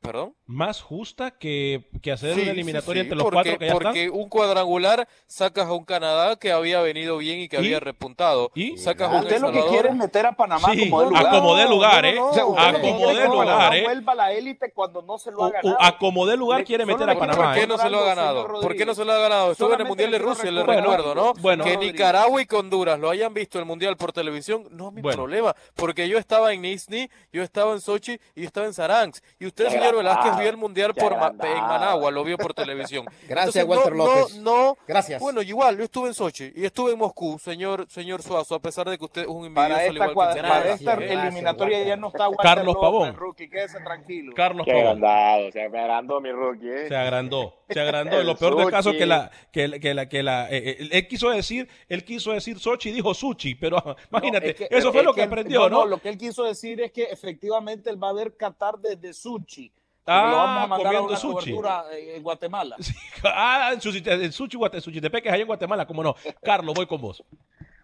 ¿Perdón? 0.00 0.34
Más 0.46 0.80
justa 0.80 1.32
que, 1.32 1.88
que 2.00 2.12
hacer 2.12 2.34
Sí, 2.36 2.42
una 2.42 2.52
eliminatoria 2.52 3.02
sí, 3.02 3.06
entre 3.06 3.16
los 3.16 3.24
porque, 3.24 3.34
cuatro 3.34 3.58
que 3.58 3.66
ya 3.66 3.72
porque 3.72 4.04
están. 4.04 4.20
un 4.20 4.28
cuadrangular 4.28 5.08
sacas 5.26 5.66
a 5.66 5.72
un 5.72 5.84
Canadá 5.84 6.36
que 6.36 6.52
había 6.52 6.80
venido 6.80 7.18
bien 7.18 7.40
y 7.40 7.48
que 7.48 7.56
¿Y? 7.56 7.58
había 7.58 7.80
repuntado. 7.80 8.52
¿Y? 8.54 8.78
Sacas 8.78 9.08
a 9.12 9.16
un 9.16 9.22
Usted 9.24 9.40
lo 9.40 9.50
que 9.52 9.60
quiere 9.66 9.88
es 9.90 9.96
meter 9.96 10.24
a 10.26 10.32
Panamá 10.32 10.68
Sí, 10.72 10.88
como 10.88 11.02
de 11.02 11.08
lugar. 11.08 11.26
acomodé 11.26 11.68
lugar, 11.68 12.06
¿eh? 12.06 12.18
O 12.20 12.32
sea, 12.32 12.46
usted 12.46 12.62
lo 12.72 12.72
que 12.74 12.80
quiere 12.80 12.88
Acomodé 12.94 13.12
es 13.12 13.18
que 13.18 13.26
lugar, 13.28 13.76
¿eh? 13.76 13.82
vuelva 13.84 14.12
a 14.12 14.16
la 14.16 14.32
élite 14.32 14.72
cuando 14.72 15.02
no 15.02 15.18
se 15.18 15.32
lo 15.32 15.42
ha 15.42 15.46
O- 15.48 15.50
ganado. 15.50 15.76
o 15.76 15.82
acomodé 15.82 16.36
lugar 16.36 16.60
Le- 16.60 16.64
quiere 16.64 16.86
meter 16.86 17.10
a 17.10 17.18
Panamá. 17.18 17.44
¿Por 17.44 17.54
qué 17.54 17.62
¿eh? 17.62 17.66
no 17.66 17.76
se 17.78 17.90
lo 17.90 17.98
ha 17.98 18.04
ganado? 18.06 18.46
¿Por 18.60 18.76
qué 18.76 18.86
no 18.86 18.94
se 18.94 19.04
lo 19.04 19.12
ha 19.12 19.18
ganado? 19.18 19.50
Estuvo 19.52 19.74
en 19.74 19.80
el 19.80 19.86
Mundial 19.88 20.10
de 20.12 20.18
Rusia, 20.18 20.50
le 20.50 20.62
recuerdo, 20.62 21.14
¿no? 21.16 21.34
Bueno. 21.34 21.64
que. 21.64 21.76
Nicaragua 21.76 22.40
y 22.40 22.46
que 22.46 22.54
Honduras 22.56 22.98
lo 23.00 23.10
hayan 23.10 23.34
visto 23.34 23.58
el 23.58 23.64
Mundial 23.64 23.96
por 23.96 24.12
televisión, 24.12 24.68
no 24.70 24.88
es 24.88 24.94
mi 24.94 25.02
problema. 25.02 25.54
Porque 25.74 26.08
yo 26.08 26.18
estaba 26.18 26.52
en 26.52 26.62
Nizhny, 26.62 27.10
yo 27.32 27.42
estaba 27.42 27.72
en 27.72 27.80
Sochi 27.80 28.18
y 28.36 28.42
yo 28.42 28.46
estaba 28.46 28.66
en 28.66 28.72
Saransk. 28.74 29.24
Y 29.40 29.46
usted, 29.46 29.66
Velázquez, 29.96 30.36
vio 30.38 30.48
el 30.48 30.56
Mundial 30.56 30.94
por 30.94 31.16
Ma- 31.16 31.28
en 31.40 31.60
Managua, 31.62 32.10
lo 32.10 32.24
vio 32.24 32.36
por 32.38 32.54
televisión. 32.54 33.04
Gracias, 33.28 33.56
Entonces, 33.56 33.64
Walter 33.64 33.94
no, 33.96 34.04
López. 34.06 34.36
No, 34.36 34.42
no, 34.68 34.78
Gracias. 34.86 35.20
Bueno, 35.20 35.42
igual, 35.42 35.76
yo 35.78 35.84
estuve 35.84 36.08
en 36.08 36.14
Sochi 36.14 36.52
y 36.54 36.64
estuve 36.64 36.92
en 36.92 36.98
Moscú, 36.98 37.38
señor, 37.38 37.86
señor 37.88 38.22
Suazo, 38.22 38.54
a 38.54 38.60
pesar 38.60 38.88
de 38.88 38.98
que 38.98 39.04
usted 39.04 39.22
es 39.22 39.28
un 39.28 39.46
envidioso 39.46 39.54
Para 39.54 39.74
al 39.76 39.80
esta, 39.82 39.94
igual 39.94 40.08
que 40.08 40.14
cuadra- 40.14 40.42
para 40.48 40.72
esta 40.74 40.96
gracias, 40.96 41.24
eliminatoria 41.24 41.82
ya 41.84 41.96
no 41.96 42.08
está 42.08 42.28
Walter 42.28 42.42
Carlos 42.44 42.66
López, 42.66 42.80
Pavón. 42.80 43.14
rookie, 43.16 43.48
quédese 43.48 43.78
tranquilo. 43.80 44.32
Carlos 44.34 44.64
Qué 44.64 44.72
Pavón. 44.72 44.86
agrandado, 44.86 45.52
se 45.52 45.68
me 45.68 45.78
agrandó 45.80 46.20
mi 46.20 46.32
rookie. 46.32 46.68
¿eh? 46.68 46.88
Se 46.88 46.96
agrandó, 46.96 47.54
se 47.68 47.80
agrandó. 47.80 48.22
Lo 48.22 48.36
peor 48.36 48.56
del 48.56 48.70
caso 48.70 48.92
que 48.92 49.06
la, 49.06 49.30
que, 49.52 49.68
la- 49.68 49.78
que 49.78 49.94
la, 49.94 50.08
que 50.08 50.22
la, 50.22 50.48
eh, 50.50 50.76
eh, 50.80 50.88
él 50.92 51.08
quiso 51.08 51.30
decir, 51.30 51.68
él 51.88 52.04
quiso 52.04 52.32
decir 52.32 52.58
Sochi 52.58 52.90
y 52.90 52.92
dijo 52.92 53.14
Suchi, 53.14 53.54
pero 53.54 53.76
imagínate, 54.10 54.46
No, 54.46 54.50
es 54.50 54.56
que- 54.56 54.68
eso 54.76 54.90
fue 54.92 55.00
es 55.00 55.06
lo 55.06 55.12
que 55.12 55.20
que- 55.22 55.26
aprendió, 55.26 55.68
¿no? 55.68 55.86
Lo 55.86 55.98
que 55.98 56.08
él 56.08 56.18
quiso 56.18 56.44
decir 56.44 56.80
es 56.80 56.92
que 56.92 57.04
efectivamente 57.04 57.90
él 57.90 58.02
va 58.02 58.10
a 58.10 58.12
ver 58.12 58.36
Qatar 58.36 58.78
desde 58.78 59.12
Suchi. 59.12 59.72
Ah, 60.08 60.30
lo 60.30 60.36
vamos 60.36 60.64
a 60.64 60.66
mandar 60.66 60.94
a 60.94 60.98
comiendo 61.00 61.08
una 61.08 61.16
sushi. 61.16 61.52
cobertura 61.52 61.84
en 61.92 62.22
Guatemala. 62.22 62.76
Ah, 63.24 63.70
en, 63.74 63.80
Suchi, 63.80 64.02
en 64.04 65.46
Guatemala, 65.46 65.86
cómo 65.86 66.02
no. 66.02 66.14
Carlos, 66.42 66.74
voy 66.74 66.86
con 66.86 67.00
vos. 67.00 67.22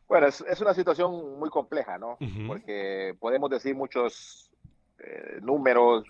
Bueno, 0.06 0.28
es, 0.28 0.40
es 0.42 0.60
una 0.60 0.74
situación 0.74 1.38
muy 1.38 1.50
compleja, 1.50 1.98
¿no? 1.98 2.18
Porque 2.46 3.16
podemos 3.18 3.50
decir 3.50 3.74
muchos 3.74 4.50
eh, 5.00 5.38
números, 5.42 6.04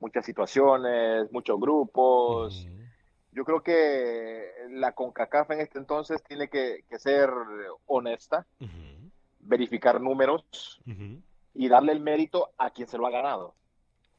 muchas 0.00 0.26
situaciones, 0.26 1.30
muchos 1.32 1.58
grupos. 1.58 2.66
Yo 3.32 3.44
creo 3.44 3.62
que 3.62 4.44
la 4.70 4.92
CONCACAF 4.92 5.50
en 5.52 5.60
este 5.60 5.78
entonces 5.78 6.22
tiene 6.22 6.48
que, 6.48 6.84
que 6.88 6.98
ser 6.98 7.30
honesta, 7.86 8.46
verificar 9.40 10.00
números 10.00 10.80
y 11.54 11.68
darle 11.68 11.92
el 11.92 12.00
mérito 12.00 12.50
a 12.58 12.70
quien 12.70 12.88
se 12.88 12.98
lo 12.98 13.06
ha 13.06 13.10
ganado. 13.10 13.54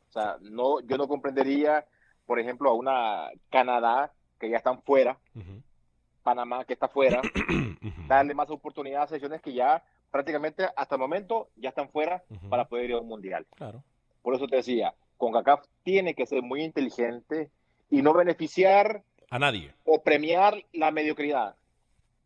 O 0.09 0.11
sea, 0.11 0.37
no, 0.41 0.79
yo 0.81 0.97
no 0.97 1.07
comprendería, 1.07 1.85
por 2.25 2.39
ejemplo, 2.39 2.69
a 2.69 2.73
una 2.73 3.29
Canadá 3.49 4.11
que 4.39 4.49
ya 4.49 4.57
están 4.57 4.81
fuera, 4.81 5.17
Panamá 6.23 6.65
que 6.65 6.73
está 6.73 6.87
fuera, 6.87 7.21
darle 8.07 8.33
más 8.33 8.49
oportunidades 8.49 9.05
a 9.05 9.07
selecciones 9.07 9.41
que 9.41 9.53
ya 9.53 9.83
prácticamente 10.11 10.67
hasta 10.75 10.95
el 10.95 11.01
momento 11.01 11.49
ya 11.55 11.69
están 11.69 11.89
fuera 11.89 12.23
para 12.49 12.65
poder 12.65 12.85
ir 12.89 12.95
a 12.95 12.99
un 12.99 13.07
mundial. 13.07 13.45
Claro. 13.55 13.83
Por 14.21 14.35
eso 14.35 14.47
te 14.47 14.57
decía, 14.57 14.93
CONCACAF 15.17 15.65
tiene 15.83 16.13
que 16.15 16.25
ser 16.25 16.41
muy 16.41 16.63
inteligente 16.63 17.51
y 17.89 18.01
no 18.01 18.13
beneficiar 18.13 19.03
A 19.29 19.39
nadie. 19.39 19.73
o 19.85 20.01
premiar 20.01 20.63
la 20.73 20.91
mediocridad. 20.91 21.55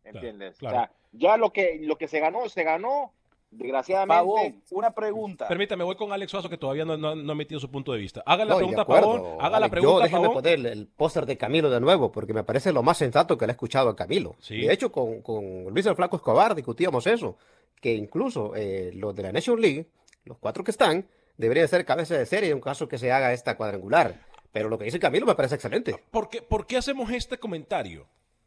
¿Entiendes? 0.04 0.58
claro. 0.58 0.76
O 0.76 0.78
sea, 0.78 0.90
ya 1.12 1.36
lo 1.36 1.52
que, 1.52 1.78
lo 1.82 1.96
que 1.96 2.08
se 2.08 2.20
ganó, 2.20 2.48
se 2.48 2.62
ganó. 2.64 3.12
Desgraciadamente. 3.56 4.14
Pavón, 4.20 4.62
una 4.70 4.90
pregunta. 4.94 5.48
Permítame, 5.48 5.84
voy 5.84 5.96
con 5.96 6.12
Alex 6.12 6.30
Suazo, 6.30 6.48
que 6.48 6.58
todavía 6.58 6.84
no, 6.84 6.96
no, 6.96 7.14
no 7.14 7.32
ha 7.32 7.34
metido 7.34 7.60
su 7.60 7.70
punto 7.70 7.92
de 7.92 7.98
vista. 7.98 8.22
Haga 8.26 8.44
la 8.44 8.52
No, 8.52 8.56
pregunta, 8.58 8.82
acuerdo, 8.82 9.12
Pavón. 9.22 9.36
Haga 9.40 9.60
la 9.60 9.68
pregunta, 9.68 9.96
Yo 9.98 10.02
déjeme 10.02 10.22
Pavón. 10.22 10.34
poner 10.34 10.52
el, 10.54 10.66
el 10.66 10.86
póster 10.88 11.26
de 11.26 11.36
Camilo 11.36 11.70
de 11.70 11.80
nuevo, 11.80 12.10
porque 12.12 12.32
me 12.32 12.44
parece 12.44 12.72
lo 12.72 12.82
más 12.82 12.98
sensato 12.98 13.38
que 13.38 13.46
le 13.46 13.52
he 13.52 13.54
escuchado 13.54 13.88
a 13.90 13.96
Camilo. 13.96 14.36
Sí. 14.40 14.62
De 14.62 14.72
hecho, 14.72 14.90
con, 14.92 15.22
con 15.22 15.64
Luis 15.72 15.86
el 15.86 15.94
Flaco 15.96 16.16
Escobar 16.16 16.54
discutíamos 16.54 17.06
eso, 17.06 17.36
que 17.80 17.94
incluso 17.94 18.52
eh, 18.56 18.90
los 18.94 19.14
de 19.14 19.22
la 19.22 19.32
Nation 19.32 19.60
League, 19.60 19.86
los 20.24 20.38
cuatro 20.38 20.64
que 20.64 20.70
están, 20.70 21.06
deberían 21.36 21.68
ser 21.68 21.84
cabeza 21.84 22.16
de 22.16 22.26
serie 22.26 22.50
en 22.50 22.56
un 22.56 22.60
caso 22.60 22.88
que 22.88 22.98
se 22.98 23.12
haga 23.12 23.32
esta 23.32 23.56
cuadrangular. 23.56 24.20
Pero 24.52 24.68
lo 24.68 24.78
que 24.78 24.84
dice 24.84 25.00
Camilo 25.00 25.26
me 25.26 25.34
parece 25.34 25.56
excelente. 25.56 25.96
¿Por 26.10 26.28
qué, 26.28 26.40
por 26.42 26.66
qué 26.66 26.76
hacemos 26.76 27.10
este 27.10 27.38
comentario? 27.38 28.06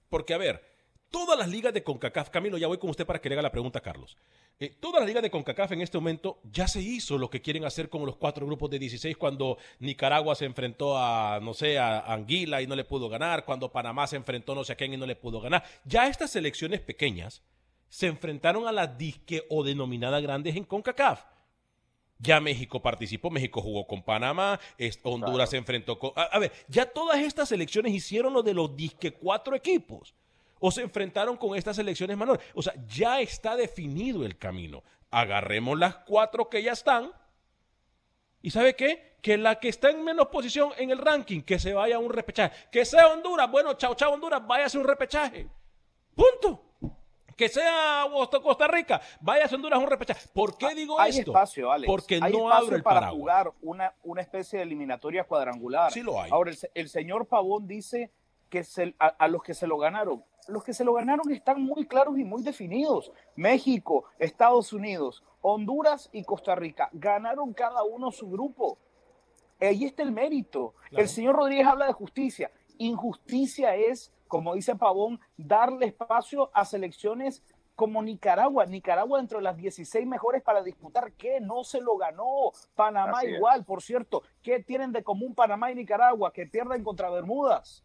Porque, 0.10 0.34
a 0.34 0.38
ver, 0.38 0.64
todas 1.10 1.38
las 1.38 1.48
ligas 1.50 1.74
de 1.74 1.84
CONCACAF, 1.84 2.30
Camilo, 2.30 2.58
ya 2.58 2.68
voy 2.68 2.78
con 2.78 2.90
usted 2.90 3.06
para 3.06 3.20
que 3.20 3.30
le 3.30 3.36
haga 3.36 3.42
la 3.42 3.52
pregunta 3.52 3.82
Carlos. 3.82 4.18
Eh, 4.60 4.76
todas 4.80 5.00
las 5.00 5.08
ligas 5.08 5.24
de 5.24 5.30
CONCACAF 5.30 5.72
en 5.74 5.82
este 5.82 5.98
momento 5.98 6.40
ya 6.52 6.68
se 6.68 6.82
hizo 6.82 7.18
lo 7.18 7.30
que 7.30 7.42
quieren 7.42 7.66
hacer 7.66 7.90
con 7.90 8.06
los 8.06 8.18
cuatro 8.18 8.46
grupos 8.46 8.70
de 8.72 8.80
16 8.80 9.16
cuando 9.18 9.58
Nicaragua 9.80 10.36
se 10.36 10.46
enfrentó 10.46 10.98
a, 10.98 11.40
no 11.42 11.54
sé, 11.54 11.78
a 11.78 12.00
Anguila 12.12 12.62
y 12.62 12.68
no 12.68 12.76
le 12.76 12.84
pudo 12.84 13.10
ganar, 13.10 13.46
cuando 13.46 13.72
Panamá 13.72 14.08
se 14.08 14.16
enfrentó 14.16 14.56
no 14.56 14.64
sé 14.64 14.74
a 14.74 14.76
quién 14.76 14.94
y 14.94 14.98
no 14.98 15.06
le 15.06 15.16
pudo 15.16 15.40
ganar. 15.42 15.64
Ya 15.86 16.08
estas 16.08 16.32
selecciones 16.32 16.82
pequeñas 16.82 17.44
se 17.90 18.08
enfrentaron 18.08 18.68
a 18.68 18.72
las 18.72 18.98
disque 18.98 19.46
o 19.50 19.64
denominadas 19.64 20.22
grandes 20.22 20.56
en 20.56 20.64
CONCACAF. 20.64 21.24
Ya 22.20 22.40
México 22.40 22.82
participó, 22.82 23.30
México 23.30 23.62
jugó 23.62 23.86
con 23.86 24.02
Panamá, 24.02 24.60
Honduras 25.04 25.52
se 25.52 25.58
enfrentó 25.58 26.00
con... 26.00 26.14
A, 26.16 26.24
a 26.24 26.40
ver, 26.40 26.52
ya 26.68 26.88
todas 26.88 27.20
estas 27.20 27.50
selecciones 27.50 27.94
hicieron 27.94 28.34
lo 28.34 28.42
de 28.42 28.56
los 28.56 28.76
disque 28.76 29.12
cuatro 29.12 29.56
equipos. 29.56 30.16
O 30.60 30.72
se 30.72 30.82
enfrentaron 30.82 31.38
con 31.38 31.56
estas 31.56 31.76
selecciones 31.76 32.18
menores. 32.18 32.44
O 32.54 32.62
sea, 32.62 32.74
ya 32.88 33.20
está 33.22 33.56
definido 33.56 34.26
el 34.26 34.38
camino. 34.38 34.84
Agarremos 35.12 35.78
las 35.78 35.96
cuatro 35.98 36.50
que 36.50 36.62
ya 36.64 36.72
están. 36.74 37.12
¿Y 38.42 38.52
sabe 38.52 38.76
qué? 38.76 39.18
Que 39.22 39.38
la 39.38 39.60
que 39.60 39.70
está 39.70 39.90
en 39.90 40.04
menos 40.04 40.28
posición 40.28 40.72
en 40.78 40.92
el 40.92 41.00
ranking, 41.00 41.42
que 41.42 41.60
se 41.60 41.74
vaya 41.74 41.96
a 41.98 42.00
un 42.00 42.12
repechaje. 42.12 42.56
Que 42.72 42.86
sea 42.86 43.08
Honduras, 43.08 43.50
bueno, 43.50 43.74
chao, 43.74 43.96
chao 43.96 44.14
Honduras, 44.14 44.46
váyase 44.46 44.78
a 44.78 44.82
un 44.82 44.88
repechaje. 44.88 45.48
Punto. 46.16 46.64
Que 47.36 47.50
sea 47.50 48.06
Costa- 48.42 48.68
Rica, 48.68 49.00
váyase 49.22 49.54
a 49.54 49.58
Honduras 49.58 49.80
a 49.80 49.84
un 49.84 49.90
repechaje. 49.90 50.28
¿Por 50.34 50.58
qué 50.58 50.74
digo 50.74 51.00
hay 51.00 51.12
esto? 51.20 51.32
espacio, 51.32 51.72
Alex. 51.72 51.88
Porque 51.88 52.16
hay 52.16 52.22
no 52.34 52.48
espacio 52.48 52.54
abro 52.66 52.76
el 52.76 52.84
para 52.84 53.00
paraguas. 53.02 53.20
jugar 53.20 53.52
una, 53.62 53.94
una 54.04 54.22
especie 54.22 54.58
de 54.58 54.64
eliminatoria 54.64 55.24
cuadrangular. 55.24 55.92
Sí 55.92 56.02
lo 56.02 56.20
hay. 56.22 56.32
Ahora, 56.32 56.52
el 56.74 56.90
señor 56.90 57.28
Pavón 57.28 57.68
dice 57.68 58.12
que 58.50 58.64
se- 58.64 58.96
a, 59.00 59.08
a 59.08 59.28
los 59.28 59.44
que 59.44 59.54
se 59.54 59.68
lo 59.68 59.78
ganaron, 59.78 60.24
los 60.48 60.64
que 60.64 60.74
se 60.74 60.84
lo 60.86 60.94
ganaron 60.94 61.30
están 61.32 61.62
muy 61.62 61.86
claros 61.88 62.18
y 62.18 62.24
muy 62.24 62.42
definidos. 62.44 63.12
México, 63.36 64.06
Estados 64.20 64.72
Unidos, 64.74 65.24
Honduras 65.42 66.10
y 66.14 66.24
Costa 66.24 66.56
Rica 66.56 66.90
ganaron 66.94 67.54
cada 67.54 67.84
uno 67.84 68.12
su 68.12 68.30
grupo. 68.30 68.78
Ahí 69.60 69.86
está 69.86 70.04
el 70.04 70.12
mérito. 70.12 70.74
Claro. 70.90 71.02
El 71.04 71.10
señor 71.10 71.36
Rodríguez 71.36 71.68
habla 71.68 71.88
de 71.88 71.94
justicia. 71.94 72.52
Injusticia 72.78 73.76
es, 73.76 74.14
como 74.28 74.54
dice 74.56 74.76
Pavón, 74.76 75.20
darle 75.36 75.88
espacio 75.88 76.50
a 76.54 76.64
selecciones 76.66 77.44
como 77.76 78.02
Nicaragua. 78.02 78.66
Nicaragua 78.66 79.20
dentro 79.20 79.38
de 79.40 79.44
las 79.44 79.58
16 79.58 80.06
mejores 80.08 80.42
para 80.44 80.64
disputar. 80.64 81.12
¿Qué? 81.14 81.40
No 81.42 81.64
se 81.64 81.82
lo 81.82 81.98
ganó. 81.98 82.52
Panamá 82.76 83.18
Así 83.20 83.28
es. 83.28 83.36
igual, 83.38 83.66
por 83.66 83.82
cierto. 83.82 84.24
¿Qué 84.42 84.64
tienen 84.64 84.92
de 84.92 85.04
común 85.04 85.36
Panamá 85.36 85.72
y 85.72 85.76
Nicaragua? 85.76 86.32
Que 86.34 86.46
pierden 86.48 86.84
contra 86.84 87.10
Bermudas. 87.10 87.84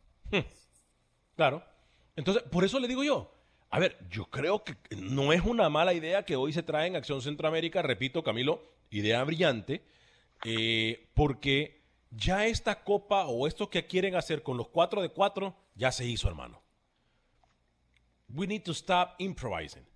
Claro. 1.37 1.65
Entonces, 2.17 2.43
por 2.45 2.65
eso 2.65 2.79
le 2.79 2.89
digo 2.89 3.03
yo. 3.03 3.33
A 3.71 3.79
ver, 3.79 3.97
yo 4.11 4.27
creo 4.27 4.63
que 4.65 4.77
no 4.97 5.33
es 5.33 5.43
una 5.43 5.71
mala 5.71 5.95
idea 5.95 6.25
que 6.25 6.37
hoy 6.37 6.53
se 6.53 6.63
trae 6.63 6.87
en 6.87 6.97
Acción 6.97 7.23
Centroamérica, 7.23 7.81
repito, 7.81 8.23
Camilo, 8.23 8.63
idea 8.91 9.25
brillante, 9.25 9.83
eh, 10.45 11.09
porque 11.15 11.83
ya 12.11 12.47
esta 12.47 12.85
copa 12.85 13.27
o 13.27 13.47
esto 13.47 13.71
que 13.71 13.87
quieren 13.87 14.15
hacer 14.15 14.43
con 14.43 14.59
los 14.59 14.69
cuatro 14.69 15.01
de 15.01 15.09
cuatro, 15.09 15.57
ya 15.75 15.91
se 15.91 16.05
hizo, 16.05 16.29
hermano. 16.29 16.61
We 18.29 18.47
need 18.47 18.63
to 18.65 18.73
stop 18.73 19.15
improvising. 19.19 19.87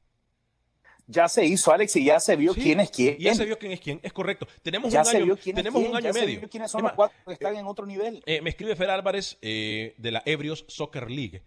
Ya 1.08 1.28
se 1.28 1.44
hizo, 1.46 1.72
Alex, 1.72 1.94
y 1.96 2.04
ya 2.06 2.18
se 2.18 2.34
vio 2.34 2.52
Sí, 2.52 2.62
quién 2.62 2.80
es 2.80 2.90
quién. 2.90 3.16
Ya 3.18 3.34
se 3.34 3.44
vio 3.44 3.58
quién 3.58 3.72
es 3.72 3.80
quién, 3.80 4.00
es 4.02 4.12
correcto. 4.12 4.46
Tenemos 4.62 4.92
Ya 4.92 5.00
un 5.00 5.04
se 5.06 5.16
año, 5.18 5.26
vio 5.26 5.36
quién 5.36 5.56
es 5.56 5.62
tenemos 5.62 5.80
quién, 5.80 5.90
un 5.92 5.96
año 5.96 6.04
ya 6.04 6.10
y 6.10 6.12
se 6.12 6.20
medio. 6.20 6.40
vio 6.40 6.50
quiénes 6.50 6.70
son 6.70 6.82
los 6.82 6.92
cuatro 6.92 7.16
que 7.26 7.32
están 7.34 7.54
en 7.56 7.66
otro 7.66 7.86
nivel. 7.86 8.22
Eh, 8.26 8.40
me 8.42 8.50
escribe 8.50 8.74
Fer 8.74 8.90
Álvarez 8.90 9.38
eh, 9.40 9.94
de 9.98 10.10
la 10.10 10.22
Ebrios 10.26 10.64
Soccer 10.68 11.08
League 11.10 11.42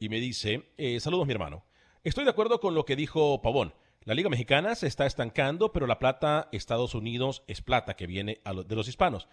y 0.00 0.08
me 0.08 0.18
dice, 0.18 0.64
eh, 0.78 0.98
saludos 0.98 1.26
mi 1.26 1.32
hermano, 1.32 1.64
estoy 2.02 2.24
de 2.24 2.30
acuerdo 2.30 2.58
con 2.58 2.74
lo 2.74 2.84
que 2.84 2.96
dijo 2.96 3.40
Pavón. 3.40 3.72
La 4.02 4.14
Liga 4.14 4.28
Mexicana 4.28 4.74
se 4.74 4.86
está 4.88 5.06
estancando, 5.06 5.72
pero 5.72 5.86
la 5.86 5.98
plata 6.00 6.48
Estados 6.52 6.94
Unidos 6.94 7.42
es 7.46 7.62
plata 7.62 7.94
que 7.96 8.06
viene 8.08 8.40
a 8.44 8.52
lo- 8.52 8.64
de 8.64 8.74
los 8.74 8.88
hispanos. 8.88 9.28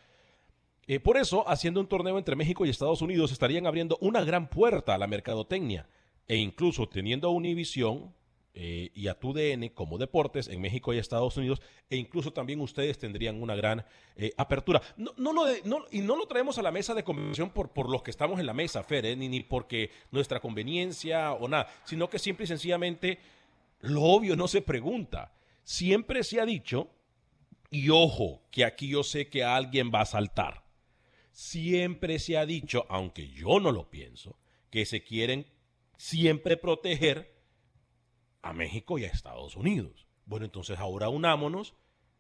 Eh, 0.88 1.00
por 1.00 1.18
eso, 1.18 1.48
haciendo 1.50 1.80
un 1.80 1.88
torneo 1.88 2.18
entre 2.18 2.36
México 2.36 2.66
y 2.66 2.70
Estados 2.70 3.02
Unidos, 3.02 3.32
estarían 3.32 3.66
abriendo 3.68 3.98
una 4.00 4.24
gran 4.24 4.48
puerta 4.50 4.94
a 4.94 4.98
la 4.98 5.08
mercadotecnia 5.08 5.88
e 6.28 6.38
incluso 6.38 6.88
teniendo 6.88 7.28
a 7.28 7.32
Univision 7.32 8.14
eh, 8.54 8.92
y 8.94 9.08
a 9.08 9.14
TUDN 9.20 9.70
como 9.70 9.98
deportes 9.98 10.48
en 10.50 10.60
México 10.62 10.94
y 10.94 10.98
Estados 10.98 11.38
Unidos, 11.38 11.62
e 11.90 11.96
incluso 11.96 12.34
también 12.34 12.60
ustedes 12.62 12.98
tendrían 13.00 13.42
una 13.42 13.56
gran 13.56 13.86
eh, 14.16 14.32
apertura. 14.38 14.82
No, 14.98 15.14
no 15.18 15.32
lo 15.34 15.46
no- 15.64 15.86
y 15.92 16.02
no 16.02 16.16
lo 16.18 16.26
traemos 16.28 16.58
a 16.58 16.62
la 16.62 16.72
mesa 16.72 16.94
de 16.94 17.04
convención 17.04 17.50
por, 17.52 17.70
por 17.72 17.90
los 17.90 18.04
que 18.04 18.12
estamos 18.12 18.40
en 18.40 18.46
la 18.46 18.54
mesa, 18.54 18.84
Fer, 18.84 19.06
eh, 19.06 19.16
ni, 19.16 19.30
ni 19.30 19.40
porque 19.42 19.90
nuestra 20.12 20.40
conveniencia 20.40 21.32
o 21.34 21.48
nada, 21.48 21.68
sino 21.86 22.10
que 22.10 22.20
simple 22.20 22.44
y 22.44 22.48
sencillamente 22.48 23.20
lo 23.80 24.04
obvio 24.04 24.36
no 24.36 24.48
se 24.48 24.62
pregunta. 24.62 25.34
Siempre 25.64 26.24
se 26.24 26.42
ha 26.42 26.46
dicho, 26.46 26.90
y 27.70 27.90
ojo, 27.90 28.42
que 28.52 28.66
aquí 28.66 28.90
yo 28.90 29.04
sé 29.04 29.30
que 29.30 29.44
alguien 29.44 29.92
va 29.94 30.02
a 30.02 30.06
saltar. 30.06 30.64
siempre 31.32 32.20
se 32.20 32.38
ha 32.38 32.46
dicho, 32.46 32.86
aunque 32.90 33.30
yo 33.30 33.60
no 33.60 33.72
lo 33.72 33.90
pienso, 33.90 34.38
que 34.70 34.86
se 34.86 35.04
quieren 35.04 35.48
siempre 35.98 36.58
proteger 36.58 37.31
a 38.42 38.54
México 38.54 38.98
y 38.98 39.06
a 39.06 39.08
Estados 39.08 39.56
Unidos. 39.56 40.08
Bueno, 40.26 40.46
entonces 40.46 40.80
ahora 40.80 41.10
unámonos 41.10 41.74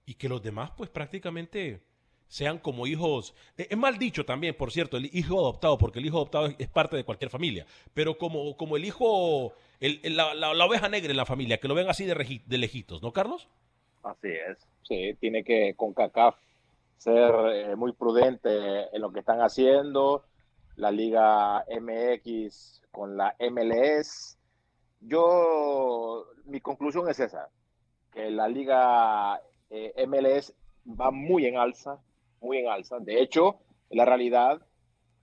y 0.06 0.16
que 0.16 0.30
los 0.30 0.42
demás 0.42 0.72
pues 0.76 0.90
prácticamente 0.90 1.82
sean 2.28 2.60
como 2.60 2.88
hijos, 2.88 3.34
eh, 3.58 3.68
es 3.70 3.78
mal 3.78 3.98
dicho 3.98 4.26
también, 4.26 4.56
por 4.56 4.72
cierto, 4.72 4.96
el 4.98 5.10
hijo 5.14 5.38
adoptado, 5.40 5.78
porque 5.78 6.00
el 6.00 6.06
hijo 6.06 6.18
adoptado 6.18 6.48
es, 6.58 6.70
parte 6.70 6.96
de 6.96 7.04
cualquier 7.04 7.30
familia, 7.30 7.66
pero 7.94 8.18
como, 8.18 8.56
como 8.56 8.78
el 8.78 8.86
hijo, 8.86 9.54
el- 9.82 10.00
la, 10.16 10.66
oveja 10.66 10.88
negra 10.88 11.12
en 11.12 11.18
la 11.18 11.26
familia, 11.26 11.60
que 11.60 11.68
lo 11.68 11.76
ven 11.76 11.90
así 11.90 12.06
de 12.06 12.58
lejitos, 12.58 13.02
¿no, 13.02 13.12
Carlos? 13.12 13.50
Así 14.04 14.30
es. 14.30 14.58
Sí, 14.84 15.14
tiene 15.20 15.44
que 15.44 15.74
con 15.76 15.94
CACAF 15.94 16.36
ser 16.98 17.34
eh, 17.54 17.76
muy 17.76 17.94
prudente 17.94 18.50
en 18.96 19.02
lo 19.02 19.12
que 19.12 19.20
están 19.20 19.40
haciendo. 19.42 20.24
La 20.76 20.92
Liga 20.92 21.66
MX 21.70 22.82
con 22.92 23.18
la 23.18 23.36
MLS. 23.40 24.38
Yo, 25.02 26.28
mi 26.46 26.62
conclusión 26.62 27.10
es 27.10 27.20
esa, 27.20 27.50
que 28.12 28.30
la 28.30 28.48
Liga 28.48 29.42
eh, 29.70 30.06
MLS 30.08 30.54
va 30.88 31.12
muy 31.12 31.46
en 31.46 31.58
alza, 31.58 32.00
muy 32.40 32.60
en 32.60 32.70
alza. 32.70 33.00
De 33.00 33.22
hecho, 33.22 33.58
la 33.90 34.06
realidad 34.06 34.62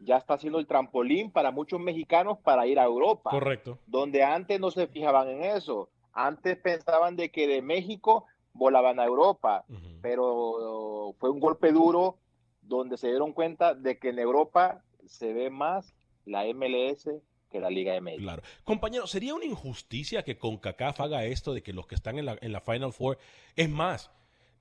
ya 0.00 0.16
está 0.16 0.38
siendo 0.38 0.58
el 0.58 0.66
trampolín 0.66 1.30
para 1.30 1.50
muchos 1.50 1.80
mexicanos 1.80 2.38
para 2.38 2.66
ir 2.66 2.78
a 2.78 2.84
Europa 2.84 3.30
Correcto. 3.30 3.78
donde 3.86 4.22
antes 4.22 4.60
no 4.60 4.70
se 4.70 4.86
fijaban 4.86 5.28
en 5.28 5.44
eso. 5.44 5.90
Antes 6.12 6.56
pensaban 6.56 7.16
de 7.16 7.30
que 7.30 7.46
de 7.46 7.62
México 7.62 8.26
volaban 8.52 8.98
a 8.98 9.04
Europa, 9.04 9.64
pero 10.02 11.14
fue 11.18 11.30
un 11.30 11.38
golpe 11.38 11.70
duro 11.70 12.16
donde 12.62 12.96
se 12.96 13.08
dieron 13.08 13.32
cuenta 13.32 13.74
de 13.74 13.98
que 13.98 14.10
en 14.10 14.18
Europa 14.18 14.82
se 15.06 15.32
ve 15.32 15.48
más 15.50 15.94
la 16.24 16.44
MLS 16.52 17.08
que 17.50 17.60
la 17.60 17.70
Liga 17.70 17.98
MX. 18.00 18.18
Claro. 18.18 18.42
Compañero, 18.64 19.06
¿sería 19.06 19.34
una 19.34 19.44
injusticia 19.44 20.22
que 20.22 20.36
CONCACAF 20.38 21.00
haga 21.00 21.24
esto 21.24 21.54
de 21.54 21.62
que 21.62 21.72
los 21.72 21.86
que 21.86 21.94
están 21.94 22.18
en 22.18 22.26
la, 22.26 22.38
en 22.40 22.52
la 22.52 22.60
Final 22.60 22.92
Four, 22.92 23.18
es 23.56 23.68
más, 23.70 24.10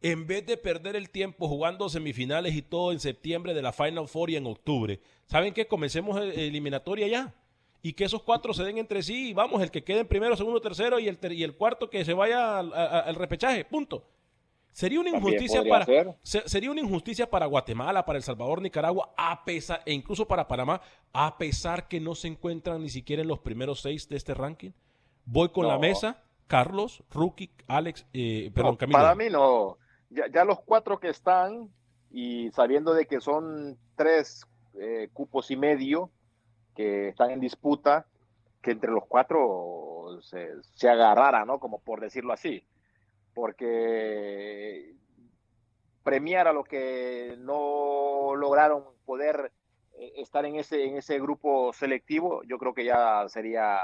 en 0.01 0.27
vez 0.27 0.45
de 0.45 0.57
perder 0.57 0.95
el 0.95 1.09
tiempo 1.09 1.47
jugando 1.47 1.89
semifinales 1.89 2.55
y 2.55 2.61
todo 2.61 2.91
en 2.91 2.99
septiembre 2.99 3.53
de 3.53 3.61
la 3.61 3.73
Final 3.73 4.07
Four 4.07 4.29
y 4.29 4.35
en 4.37 4.45
octubre, 4.47 4.99
¿saben 5.25 5.53
qué? 5.53 5.67
Comencemos 5.67 6.19
el- 6.21 6.31
eliminatoria 6.31 7.07
ya. 7.07 7.33
Y 7.83 7.93
que 7.93 8.05
esos 8.05 8.23
cuatro 8.23 8.53
se 8.53 8.63
den 8.63 8.77
entre 8.79 9.03
sí 9.03 9.29
y 9.29 9.33
vamos, 9.33 9.61
el 9.61 9.69
que 9.71 9.83
quede 9.83 9.99
en 9.99 10.07
primero, 10.07 10.35
segundo, 10.35 10.59
tercero 10.61 10.99
y 10.99 11.07
el, 11.07 11.19
ter- 11.19 11.31
y 11.33 11.43
el 11.43 11.55
cuarto 11.55 11.89
que 11.89 12.03
se 12.05 12.13
vaya 12.13 12.59
al, 12.59 12.73
al 12.73 13.15
repechaje, 13.15 13.63
punto. 13.65 14.03
Sería 14.77 14.99
una 14.99 15.09
injusticia 15.09 15.63
para 15.67 15.85
ser. 15.85 16.15
se- 16.21 16.47
sería 16.47 16.69
una 16.69 16.81
injusticia 16.81 17.27
para 17.27 17.47
Guatemala, 17.47 18.05
para 18.05 18.17
El 18.17 18.23
Salvador, 18.23 18.61
Nicaragua, 18.61 19.11
a 19.17 19.43
pesar 19.43 19.81
e 19.87 19.91
incluso 19.91 20.27
para 20.27 20.47
Panamá, 20.47 20.79
a 21.13 21.35
pesar 21.39 21.87
que 21.87 21.99
no 21.99 22.13
se 22.13 22.27
encuentran 22.27 22.83
ni 22.83 22.89
siquiera 22.89 23.23
en 23.23 23.27
los 23.27 23.39
primeros 23.39 23.81
seis 23.81 24.07
de 24.07 24.17
este 24.17 24.35
ranking. 24.35 24.69
Voy 25.25 25.49
con 25.49 25.67
la 25.67 25.79
mesa, 25.79 26.21
Carlos, 26.45 27.03
Rookie, 27.09 27.49
Alex, 27.67 28.05
eh, 28.13 28.51
perdón, 28.53 28.73
No, 28.73 28.77
Camilo. 28.77 28.99
para 28.99 29.15
mí 29.15 29.25
no. 29.31 29.77
Ya, 30.11 30.25
ya 30.31 30.45
los 30.45 30.59
cuatro 30.61 30.99
que 30.99 31.09
están 31.09 31.69
y 32.11 32.51
sabiendo 32.51 32.93
de 32.93 33.07
que 33.07 33.19
son 33.19 33.79
tres 33.95 34.45
eh, 34.79 35.09
cupos 35.11 35.49
y 35.49 35.55
medio 35.55 36.11
que 36.75 37.07
están 37.07 37.31
en 37.31 37.39
disputa, 37.39 38.05
que 38.61 38.69
entre 38.69 38.91
los 38.91 39.05
cuatro 39.07 40.19
se, 40.21 40.49
se 40.75 40.87
agarrara, 40.87 41.45
¿no? 41.45 41.59
Como 41.59 41.79
por 41.79 41.99
decirlo 41.99 42.31
así. 42.31 42.63
Porque 43.37 44.93
premiar 46.03 46.47
a 46.47 46.53
los 46.53 46.65
que 46.67 47.35
no 47.39 48.35
lograron 48.35 48.83
poder 49.05 49.51
eh, 49.99 50.13
estar 50.17 50.43
en 50.45 50.55
ese, 50.55 50.85
en 50.85 50.97
ese 50.97 51.19
grupo 51.19 51.71
selectivo, 51.73 52.41
yo 52.49 52.57
creo 52.57 52.73
que 52.73 52.83
ya 52.85 53.25
sería 53.29 53.79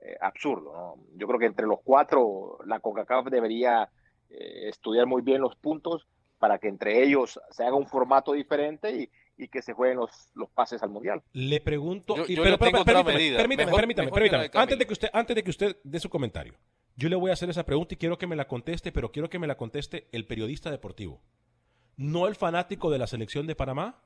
eh, 0.00 0.16
absurdo. 0.20 0.72
¿no? 0.72 1.04
Yo 1.16 1.26
creo 1.26 1.38
que 1.40 1.46
entre 1.46 1.66
los 1.66 1.80
cuatro, 1.82 2.58
la 2.66 2.78
CONCACAF 2.80 3.26
debería 3.26 3.88
eh, 4.30 4.68
estudiar 4.68 5.06
muy 5.06 5.22
bien 5.22 5.40
los 5.40 5.56
puntos 5.56 6.06
para 6.38 6.58
que 6.58 6.68
entre 6.68 7.02
ellos 7.02 7.40
se 7.50 7.64
haga 7.64 7.74
un 7.76 7.86
formato 7.88 8.32
diferente 8.32 8.90
y, 8.90 9.10
y 9.36 9.48
que 9.48 9.60
se 9.62 9.72
jueguen 9.72 9.96
los, 9.98 10.28
los 10.34 10.50
pases 10.50 10.82
al 10.82 10.90
Mundial. 10.90 11.22
Le 11.32 11.60
pregunto, 11.60 12.14
Yo- 12.16 12.24
y- 12.28 12.36
yo 12.36 12.42
pero, 12.42 12.52
le 12.52 12.58
pero, 12.58 12.70
tengo 12.70 12.82
otra 12.82 12.94
permítame, 12.94 13.18
medida. 13.18 13.36
permítame, 13.38 13.66
Mejor- 13.66 13.80
permítame, 13.80 14.06
mejor 14.06 14.20
permítame. 14.30 14.50
Antes 14.62 14.78
de 14.78 14.86
que 14.86 14.92
usted, 14.92 15.08
antes 15.12 15.34
de 15.36 15.42
que 15.42 15.50
usted 15.50 15.76
dé 15.82 15.98
su 15.98 16.08
comentario, 16.08 16.54
yo 16.96 17.08
le 17.08 17.16
voy 17.16 17.30
a 17.30 17.34
hacer 17.34 17.50
esa 17.50 17.64
pregunta 17.64 17.94
y 17.94 17.96
quiero 17.96 18.18
que 18.18 18.26
me 18.26 18.36
la 18.36 18.46
conteste, 18.46 18.92
pero 18.92 19.10
quiero 19.10 19.28
que 19.28 19.38
me 19.38 19.46
la 19.46 19.56
conteste 19.56 20.08
el 20.12 20.26
periodista 20.26 20.70
deportivo, 20.70 21.20
no 21.96 22.26
el 22.26 22.34
fanático 22.34 22.90
de 22.90 22.98
la 22.98 23.06
selección 23.06 23.46
de 23.46 23.54
Panamá. 23.56 24.00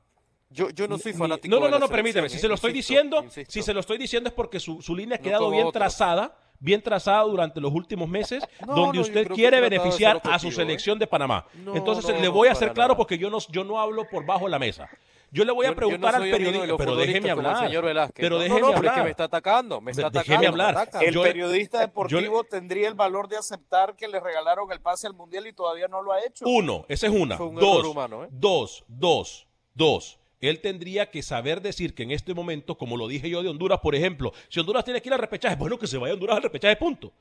Yo, 0.50 0.70
yo 0.70 0.88
no 0.88 0.96
soy 0.96 1.12
Ni- 1.12 1.18
fanático 1.18 1.54
No, 1.54 1.60
no, 1.60 1.66
de 1.66 1.72
no, 1.72 1.78
no, 1.78 1.88
permítame. 1.88 2.28
Si 2.30 2.36
¿eh? 2.36 2.40
se 2.40 2.48
lo 2.48 2.54
estoy 2.54 2.70
Insisto, 2.70 2.94
diciendo, 2.94 3.22
insisto. 3.24 3.52
si 3.52 3.62
se 3.62 3.74
lo 3.74 3.80
estoy 3.80 3.98
diciendo 3.98 4.28
es 4.30 4.34
porque 4.34 4.58
su, 4.58 4.80
su 4.80 4.96
línea 4.96 5.16
ha 5.16 5.20
quedado 5.20 5.50
bien 5.50 5.70
trazada, 5.72 6.34
bien 6.58 6.80
trazada 6.82 7.22
durante 7.24 7.60
los 7.60 7.70
últimos 7.72 8.08
meses, 8.08 8.42
No, 8.66 8.74
donde 8.74 9.00
usted 9.00 9.28
quiere 9.28 9.60
beneficiar 9.60 10.22
a 10.24 10.38
su 10.38 10.48
¿eh? 10.48 10.52
selección 10.52 10.98
de 10.98 11.06
Panamá. 11.06 11.46
Entonces 11.74 12.18
le 12.18 12.28
voy 12.28 12.48
a 12.48 12.52
hacer 12.52 12.72
claro 12.72 12.88
nada. 12.94 12.96
porque 12.96 13.18
yo 13.18 13.28
no, 13.28 13.38
yo 13.50 13.62
no 13.64 13.78
hablo 13.78 14.08
por 14.10 14.24
bajo 14.24 14.48
la 14.48 14.58
mesa. 14.58 14.88
Yo 15.30 15.44
le 15.44 15.52
voy 15.52 15.66
a 15.66 15.68
Yo- 15.68 15.74
yo 15.74 15.80
no 15.80 15.86
preguntar 15.88 16.14
al 16.14 16.22
periodista, 16.30 16.76
pero 16.78 16.96
déjeme 16.96 17.30
hablar. 17.30 17.66
señor 17.66 17.84
Velázquez. 17.84 18.22
Pero 18.22 18.36
No, 18.36 18.42
déjeme 18.42 18.60
no, 18.60 18.66
no, 18.68 18.72
pero 18.72 18.82
es 18.84 18.88
hablar. 18.88 18.94
que 18.96 19.04
me 19.04 19.10
está 19.10 19.24
atacando, 19.24 19.80
me 19.80 19.90
está 19.90 20.08
Déjeme 20.10 20.20
atacando, 20.20 20.40
me 20.42 20.46
hablar. 20.64 20.82
ataca. 20.82 21.04
El 21.04 21.14
Yo- 21.14 21.22
periodista 21.22 21.78
yo 21.78 21.86
deportivo 21.86 22.44
tendría 22.44 22.88
el 22.88 22.94
valor 22.94 23.28
de 23.28 23.36
aceptar 23.36 23.94
que 23.96 24.08
le 24.08 24.20
regalaron 24.20 24.70
el 24.72 24.80
pase 24.80 25.06
al 25.06 25.14
mundial 25.14 25.46
y 25.46 25.52
todavía 25.52 25.86
no 25.88 26.00
lo 26.02 26.12
ha 26.12 26.20
hecho. 26.24 26.46
Uno, 26.48 26.86
esa 26.88 27.06
es 27.08 27.12
una. 27.12 27.36
Fue 27.36 27.46
un 27.46 27.56
dos, 27.56 27.78
error 27.80 27.86
humano, 27.86 28.24
¿eh? 28.24 28.28
dos, 28.30 28.84
dos, 28.88 29.46
dos. 29.74 30.18
Él 30.40 30.60
tendría 30.60 31.10
que 31.10 31.20
saber 31.22 31.60
decir 31.60 31.94
que 31.94 32.04
en 32.04 32.12
este 32.12 32.32
momento, 32.32 32.78
como 32.78 32.96
lo 32.96 33.08
dije 33.08 33.28
yo 33.28 33.42
de 33.42 33.48
Honduras, 33.48 33.80
por 33.80 33.94
ejemplo, 33.94 34.32
si 34.48 34.60
Honduras 34.60 34.84
tiene 34.84 35.02
que 35.02 35.08
ir 35.08 35.12
al 35.12 35.18
repechaje, 35.18 35.56
bueno, 35.56 35.78
que 35.78 35.86
se 35.88 35.98
vaya 35.98 36.12
a 36.12 36.14
Honduras 36.14 36.36
al 36.36 36.42
repechaje, 36.44 36.76
punto. 36.76 37.12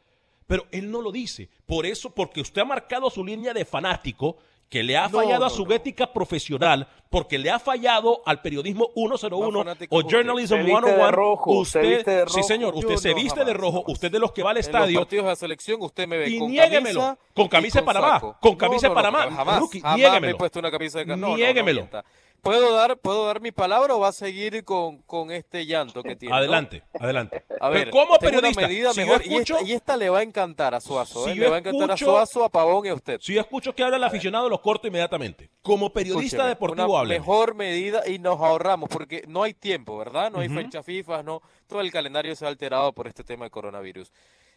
Pero 0.46 0.66
él 0.72 0.90
no 0.90 1.02
lo 1.02 1.12
dice. 1.12 1.50
Por 1.66 1.86
eso, 1.86 2.10
porque 2.12 2.40
usted 2.40 2.62
ha 2.62 2.66
marcado 2.66 3.10
su 3.10 3.26
línea 3.26 3.54
de 3.54 3.66
fanático, 3.66 4.38
que 4.70 4.84
le 4.84 4.96
ha 4.98 5.08
No, 5.10 5.20
fallado 5.20 5.46
a 5.46 5.50
su 5.50 5.66
no. 5.66 5.74
ética 5.74 6.14
profesional, 6.14 6.88
porque 7.10 7.38
le 7.38 7.50
ha 7.52 7.60
fallado 7.60 8.22
al 8.26 8.42
periodismo 8.42 8.90
101 8.96 9.52
Más 9.52 9.64
fanático 9.66 9.96
o. 9.96 10.02
Journalism 10.02 10.56
Se 10.56 10.64
viste 10.64 10.74
de 10.74 10.96
101. 10.96 11.12
rojo, 11.12 11.52
se 11.66 11.80
usted, 11.80 12.06
de 12.06 12.26
sí, 12.30 12.44
señor, 12.44 12.76
usted 12.76 12.96
se 12.98 13.14
viste 13.14 13.40
de 13.40 13.46
jamás, 13.46 13.58
rojo, 13.62 13.78
jamás. 13.82 13.94
usted 13.94 14.12
de 14.12 14.20
los 14.20 14.32
que 14.32 14.44
va 14.44 14.52
al 14.52 14.58
En 14.58 14.60
los 14.62 14.66
estadio 14.68 15.00
partidos 15.00 15.26
de 15.26 15.30
la 15.32 15.36
selección 15.36 15.82
usted 15.82 16.08
me 16.08 16.18
ve 16.18 16.30
y 16.30 16.40
con 16.40 16.52
niéguemelo, 16.52 17.00
camisa 17.02 17.18
con 17.34 17.48
camisa 17.48 17.80
de 17.80 17.86
Panamá, 17.86 18.10
saco. 18.16 18.38
con 18.42 18.56
camisa 18.56 18.88
de 18.88 18.90
no, 18.90 18.96
Panamá, 18.96 19.32
jamás, 19.36 19.60
Rookie, 19.60 19.80
jamás 19.82 19.98
me 19.98 20.04
he 20.06 20.10
niéguemelo. 20.10 20.38
puesto 20.38 20.60
una 20.60 20.72
camisa 20.72 21.00
de 21.00 21.06
no, 21.06 21.16
no, 21.16 21.28
no 21.30 21.36
Niéguemelo. 21.38 21.82
mienta. 21.82 22.04
¿Puedo 22.40 22.72
dar, 22.76 22.98
¿Puedo 23.00 23.26
dar 23.26 23.42
mi 23.42 23.52
palabra 23.52 23.96
o 23.96 24.00
va 24.00 24.10
a 24.10 24.12
seguir 24.12 24.64
con, 24.64 25.00
con 25.02 25.32
este 25.32 25.66
llanto 25.66 26.04
que 26.04 26.16
tiene? 26.16 26.32
no? 26.34 26.38
Adelante, 26.38 26.84
adelante. 27.00 27.44
A 27.60 27.70
Pero 27.70 27.72
ver, 27.72 27.90
como 27.90 28.12
una 28.12 28.20
periodista, 28.20 28.62
medida 28.62 28.94
si 28.94 29.00
yo 29.02 29.06
mejor, 29.08 29.22
y 29.26 29.30
escucho- 29.34 29.56
esta- 29.58 29.68
y, 29.68 29.74
esta, 29.74 29.98
le 29.98 30.10
va 30.10 30.20
a 30.20 30.22
encantar 30.22 30.76
a 30.76 30.80
Suazo, 30.80 31.26
Si 31.26 31.32
¿eh? 31.32 31.36
le 31.36 31.50
va 31.50 31.56
a 31.56 31.60
encantar 31.60 31.90
escucho- 31.90 32.12
a 32.12 32.26
Suazo, 32.28 32.44
a 32.46 32.50
Pavón 32.50 32.86
y 32.86 32.90
a 32.90 32.94
usted. 32.94 33.20
Si 33.22 33.34
yo 33.34 33.42
escucho 33.42 33.74
que 33.74 33.84
habla 33.84 33.98
el 33.98 34.04
aficionado, 34.04 34.48
lo 34.50 34.62
corto 34.62 34.88
inmediatamente. 34.88 35.50
Como 35.64 35.92
periodista 35.92 36.22
Escúcheme, 36.38 36.50
deportivo 36.50 36.97
mejor 37.06 37.56
medida 37.56 38.04
y 38.08 38.20
nos 38.20 38.40
ahorramos 38.40 38.90
porque 38.90 39.24
no 39.28 39.44
hay 39.44 39.54
tiempo, 39.54 39.98
¿verdad? 39.98 40.32
No 40.32 40.40
hay 40.40 40.50
fecha 40.50 40.84
FIFA, 40.84 41.24
no. 41.24 41.42
Todo 41.68 41.82
el 41.82 41.92
calendario 41.92 42.36
se 42.36 42.46
ha 42.46 42.48
alterado 42.50 42.94
por 42.94 43.08
este 43.08 43.24
tema 43.24 43.46
de 43.46 43.52
coronavirus. 43.52 44.12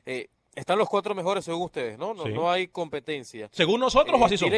Eh, 0.06 0.28
están 0.54 0.78
los 0.78 0.88
cuatro 0.88 1.14
mejores 1.14 1.44
según 1.44 1.62
ustedes, 1.62 1.98
¿no? 1.98 2.14
No, 2.14 2.24
Sí. 2.24 2.30
no 2.32 2.50
hay 2.50 2.68
competencia. 2.68 3.48
¿Según 3.52 3.80
nosotros 3.80 4.20
o 4.20 4.24
así 4.24 4.36
son? 4.36 4.50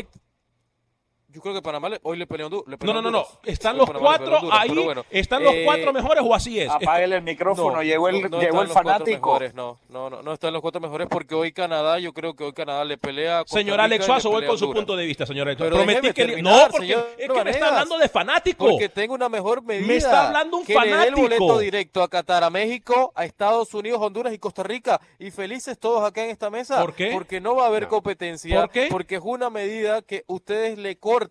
Yo 1.32 1.40
creo 1.40 1.54
que 1.54 1.62
Panamá 1.62 1.88
le- 1.88 1.98
hoy 2.02 2.18
le 2.18 2.26
peleó, 2.26 2.46
a 2.46 2.50
Hondu- 2.50 2.64
le 2.66 2.76
No, 2.80 2.92
no, 2.92 3.00
no, 3.02 3.10
no. 3.10 3.18
Honduras. 3.20 3.38
¿Están 3.44 3.72
Hoy 3.72 3.78
los 3.78 3.86
Panamá 3.86 4.06
cuatro 4.06 4.34
Honduras, 4.36 4.58
ahí? 4.60 4.68
bueno. 4.84 5.04
¿Están 5.10 5.42
los 5.42 5.54
Eh, 5.54 5.62
cuatro 5.64 5.92
mejores 5.92 6.22
o 6.26 6.34
así 6.34 6.60
es? 6.60 6.68
Apáguele 6.70 7.16
el 7.16 7.22
micrófono, 7.22 7.76
no, 7.76 7.82
llegó 7.82 8.08
el, 8.08 8.20
no- 8.22 8.28
no 8.28 8.40
llegó 8.40 8.62
el 8.62 8.68
fanático. 8.68 9.28
mejores, 9.30 9.54
no, 9.54 9.78
no, 9.88 10.10
no, 10.10 10.22
no 10.22 10.32
están 10.34 10.52
los 10.52 10.60
cuatro 10.60 10.80
mejores 10.80 11.08
porque 11.10 11.34
hoy 11.34 11.52
Canadá, 11.52 11.98
yo 11.98 12.12
creo 12.12 12.34
que 12.34 12.44
hoy 12.44 12.52
Canadá 12.52 12.84
le 12.84 12.98
pelea 12.98 13.44
Señor 13.46 13.80
Alex 13.80 14.04
Suazo, 14.04 14.30
voy 14.30 14.44
con 14.46 14.58
su 14.58 14.64
Honduras. 14.66 14.80
punto 14.84 14.96
de 14.96 15.06
vista, 15.06 15.24
señor 15.24 15.48
Alex 15.48 15.62
Pero 15.62 15.76
Prometí 15.76 16.08
que... 16.08 16.12
terminar, 16.12 16.66
no, 16.66 16.70
porque 16.70 16.86
señor 16.86 17.06
es 17.10 17.16
que 17.16 17.28
me 17.28 17.34
Vanegas, 17.38 17.54
está 17.54 17.68
hablando 17.68 17.98
de 17.98 18.08
fanático. 18.08 18.68
Porque 18.68 18.88
tengo 18.90 19.14
una 19.14 19.28
mejor 19.30 19.62
medida. 19.62 19.86
Me 19.86 19.96
está 19.96 20.26
hablando 20.26 20.58
un 20.58 20.64
que 20.66 20.74
le 20.74 20.80
dé 20.80 20.90
el 20.90 20.96
fanático. 21.14 21.20
boleto 21.22 21.58
directo 21.60 22.02
a 22.02 22.08
Qatar, 22.08 22.44
a 22.44 22.50
México, 22.50 23.12
a 23.14 23.24
Estados 23.24 23.72
Unidos, 23.72 24.00
Honduras 24.02 24.34
y 24.34 24.38
Costa 24.38 24.62
Rica. 24.62 25.00
Y 25.18 25.30
felices 25.30 25.78
todos 25.78 26.04
acá 26.04 26.24
en 26.24 26.30
esta 26.30 26.50
mesa. 26.50 26.78
¿Por 26.80 26.94
qué? 26.94 27.10
Porque 27.12 27.40
no 27.40 27.54
va 27.56 27.64
a 27.64 27.66
haber 27.68 27.88
competencia. 27.88 28.60
¿Por 28.60 28.70
qué? 28.70 28.88
Porque 28.90 29.14
es 29.16 29.22
una 29.24 29.48
medida 29.50 30.02
que 30.02 30.24
ustedes 30.26 30.76
le 30.78 30.96
cortan 30.96 31.21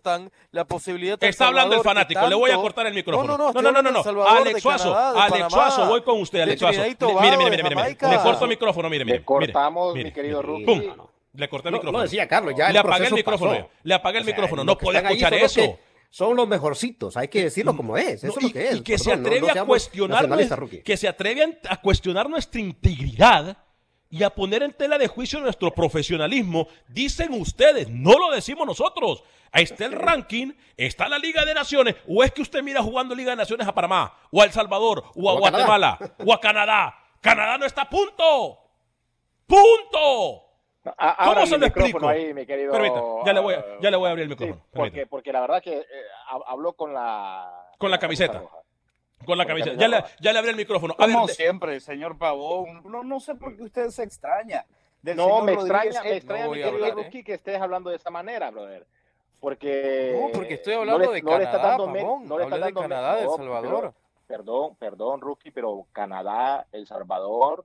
la 0.50 0.64
posibilidad 0.64 1.18
de 1.18 1.28
Está 1.28 1.48
hablando 1.48 1.74
el 1.76 1.82
fanático, 1.82 2.26
le 2.26 2.34
voy 2.34 2.50
a 2.50 2.56
cortar 2.56 2.86
el 2.86 2.94
micrófono. 2.94 3.36
No, 3.36 3.52
no, 3.52 3.62
no, 3.62 3.72
no, 3.72 3.82
no, 3.82 3.90
no, 3.90 4.02
Salvador, 4.02 4.38
Alex 4.38 4.62
Suazo, 4.62 4.96
Alex 4.96 5.46
Suazo, 5.52 5.86
voy 5.86 6.02
con 6.02 6.20
usted, 6.20 6.40
Alex 6.40 6.60
Suazo. 6.60 6.82
Le- 6.82 6.96
Mire, 7.20 7.36
mire, 7.36 7.50
mire, 7.62 7.76
mire. 7.76 7.88
Le 7.90 8.18
corto 8.22 8.44
el 8.44 8.48
micrófono, 8.50 8.88
mire, 8.90 9.04
mire. 9.04 9.18
Le 9.18 9.24
cortamos, 9.24 9.94
mire, 9.94 10.04
mi 10.06 10.12
querido 10.12 10.42
mire. 10.42 10.64
Pum. 10.66 11.06
Le 11.34 11.48
corté 11.48 11.68
el 11.68 11.72
No, 11.72 11.78
micrófono. 11.78 11.98
no 11.98 12.02
decía 12.02 12.28
Carlos, 12.28 12.54
ya 12.56 12.66
el 12.66 12.72
Le 12.74 12.78
apagué 12.80 13.06
el 13.06 13.14
micrófono. 13.14 13.52
pasó. 13.52 13.68
Le 13.82 13.94
apagué 13.94 14.18
el 14.18 14.22
O 14.22 14.24
sea, 14.26 14.34
micrófono. 14.34 14.64
No 14.64 14.76
puede 14.78 14.98
escuchar 14.98 15.32
los 15.32 15.56
eso. 15.56 15.78
Son 16.10 16.36
los 16.36 16.46
mejorcitos, 16.46 17.16
hay 17.16 17.28
que 17.28 17.44
decirlo 17.44 17.74
como 17.74 17.96
es. 17.96 18.22
Eso 18.22 18.26
No, 18.26 18.32
es 18.36 18.42
lo 18.42 18.52
que 18.52 18.68
es. 18.68 18.76
y 18.76 18.80
que 18.82 18.98
se 18.98 19.10
Perdón, 19.10 19.26
atreve 19.26 19.54
no 19.54 19.62
a 19.62 19.64
cuestionar 19.64 20.28
que 20.84 20.96
se 20.98 21.08
atreve 21.08 21.42
a, 21.42 21.72
a 21.72 21.80
cuestionar 21.80 22.28
nuestra 22.28 22.60
integridad 22.60 23.56
y 24.12 24.22
a 24.24 24.30
poner 24.30 24.62
en 24.62 24.74
tela 24.74 24.98
de 24.98 25.08
juicio 25.08 25.40
nuestro 25.40 25.72
profesionalismo, 25.72 26.68
dicen 26.86 27.32
ustedes, 27.32 27.88
no 27.88 28.12
lo 28.18 28.30
decimos 28.30 28.66
nosotros. 28.66 29.24
Ahí 29.50 29.64
está 29.64 29.86
el 29.86 29.92
ranking, 29.92 30.52
está 30.76 31.08
la 31.08 31.18
Liga 31.18 31.44
de 31.46 31.54
Naciones, 31.54 31.96
o 32.06 32.22
es 32.22 32.30
que 32.30 32.42
usted 32.42 32.62
mira 32.62 32.82
jugando 32.82 33.14
Liga 33.14 33.30
de 33.30 33.36
Naciones 33.36 33.66
a 33.66 33.72
Panamá, 33.74 34.12
o 34.30 34.42
a 34.42 34.44
El 34.44 34.52
Salvador, 34.52 35.02
o 35.16 35.30
a 35.30 35.32
O 35.32 35.36
a 35.36 35.40
Guatemala, 35.40 35.98
o 36.26 36.32
a 36.32 36.38
Canadá. 36.40 36.94
Canadá 37.22 37.56
no 37.56 37.64
está 37.64 37.82
a 37.82 37.88
punto. 37.88 38.58
¡Punto! 39.46 40.42
A- 40.98 41.32
¿Cómo 41.32 41.46
se 41.46 41.56
lo 41.58 41.66
explico? 41.66 42.08
ahí, 42.08 42.34
mi 42.34 42.44
querido, 42.44 42.72
Permita, 42.72 43.00
ya 43.24 43.32
le 43.32 43.40
voy 43.40 43.54
a, 43.54 43.64
ya 43.80 43.90
le 43.90 43.96
voy 43.96 44.08
a 44.08 44.10
abrir 44.10 44.24
el 44.24 44.30
Sí, 44.30 44.34
micrófono. 44.44 44.66
porque, 44.72 44.90
permita. 44.90 45.10
porque 45.10 45.32
la 45.32 45.40
verdad 45.40 45.62
que 45.62 45.78
eh, 45.78 45.84
hab- 46.30 46.42
habló 46.46 46.72
con 46.74 46.92
la... 46.92 47.50
Con 47.78 47.90
la 47.90 47.98
camiseta. 47.98 48.42
Con 49.24 49.38
la 49.38 49.46
camisa 49.46 49.72
Ya 49.74 49.88
le, 49.88 50.04
ya 50.20 50.32
le 50.32 50.38
abrí 50.38 50.50
el 50.50 50.56
micrófono. 50.56 50.94
A 50.98 51.06
Como 51.06 51.26
de- 51.26 51.34
siempre, 51.34 51.80
señor 51.80 52.18
Pavón. 52.18 52.82
No, 52.84 53.02
no 53.04 53.20
sé 53.20 53.34
por 53.34 53.56
qué 53.56 53.62
usted 53.64 53.88
se 53.90 54.02
extraña. 54.02 54.64
del 55.02 55.16
No, 55.16 55.24
señor 55.24 55.44
me 55.44 55.52
Rodríguez. 55.54 55.84
extraña, 55.86 56.02
me 56.10 56.16
extraña, 56.16 56.44
no 56.44 56.50
mi 56.50 56.56
voy 56.56 56.62
a 56.62 56.70
querido 56.70 56.86
hablar, 56.92 57.06
¿eh? 57.14 57.24
Que 57.24 57.34
estés 57.34 57.60
hablando 57.60 57.90
de 57.90 57.96
esa 57.96 58.10
manera, 58.10 58.50
brother. 58.50 58.86
Porque... 59.40 60.16
No, 60.20 60.28
porque 60.32 60.54
estoy 60.54 60.74
no 60.74 60.80
hablando 60.82 61.10
le- 61.10 61.14
de 61.14 61.22
no 61.22 61.38
le 61.38 61.44
está 61.44 61.50
Canadá, 61.56 61.68
dando 61.78 61.84
Pavón. 61.92 62.28
no 62.28 62.38
le 62.38 62.44
está 62.44 62.54
de 62.56 62.60
dando 62.62 62.80
men- 62.80 62.88
Canadá, 62.90 63.16
de 63.16 63.24
El 63.24 63.30
Salvador. 63.30 63.80
pero- 63.80 63.94
Perdón, 64.28 64.76
perdón, 64.76 65.20
Rookie, 65.20 65.50
pero 65.50 65.86
Canadá, 65.92 66.66
El 66.72 66.86
Salvador... 66.86 67.64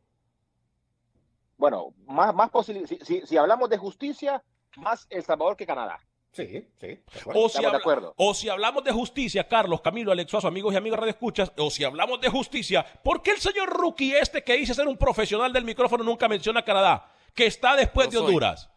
Bueno, 1.58 1.94
más, 2.06 2.34
más 2.36 2.50
posible, 2.50 2.86
si, 2.88 2.98
si, 3.00 3.22
si 3.26 3.38
hablamos 3.38 3.70
de 3.70 3.78
justicia, 3.78 4.44
más 4.76 5.08
El 5.10 5.24
Salvador 5.24 5.56
que 5.56 5.66
Canadá. 5.66 6.00
Sí, 6.38 6.68
sí. 6.80 7.00
O 7.34 7.50
si, 7.50 7.58
Estamos 7.58 7.62
de 7.62 7.66
habla- 7.68 7.78
acuerdo. 7.80 8.14
o 8.16 8.34
si 8.34 8.48
hablamos 8.48 8.84
de 8.84 8.92
justicia, 8.92 9.48
Carlos, 9.48 9.82
Camilo, 9.82 10.12
Alex 10.12 10.30
Suazo, 10.30 10.48
amigos 10.48 10.74
y 10.74 10.78
amigas 10.78 11.00
Radio 11.00 11.10
Escuchas, 11.12 11.52
o 11.58 11.70
si 11.72 11.84
hablamos 11.84 12.22
de 12.22 12.30
justicia, 12.30 12.86
¿por 13.04 13.22
qué 13.24 13.32
el 13.32 13.40
señor 13.40 13.70
Rookie 13.70 14.14
este 14.14 14.44
que 14.44 14.54
dice 14.56 14.74
ser 14.76 14.88
un 14.88 14.98
profesional 14.98 15.52
del 15.52 15.66
micrófono 15.66 16.04
nunca 16.04 16.28
menciona 16.28 16.60
a 16.60 16.64
Canadá, 16.66 17.12
que 17.34 17.48
está 17.48 17.76
después 17.76 18.08
de 18.10 18.18
soy. 18.18 18.26
Honduras? 18.28 18.70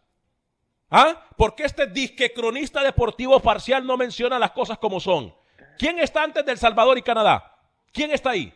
¿Ah? 0.91 1.27
¿Por 1.37 1.55
qué 1.55 1.65
este 1.65 1.87
disque 1.87 2.33
cronista 2.33 2.83
deportivo 2.83 3.39
parcial 3.41 3.87
no 3.87 3.97
menciona 3.97 4.39
las 4.39 4.51
cosas 4.53 4.79
como 4.79 4.99
son? 4.99 5.35
¿Quién 5.79 5.99
está 6.01 6.23
antes 6.23 6.45
del 6.45 6.59
Salvador 6.59 6.99
y 6.99 7.03
Canadá? 7.03 7.57
¿Quién 7.93 8.11
está 8.11 8.31
ahí? 8.31 8.53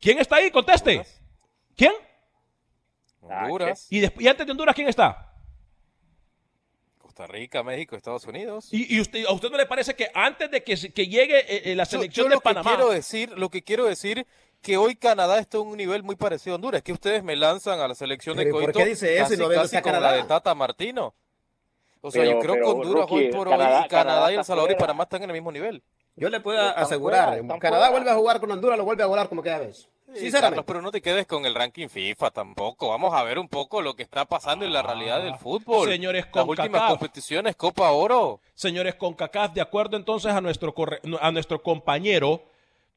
¿Quién 0.00 0.18
está 0.18 0.36
ahí? 0.36 0.50
Conteste. 0.50 1.04
¿Quién? 1.76 1.92
Honduras, 3.20 3.86
¿Y, 3.90 4.00
y 4.22 4.28
antes 4.28 4.44
de 4.46 4.50
Honduras 4.52 4.74
quién 4.74 4.88
está? 4.88 5.32
Costa 7.14 7.32
Rica, 7.32 7.62
México, 7.62 7.94
Estados 7.94 8.24
Unidos. 8.26 8.66
¿Y, 8.72 8.96
y 8.96 9.00
usted, 9.00 9.24
a 9.26 9.32
usted 9.32 9.48
no 9.48 9.56
le 9.56 9.66
parece 9.66 9.94
que 9.94 10.08
antes 10.14 10.50
de 10.50 10.64
que, 10.64 10.74
que 10.92 11.06
llegue 11.06 11.38
eh, 11.40 11.70
eh, 11.70 11.74
la 11.76 11.84
Yo- 11.84 11.90
selección 12.00 12.24
yo 12.24 12.28
de 12.28 12.34
lo 12.34 12.40
que 12.40 12.44
Panamá... 12.44 12.70
quiero 12.74 12.90
decir, 12.90 13.30
lo 13.38 13.48
que 13.50 13.62
quiero 13.62 13.84
decir 13.84 14.26
que 14.60 14.76
hoy 14.76 14.96
Canadá 14.96 15.38
está 15.38 15.58
en 15.58 15.66
un 15.68 15.76
nivel 15.76 16.02
muy 16.02 16.16
parecido 16.16 16.54
a 16.54 16.56
Honduras, 16.56 16.82
que 16.82 16.92
ustedes 16.92 17.22
me 17.22 17.36
lanzan 17.36 17.78
a 17.78 17.86
la 17.86 17.94
selección 17.94 18.36
de 18.36 18.42
Pero 18.46 18.48
¿y 18.48 18.52
por 18.64 18.72
Coito 18.72 18.78
qué 18.80 18.86
dice 18.86 19.14
eso 19.14 19.34
y 19.34 19.36
casi, 19.36 19.42
no 19.42 19.48
casi 19.48 19.76
como 19.76 19.84
Canadá? 19.84 20.10
la 20.10 20.16
de 20.16 20.22
Tata 20.24 20.54
Martino. 20.56 21.14
O 22.00 22.10
sea, 22.10 22.22
Pero- 22.22 22.32
yo 22.34 22.40
creo 22.40 22.54
que 22.56 22.62
Honduras 22.62 23.08
Rookie, 23.08 23.26
hoy 23.26 23.32
por 23.32 23.48
Canadá- 23.48 23.78
hoy, 23.80 23.84
y 23.84 23.88
Canadá, 23.88 24.10
Canadá 24.14 24.32
y 24.32 24.34
El 24.36 24.44
Salvador 24.44 24.70
y. 24.72 24.74
Panamá 24.74 25.04
están 25.04 25.22
en 25.22 25.30
el 25.30 25.34
mismo 25.34 25.52
nivel. 25.52 25.82
Yo 26.16 26.28
le 26.30 26.40
puedo 26.40 26.60
asegurar, 26.60 27.38
Canadá 27.60 27.60
fuera. 27.60 27.90
vuelve 27.90 28.10
a 28.10 28.14
jugar 28.16 28.40
con 28.40 28.50
Honduras, 28.50 28.76
lo 28.76 28.84
vuelve 28.84 29.04
a 29.04 29.06
volar 29.06 29.28
como 29.28 29.40
cada 29.40 29.58
vez. 29.60 29.88
Sí, 30.12 30.30
Carlos, 30.30 30.64
pero 30.66 30.82
no 30.82 30.90
te 30.92 31.00
quedes 31.00 31.26
con 31.26 31.46
el 31.46 31.54
ranking 31.54 31.88
FIFA 31.88 32.30
tampoco. 32.30 32.88
Vamos 32.90 33.14
a 33.14 33.22
ver 33.22 33.38
un 33.38 33.48
poco 33.48 33.80
lo 33.80 33.96
que 33.96 34.02
está 34.02 34.26
pasando 34.26 34.64
en 34.64 34.72
la 34.72 34.82
realidad 34.82 35.22
del 35.22 35.36
fútbol. 35.36 35.88
Señores, 35.88 36.24
Las 36.26 36.30
con 36.32 36.48
últimas 36.50 36.70
CACAF. 36.82 36.90
competiciones, 36.90 37.56
Copa 37.56 37.90
Oro. 37.90 38.40
Señores, 38.54 38.94
con 38.96 39.14
CACAF, 39.14 39.54
de 39.54 39.60
acuerdo 39.62 39.96
entonces 39.96 40.32
a 40.32 40.40
nuestro, 40.40 40.74
corre- 40.74 41.00
a 41.20 41.32
nuestro 41.32 41.62
compañero, 41.62 42.42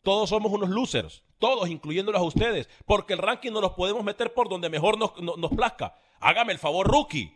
todos 0.04 0.30
somos 0.30 0.52
unos 0.52 0.70
losers, 0.70 1.24
todos, 1.40 1.70
incluyéndolos 1.70 2.22
a 2.22 2.26
ustedes, 2.26 2.70
porque 2.86 3.14
el 3.14 3.20
ranking 3.20 3.52
no 3.52 3.62
los 3.62 3.72
podemos 3.72 4.04
meter 4.04 4.34
por 4.34 4.50
donde 4.50 4.70
mejor 4.70 4.98
nos, 4.98 5.16
no- 5.22 5.38
nos 5.38 5.52
plazca. 5.52 5.96
Hágame 6.20 6.54
el 6.54 6.60
favor, 6.60 6.86
rookie. 6.88 7.34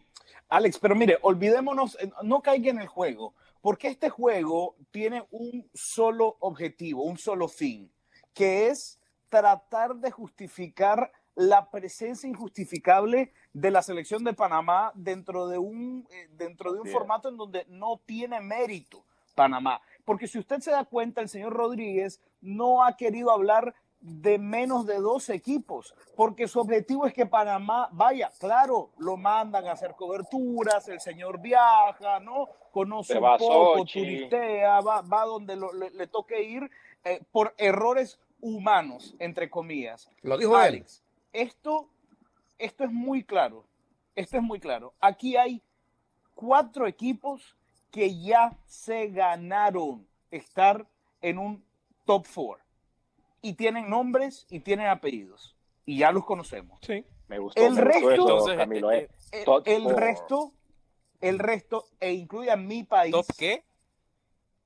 Alex, 0.49 0.77
pero 0.79 0.95
mire, 0.95 1.17
olvidémonos, 1.21 1.97
eh, 2.01 2.11
no 2.23 2.41
caiga 2.41 2.69
en 2.71 2.79
el 2.81 2.87
juego, 2.87 3.33
porque 3.61 3.87
este 3.87 4.09
juego 4.09 4.75
tiene 4.91 5.23
un 5.31 5.67
solo 5.73 6.35
objetivo, 6.41 7.03
un 7.03 7.17
solo 7.17 7.47
fin, 7.47 7.89
que 8.33 8.67
es 8.67 8.99
tratar 9.31 9.95
de 9.95 10.11
justificar 10.11 11.11
la 11.35 11.71
presencia 11.71 12.29
injustificable 12.29 13.31
de 13.53 13.71
la 13.71 13.81
selección 13.81 14.23
de 14.25 14.33
Panamá 14.33 14.91
dentro 14.93 15.47
de 15.47 15.57
un, 15.57 16.05
eh, 16.11 16.27
dentro 16.33 16.73
de 16.73 16.81
un 16.81 16.87
formato 16.87 17.29
en 17.29 17.37
donde 17.37 17.65
no 17.69 17.99
tiene 18.05 18.41
mérito 18.41 19.03
Panamá. 19.33 19.81
Porque 20.03 20.27
si 20.27 20.37
usted 20.37 20.59
se 20.59 20.71
da 20.71 20.83
cuenta, 20.83 21.21
el 21.21 21.29
señor 21.29 21.53
Rodríguez 21.53 22.19
no 22.41 22.83
ha 22.83 22.97
querido 22.97 23.31
hablar 23.31 23.73
de 24.01 24.37
menos 24.39 24.85
de 24.85 24.95
dos 24.95 25.29
equipos, 25.29 25.95
porque 26.17 26.47
su 26.49 26.59
objetivo 26.59 27.05
es 27.05 27.13
que 27.13 27.25
Panamá 27.27 27.87
vaya, 27.93 28.29
claro, 28.39 28.89
lo 28.97 29.15
mandan 29.15 29.65
a 29.67 29.71
hacer 29.73 29.93
coberturas, 29.95 30.89
el 30.89 30.99
señor 30.99 31.39
viaja, 31.39 32.19
¿no? 32.19 32.49
Conoce 32.71 33.13
Se 33.13 33.19
un 33.19 33.37
poco, 33.37 33.77
Sochi. 33.77 33.99
turistea, 34.01 34.81
va, 34.81 35.01
va 35.01 35.23
donde 35.25 35.55
lo- 35.55 35.71
le, 35.71 35.91
le 35.91 36.07
toque 36.07 36.43
ir 36.43 36.69
eh, 37.05 37.21
por 37.31 37.53
errores 37.57 38.19
humanos, 38.41 39.15
entre 39.19 39.49
comillas. 39.49 40.09
Lo 40.21 40.37
dijo 40.37 40.55
él. 40.57 40.61
Alex, 40.75 41.03
esto, 41.33 41.87
esto 42.57 42.83
es 42.83 42.91
muy 42.91 43.23
claro, 43.23 43.65
esto 44.15 44.37
es 44.37 44.43
muy 44.43 44.59
claro. 44.59 44.93
Aquí 44.99 45.37
hay 45.37 45.61
cuatro 46.35 46.87
equipos 46.87 47.55
que 47.91 48.19
ya 48.21 48.57
se 48.65 49.07
ganaron 49.07 50.07
estar 50.31 50.87
en 51.21 51.37
un 51.37 51.63
top 52.05 52.25
four 52.25 52.59
y 53.41 53.53
tienen 53.53 53.89
nombres 53.89 54.45
y 54.49 54.59
tienen 54.61 54.87
apellidos 54.87 55.55
y 55.85 55.97
ya 55.99 56.11
los 56.11 56.25
conocemos. 56.25 56.79
Sí. 56.81 57.05
Me 57.27 57.39
gustó, 57.39 57.61
El 57.65 57.73
me 57.73 57.81
gustó 57.81 57.99
resto- 57.99 58.11
Entonces, 58.13 58.57
Camilo, 58.57 58.91
eh, 58.91 59.09
eh. 59.31 59.45
El, 59.65 59.89
resto, 59.95 60.51
el 61.21 61.39
resto, 61.39 61.85
e 61.99 62.11
incluye 62.13 62.51
a 62.51 62.57
mi 62.57 62.83
país, 62.83 63.11
¿Top 63.13 63.25
qué? 63.37 63.63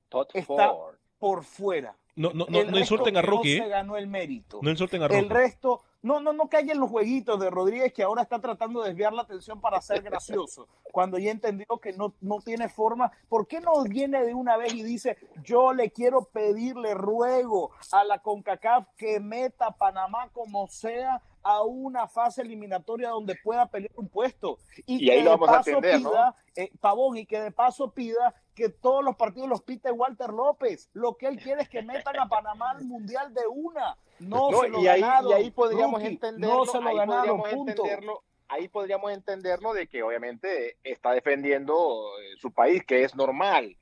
Top 0.08 0.28
está 0.34 0.70
four. 0.70 0.98
por 1.18 1.44
fuera. 1.44 1.96
No, 2.16 2.32
no, 2.32 2.46
no, 2.48 2.60
El 2.60 2.70
no 2.70 2.78
insulten 2.78 3.16
a 3.16 3.22
Rookie, 3.22 3.58
No 3.58 3.62
se 3.64 3.68
¿eh? 3.68 3.70
ganó 3.70 3.96
el 3.96 4.06
mérito. 4.06 4.58
No 4.62 4.70
insulten 4.70 5.02
a 5.02 5.06
El 5.06 5.12
Rookie. 5.12 5.28
resto, 5.28 5.82
no, 6.02 6.18
no, 6.20 6.32
no 6.32 6.48
caigan 6.48 6.80
los 6.80 6.88
jueguitos 6.88 7.38
de 7.38 7.50
Rodríguez 7.50 7.92
que 7.92 8.02
ahora 8.02 8.22
está 8.22 8.40
tratando 8.40 8.80
de 8.80 8.88
desviar 8.88 9.12
la 9.12 9.22
atención 9.22 9.60
para 9.60 9.80
ser 9.82 10.02
gracioso, 10.02 10.66
cuando 10.92 11.18
ya 11.18 11.30
entendió 11.30 11.66
que 11.80 11.92
no, 11.92 12.14
no 12.22 12.40
tiene 12.40 12.68
forma. 12.70 13.12
¿Por 13.28 13.46
qué 13.46 13.60
no 13.60 13.82
viene 13.84 14.24
de 14.24 14.32
una 14.32 14.56
vez 14.56 14.72
y 14.72 14.82
dice, 14.82 15.18
yo 15.42 15.74
le 15.74 15.90
quiero 15.90 16.24
pedirle 16.24 16.94
ruego 16.94 17.70
a 17.92 18.02
la 18.04 18.18
CONCACAF 18.20 18.88
que 18.96 19.20
meta 19.20 19.66
a 19.66 19.76
Panamá 19.76 20.30
como 20.32 20.68
sea 20.68 21.20
a 21.48 21.62
una 21.62 22.08
fase 22.08 22.42
eliminatoria 22.42 23.10
donde 23.10 23.36
pueda 23.36 23.66
pelear 23.70 23.92
un 23.96 24.08
puesto? 24.08 24.58
Y 24.84 25.04
que 25.06 25.12
ahí 25.12 25.18
lo 25.22 25.30
de 25.30 25.36
vamos 25.36 25.48
a 25.48 25.52
paso 25.52 25.70
atender, 25.78 26.00
¿no? 26.00 26.10
pida, 26.10 26.34
eh, 26.56 26.70
Pavón, 26.80 27.16
y 27.18 27.26
que 27.26 27.40
de 27.40 27.52
paso 27.52 27.92
pida 27.92 28.34
que 28.54 28.68
todos 28.68 29.04
los 29.04 29.14
partidos 29.16 29.48
los 29.48 29.62
pite 29.62 29.90
Walter 29.92 30.30
López. 30.30 30.90
Lo 30.92 31.16
que 31.16 31.26
él 31.26 31.38
quiere 31.38 31.62
es 31.62 31.68
que 31.68 31.82
metan 31.82 32.18
a 32.18 32.28
Panamá 32.28 32.72
al 32.72 32.84
Mundial 32.84 33.32
de 33.32 33.42
una. 33.48 33.96
No, 34.18 34.50
No, 34.50 34.60
se 34.62 34.68
lo 34.70 34.80
y, 34.80 34.88
ahí, 34.88 35.00
ganaron, 35.00 35.30
y 35.30 35.34
ahí 35.34 35.50
podríamos 35.50 36.00
rookie. 36.00 36.14
entenderlo, 36.14 36.56
No 36.56 36.66
se 36.66 36.80
lo 36.80 36.88
ahí 36.88 36.96
ganaron, 36.96 37.38
podríamos 37.38 37.50
punto. 37.50 37.70
entenderlo, 37.84 38.22
ahí 38.48 38.68
podríamos 38.68 39.12
entenderlo 39.12 39.72
de 39.74 39.86
que 39.88 40.02
obviamente 40.02 40.78
está 40.82 41.12
defendiendo 41.12 41.74
eh, 42.20 42.36
su 42.40 42.50
país, 42.50 42.82
que 42.84 43.04
es 43.04 43.14
normal, 43.14 43.76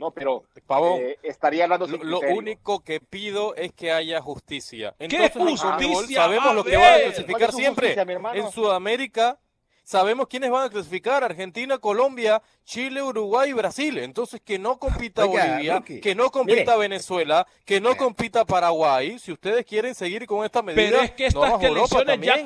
¿no? 0.00 0.10
Pero 0.10 0.44
Pavón, 0.66 1.00
eh, 1.02 1.18
estaría 1.22 1.64
hablando 1.64 1.86
Lo, 1.86 1.98
sin 1.98 2.10
lo 2.10 2.18
criterio. 2.18 2.38
único 2.40 2.80
que 2.80 3.00
pido 3.00 3.54
es 3.54 3.72
que 3.72 3.92
haya 3.92 4.20
justicia. 4.20 4.94
¿Qué 4.98 5.04
Entonces, 5.04 5.36
en 5.36 5.56
justicia 5.56 6.22
sabemos 6.22 6.54
lo 6.54 6.64
que 6.64 6.76
van 6.76 6.84
a 6.84 6.88
¿Cuál 6.88 7.02
clasificar 7.02 7.52
siempre. 7.52 7.94
justicia? 7.94 8.32
En 8.34 8.50
Sudamérica 8.50 9.38
sabemos 9.84 10.28
quiénes 10.28 10.50
van 10.50 10.66
a 10.66 10.70
clasificar, 10.70 11.24
Argentina, 11.24 11.78
Colombia, 11.78 12.40
Chile, 12.64 13.02
Uruguay 13.02 13.50
y 13.50 13.52
Brasil. 13.52 13.98
Entonces 13.98 14.40
que 14.40 14.58
no 14.58 14.78
compita 14.78 15.26
Oiga, 15.26 15.46
Bolivia, 15.46 15.74
Rookie, 15.78 16.00
que 16.00 16.14
no 16.14 16.30
compita 16.30 16.76
mire. 16.76 16.88
Venezuela, 16.88 17.46
que 17.64 17.80
no 17.80 17.96
compita 17.96 18.44
Paraguay. 18.44 19.18
Si 19.18 19.32
ustedes 19.32 19.66
quieren 19.66 19.94
seguir 19.94 20.26
con 20.26 20.44
esta 20.44 20.62
medida, 20.62 20.82
Pero 20.88 21.02
es 21.02 21.10
que 21.10 21.26
estas 21.26 21.60
selecciones 21.60 22.20
ya, 22.20 22.36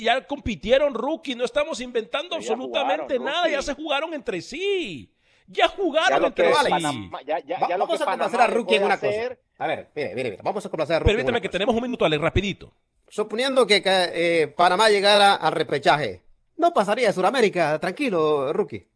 ya 0.00 0.26
compitieron, 0.26 0.94
rookie. 0.94 1.34
No 1.36 1.44
estamos 1.44 1.80
inventando 1.80 2.30
ya 2.30 2.52
absolutamente 2.52 3.18
jugaron, 3.18 3.24
nada. 3.24 3.48
Ya 3.48 3.62
se 3.62 3.74
jugaron 3.74 4.12
entre 4.14 4.40
sí. 4.40 5.12
Ya 5.52 5.68
jugaron 5.68 6.24
entre 6.26 6.46
que 6.48 6.54
sí. 6.54 6.70
Panamá, 6.70 7.20
ya, 7.26 7.38
ya, 7.40 7.58
Va- 7.58 7.68
ya 7.68 7.76
lo 7.76 7.84
vamos 7.86 7.98
que 7.98 8.02
a 8.04 8.06
complacer 8.06 8.40
a 8.40 8.46
Rookie 8.46 8.74
en 8.76 8.84
una 8.84 8.98
cosa. 9.00 9.12
A 9.58 9.66
ver, 9.66 9.90
mire, 9.96 10.14
mire, 10.14 10.30
mire. 10.30 10.42
Vamos 10.42 10.64
a 10.64 10.68
complacer 10.68 10.96
a 10.96 10.98
Rookie 11.00 11.12
en 11.20 11.28
una 11.28 11.40
que 11.40 11.48
cosa. 11.48 11.52
tenemos 11.58 11.74
un 11.74 11.82
minuto, 11.82 12.04
Ale, 12.04 12.18
rapidito. 12.18 12.72
Suponiendo 13.08 13.66
que 13.66 13.82
eh, 13.84 14.46
Panamá 14.56 14.88
llegara 14.88 15.34
al 15.34 15.52
repechaje, 15.52 16.22
no 16.56 16.72
pasaría 16.72 17.08
de 17.08 17.12
Sudamérica, 17.12 17.78
tranquilo, 17.80 18.52
Rookie. 18.52 18.86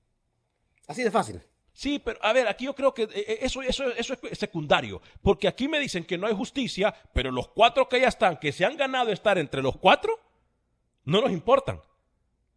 Así 0.87 1.03
de 1.03 1.11
fácil. 1.11 1.43
Sí, 1.73 1.99
pero 1.99 2.21
a 2.23 2.33
ver, 2.33 2.47
aquí 2.47 2.67
yo 2.67 2.75
creo 2.77 2.95
que 2.95 3.03
eh, 3.03 3.09
eh, 3.15 3.39
eso, 3.43 3.61
eso, 3.61 3.85
eso 3.97 4.15
es 4.31 4.39
secundario, 4.39 5.03
porque 5.23 5.49
aquí 5.49 5.67
me 5.67 5.81
dicen 5.81 6.05
que 6.05 6.17
no 6.17 6.29
hay 6.29 6.35
justicia, 6.35 6.95
pero 7.13 7.33
los 7.33 7.49
cuatro 7.49 7.89
que 7.89 8.01
ya 8.01 8.07
están, 8.07 8.37
que 8.37 8.53
se 8.53 8.65
han 8.65 8.77
ganado 8.77 9.11
estar 9.11 9.39
entre 9.39 9.61
los 9.61 9.77
cuatro, 9.79 10.21
no 11.05 11.21
nos 11.21 11.33
importan. 11.33 11.79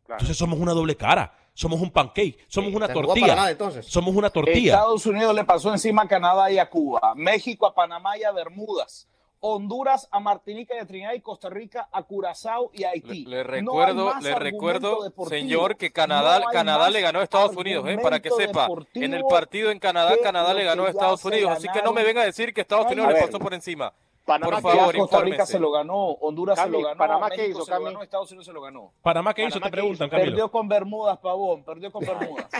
Claro. 0.05 0.19
Entonces 0.19 0.37
somos 0.37 0.59
una 0.59 0.73
doble 0.73 0.95
cara, 0.95 1.35
somos 1.57 1.81
un 1.81 1.89
pancake, 1.89 2.37
somos 2.47 2.71
una 2.71 2.87
tortilla, 2.87 3.25
para 3.25 3.35
nada, 3.35 3.51
entonces. 3.51 3.87
somos 3.87 4.15
una 4.15 4.29
tortilla. 4.29 4.73
Estados 4.73 5.07
Unidos 5.07 5.33
le 5.33 5.43
pasó 5.43 5.71
encima 5.71 6.03
a 6.03 6.07
Canadá 6.07 6.51
y 6.51 6.59
a 6.59 6.69
Cuba, 6.69 7.13
México 7.15 7.65
a 7.65 7.73
Panamá 7.73 8.15
y 8.15 8.23
a 8.23 8.31
Bermudas. 8.31 9.07
Honduras 9.39 10.07
a 10.11 10.19
Martinica 10.19 10.75
y 10.75 10.79
a 10.79 10.85
Trinidad 10.85 11.13
y 11.13 11.21
Costa 11.21 11.49
Rica 11.49 11.89
a 11.91 12.03
Curazao 12.03 12.69
y 12.73 12.83
a 12.83 12.89
Haití. 12.89 13.25
Le 13.25 13.43
recuerdo, 13.43 14.13
le 14.19 14.35
recuerdo, 14.35 15.03
deportivo. 15.03 15.29
señor, 15.29 15.77
que 15.77 15.91
Canadá, 15.91 16.39
No 16.39 16.45
Canadá 16.51 16.89
le 16.91 17.01
ganó 17.01 17.19
a 17.19 17.23
Estados 17.23 17.55
Unidos, 17.55 17.87
¿eh? 17.87 17.97
para 18.01 18.19
que 18.19 18.29
sepa. 18.29 18.67
En 18.93 19.13
el 19.15 19.23
partido 19.25 19.71
en 19.71 19.79
Canadá, 19.79 20.15
Canadá 20.21 20.53
le 20.53 20.63
ganó 20.63 20.85
a 20.85 20.89
Estados 20.89 21.23
Unidos. 21.25 21.53
Así 21.57 21.67
que 21.73 21.81
no 21.81 21.91
me 21.91 22.03
venga 22.03 22.21
a 22.21 22.25
decir 22.25 22.53
que 22.53 22.61
Estados 22.61 22.91
Unidos 22.91 23.13
le 23.13 23.19
pasó 23.19 23.39
por 23.39 23.53
encima. 23.53 23.93
Panamá 24.27 24.61
por 24.61 24.71
que 24.71 24.77
favor, 24.77 24.93
Ya 24.93 24.99
Costa 24.99 25.21
Rica 25.21 25.45
se 25.45 25.57
lo 25.57 25.71
ganó, 25.71 25.95
Honduras 26.19 26.59
se 26.59 26.69
lo 26.69 26.81
ganó, 26.81 26.97
Panamá, 26.97 27.29
¿qué 27.29 27.37
México 27.37 27.59
hizo, 27.59 27.65
se 27.65 27.71
lo 27.71 27.77
Cami? 27.77 27.85
ganó, 27.85 28.03
Estados 28.03 28.29
Unidos 28.31 28.45
se 28.45 28.51
lo 28.53 28.61
ganó. 28.61 28.91
¿Panamá 29.01 29.33
qué 29.33 29.41
hizo? 29.45 29.53
Panamá, 29.53 29.65
Te 29.65 29.69
¿qué 29.71 29.77
preguntan? 29.81 30.09
Camilo. 30.09 30.31
Perdió 30.31 30.51
con 30.51 30.67
Bermudas, 30.67 31.17
Pavón, 31.19 31.63
perdió 31.63 31.91
con 31.91 32.05
Bermudas. 32.05 32.45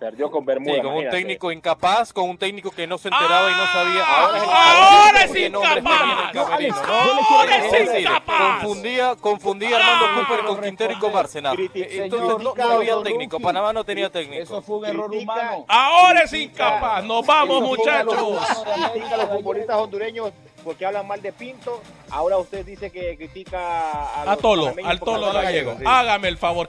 Perdió 0.00 0.30
con 0.30 0.46
Bermuda. 0.46 0.74
Sí, 0.76 0.80
con 0.80 0.94
un 0.94 1.10
técnico 1.10 1.52
incapaz, 1.52 2.10
con 2.14 2.30
un 2.30 2.38
técnico 2.38 2.70
que 2.70 2.86
no 2.86 2.96
se 2.96 3.08
enteraba 3.08 3.50
y 3.50 3.54
no 3.54 3.66
sabía. 3.66 4.02
ahora 4.06 5.24
es 5.24 5.36
incapaz. 5.36 6.00
Confundía, 8.62 9.14
confundía 9.20 9.76
a 9.76 9.80
Armando 9.80 10.26
Cooper 10.28 10.44
con 10.46 10.60
Quintero 10.62 10.92
y 10.94 10.98
con 10.98 11.12
Bárcenas. 11.12 11.54
Critica- 11.54 11.86
Entonces 11.90 12.44
no, 12.44 12.54
no 12.54 12.72
había 12.72 13.02
técnico. 13.02 13.38
Panamá 13.40 13.72
no 13.74 13.84
tenía 13.84 14.10
técnico. 14.10 14.42
Eso 14.42 14.62
fue 14.62 14.78
un 14.78 14.86
error 14.86 15.10
humano. 15.14 15.64
Ahora 15.68 16.20
es 16.20 16.32
incapaz. 16.32 17.04
Nos 17.04 17.26
vamos, 17.26 17.60
muchachos. 17.62 18.14
los 18.16 19.28
futbolistas 19.28 19.76
hondureños 19.76 20.32
porque 20.60 20.86
hablan 20.86 21.06
mal 21.06 21.20
de 21.22 21.32
Pinto. 21.32 21.82
Ahora 22.10 22.38
usted 22.38 22.64
dice 22.64 22.90
que 22.90 23.16
critica 23.16 24.22
a, 24.22 24.36
Tolo, 24.36 24.74
al 24.84 25.00
Tolo 25.00 25.32
gallego. 25.32 25.76
Hágame 25.84 26.28
el 26.28 26.38
favor. 26.38 26.68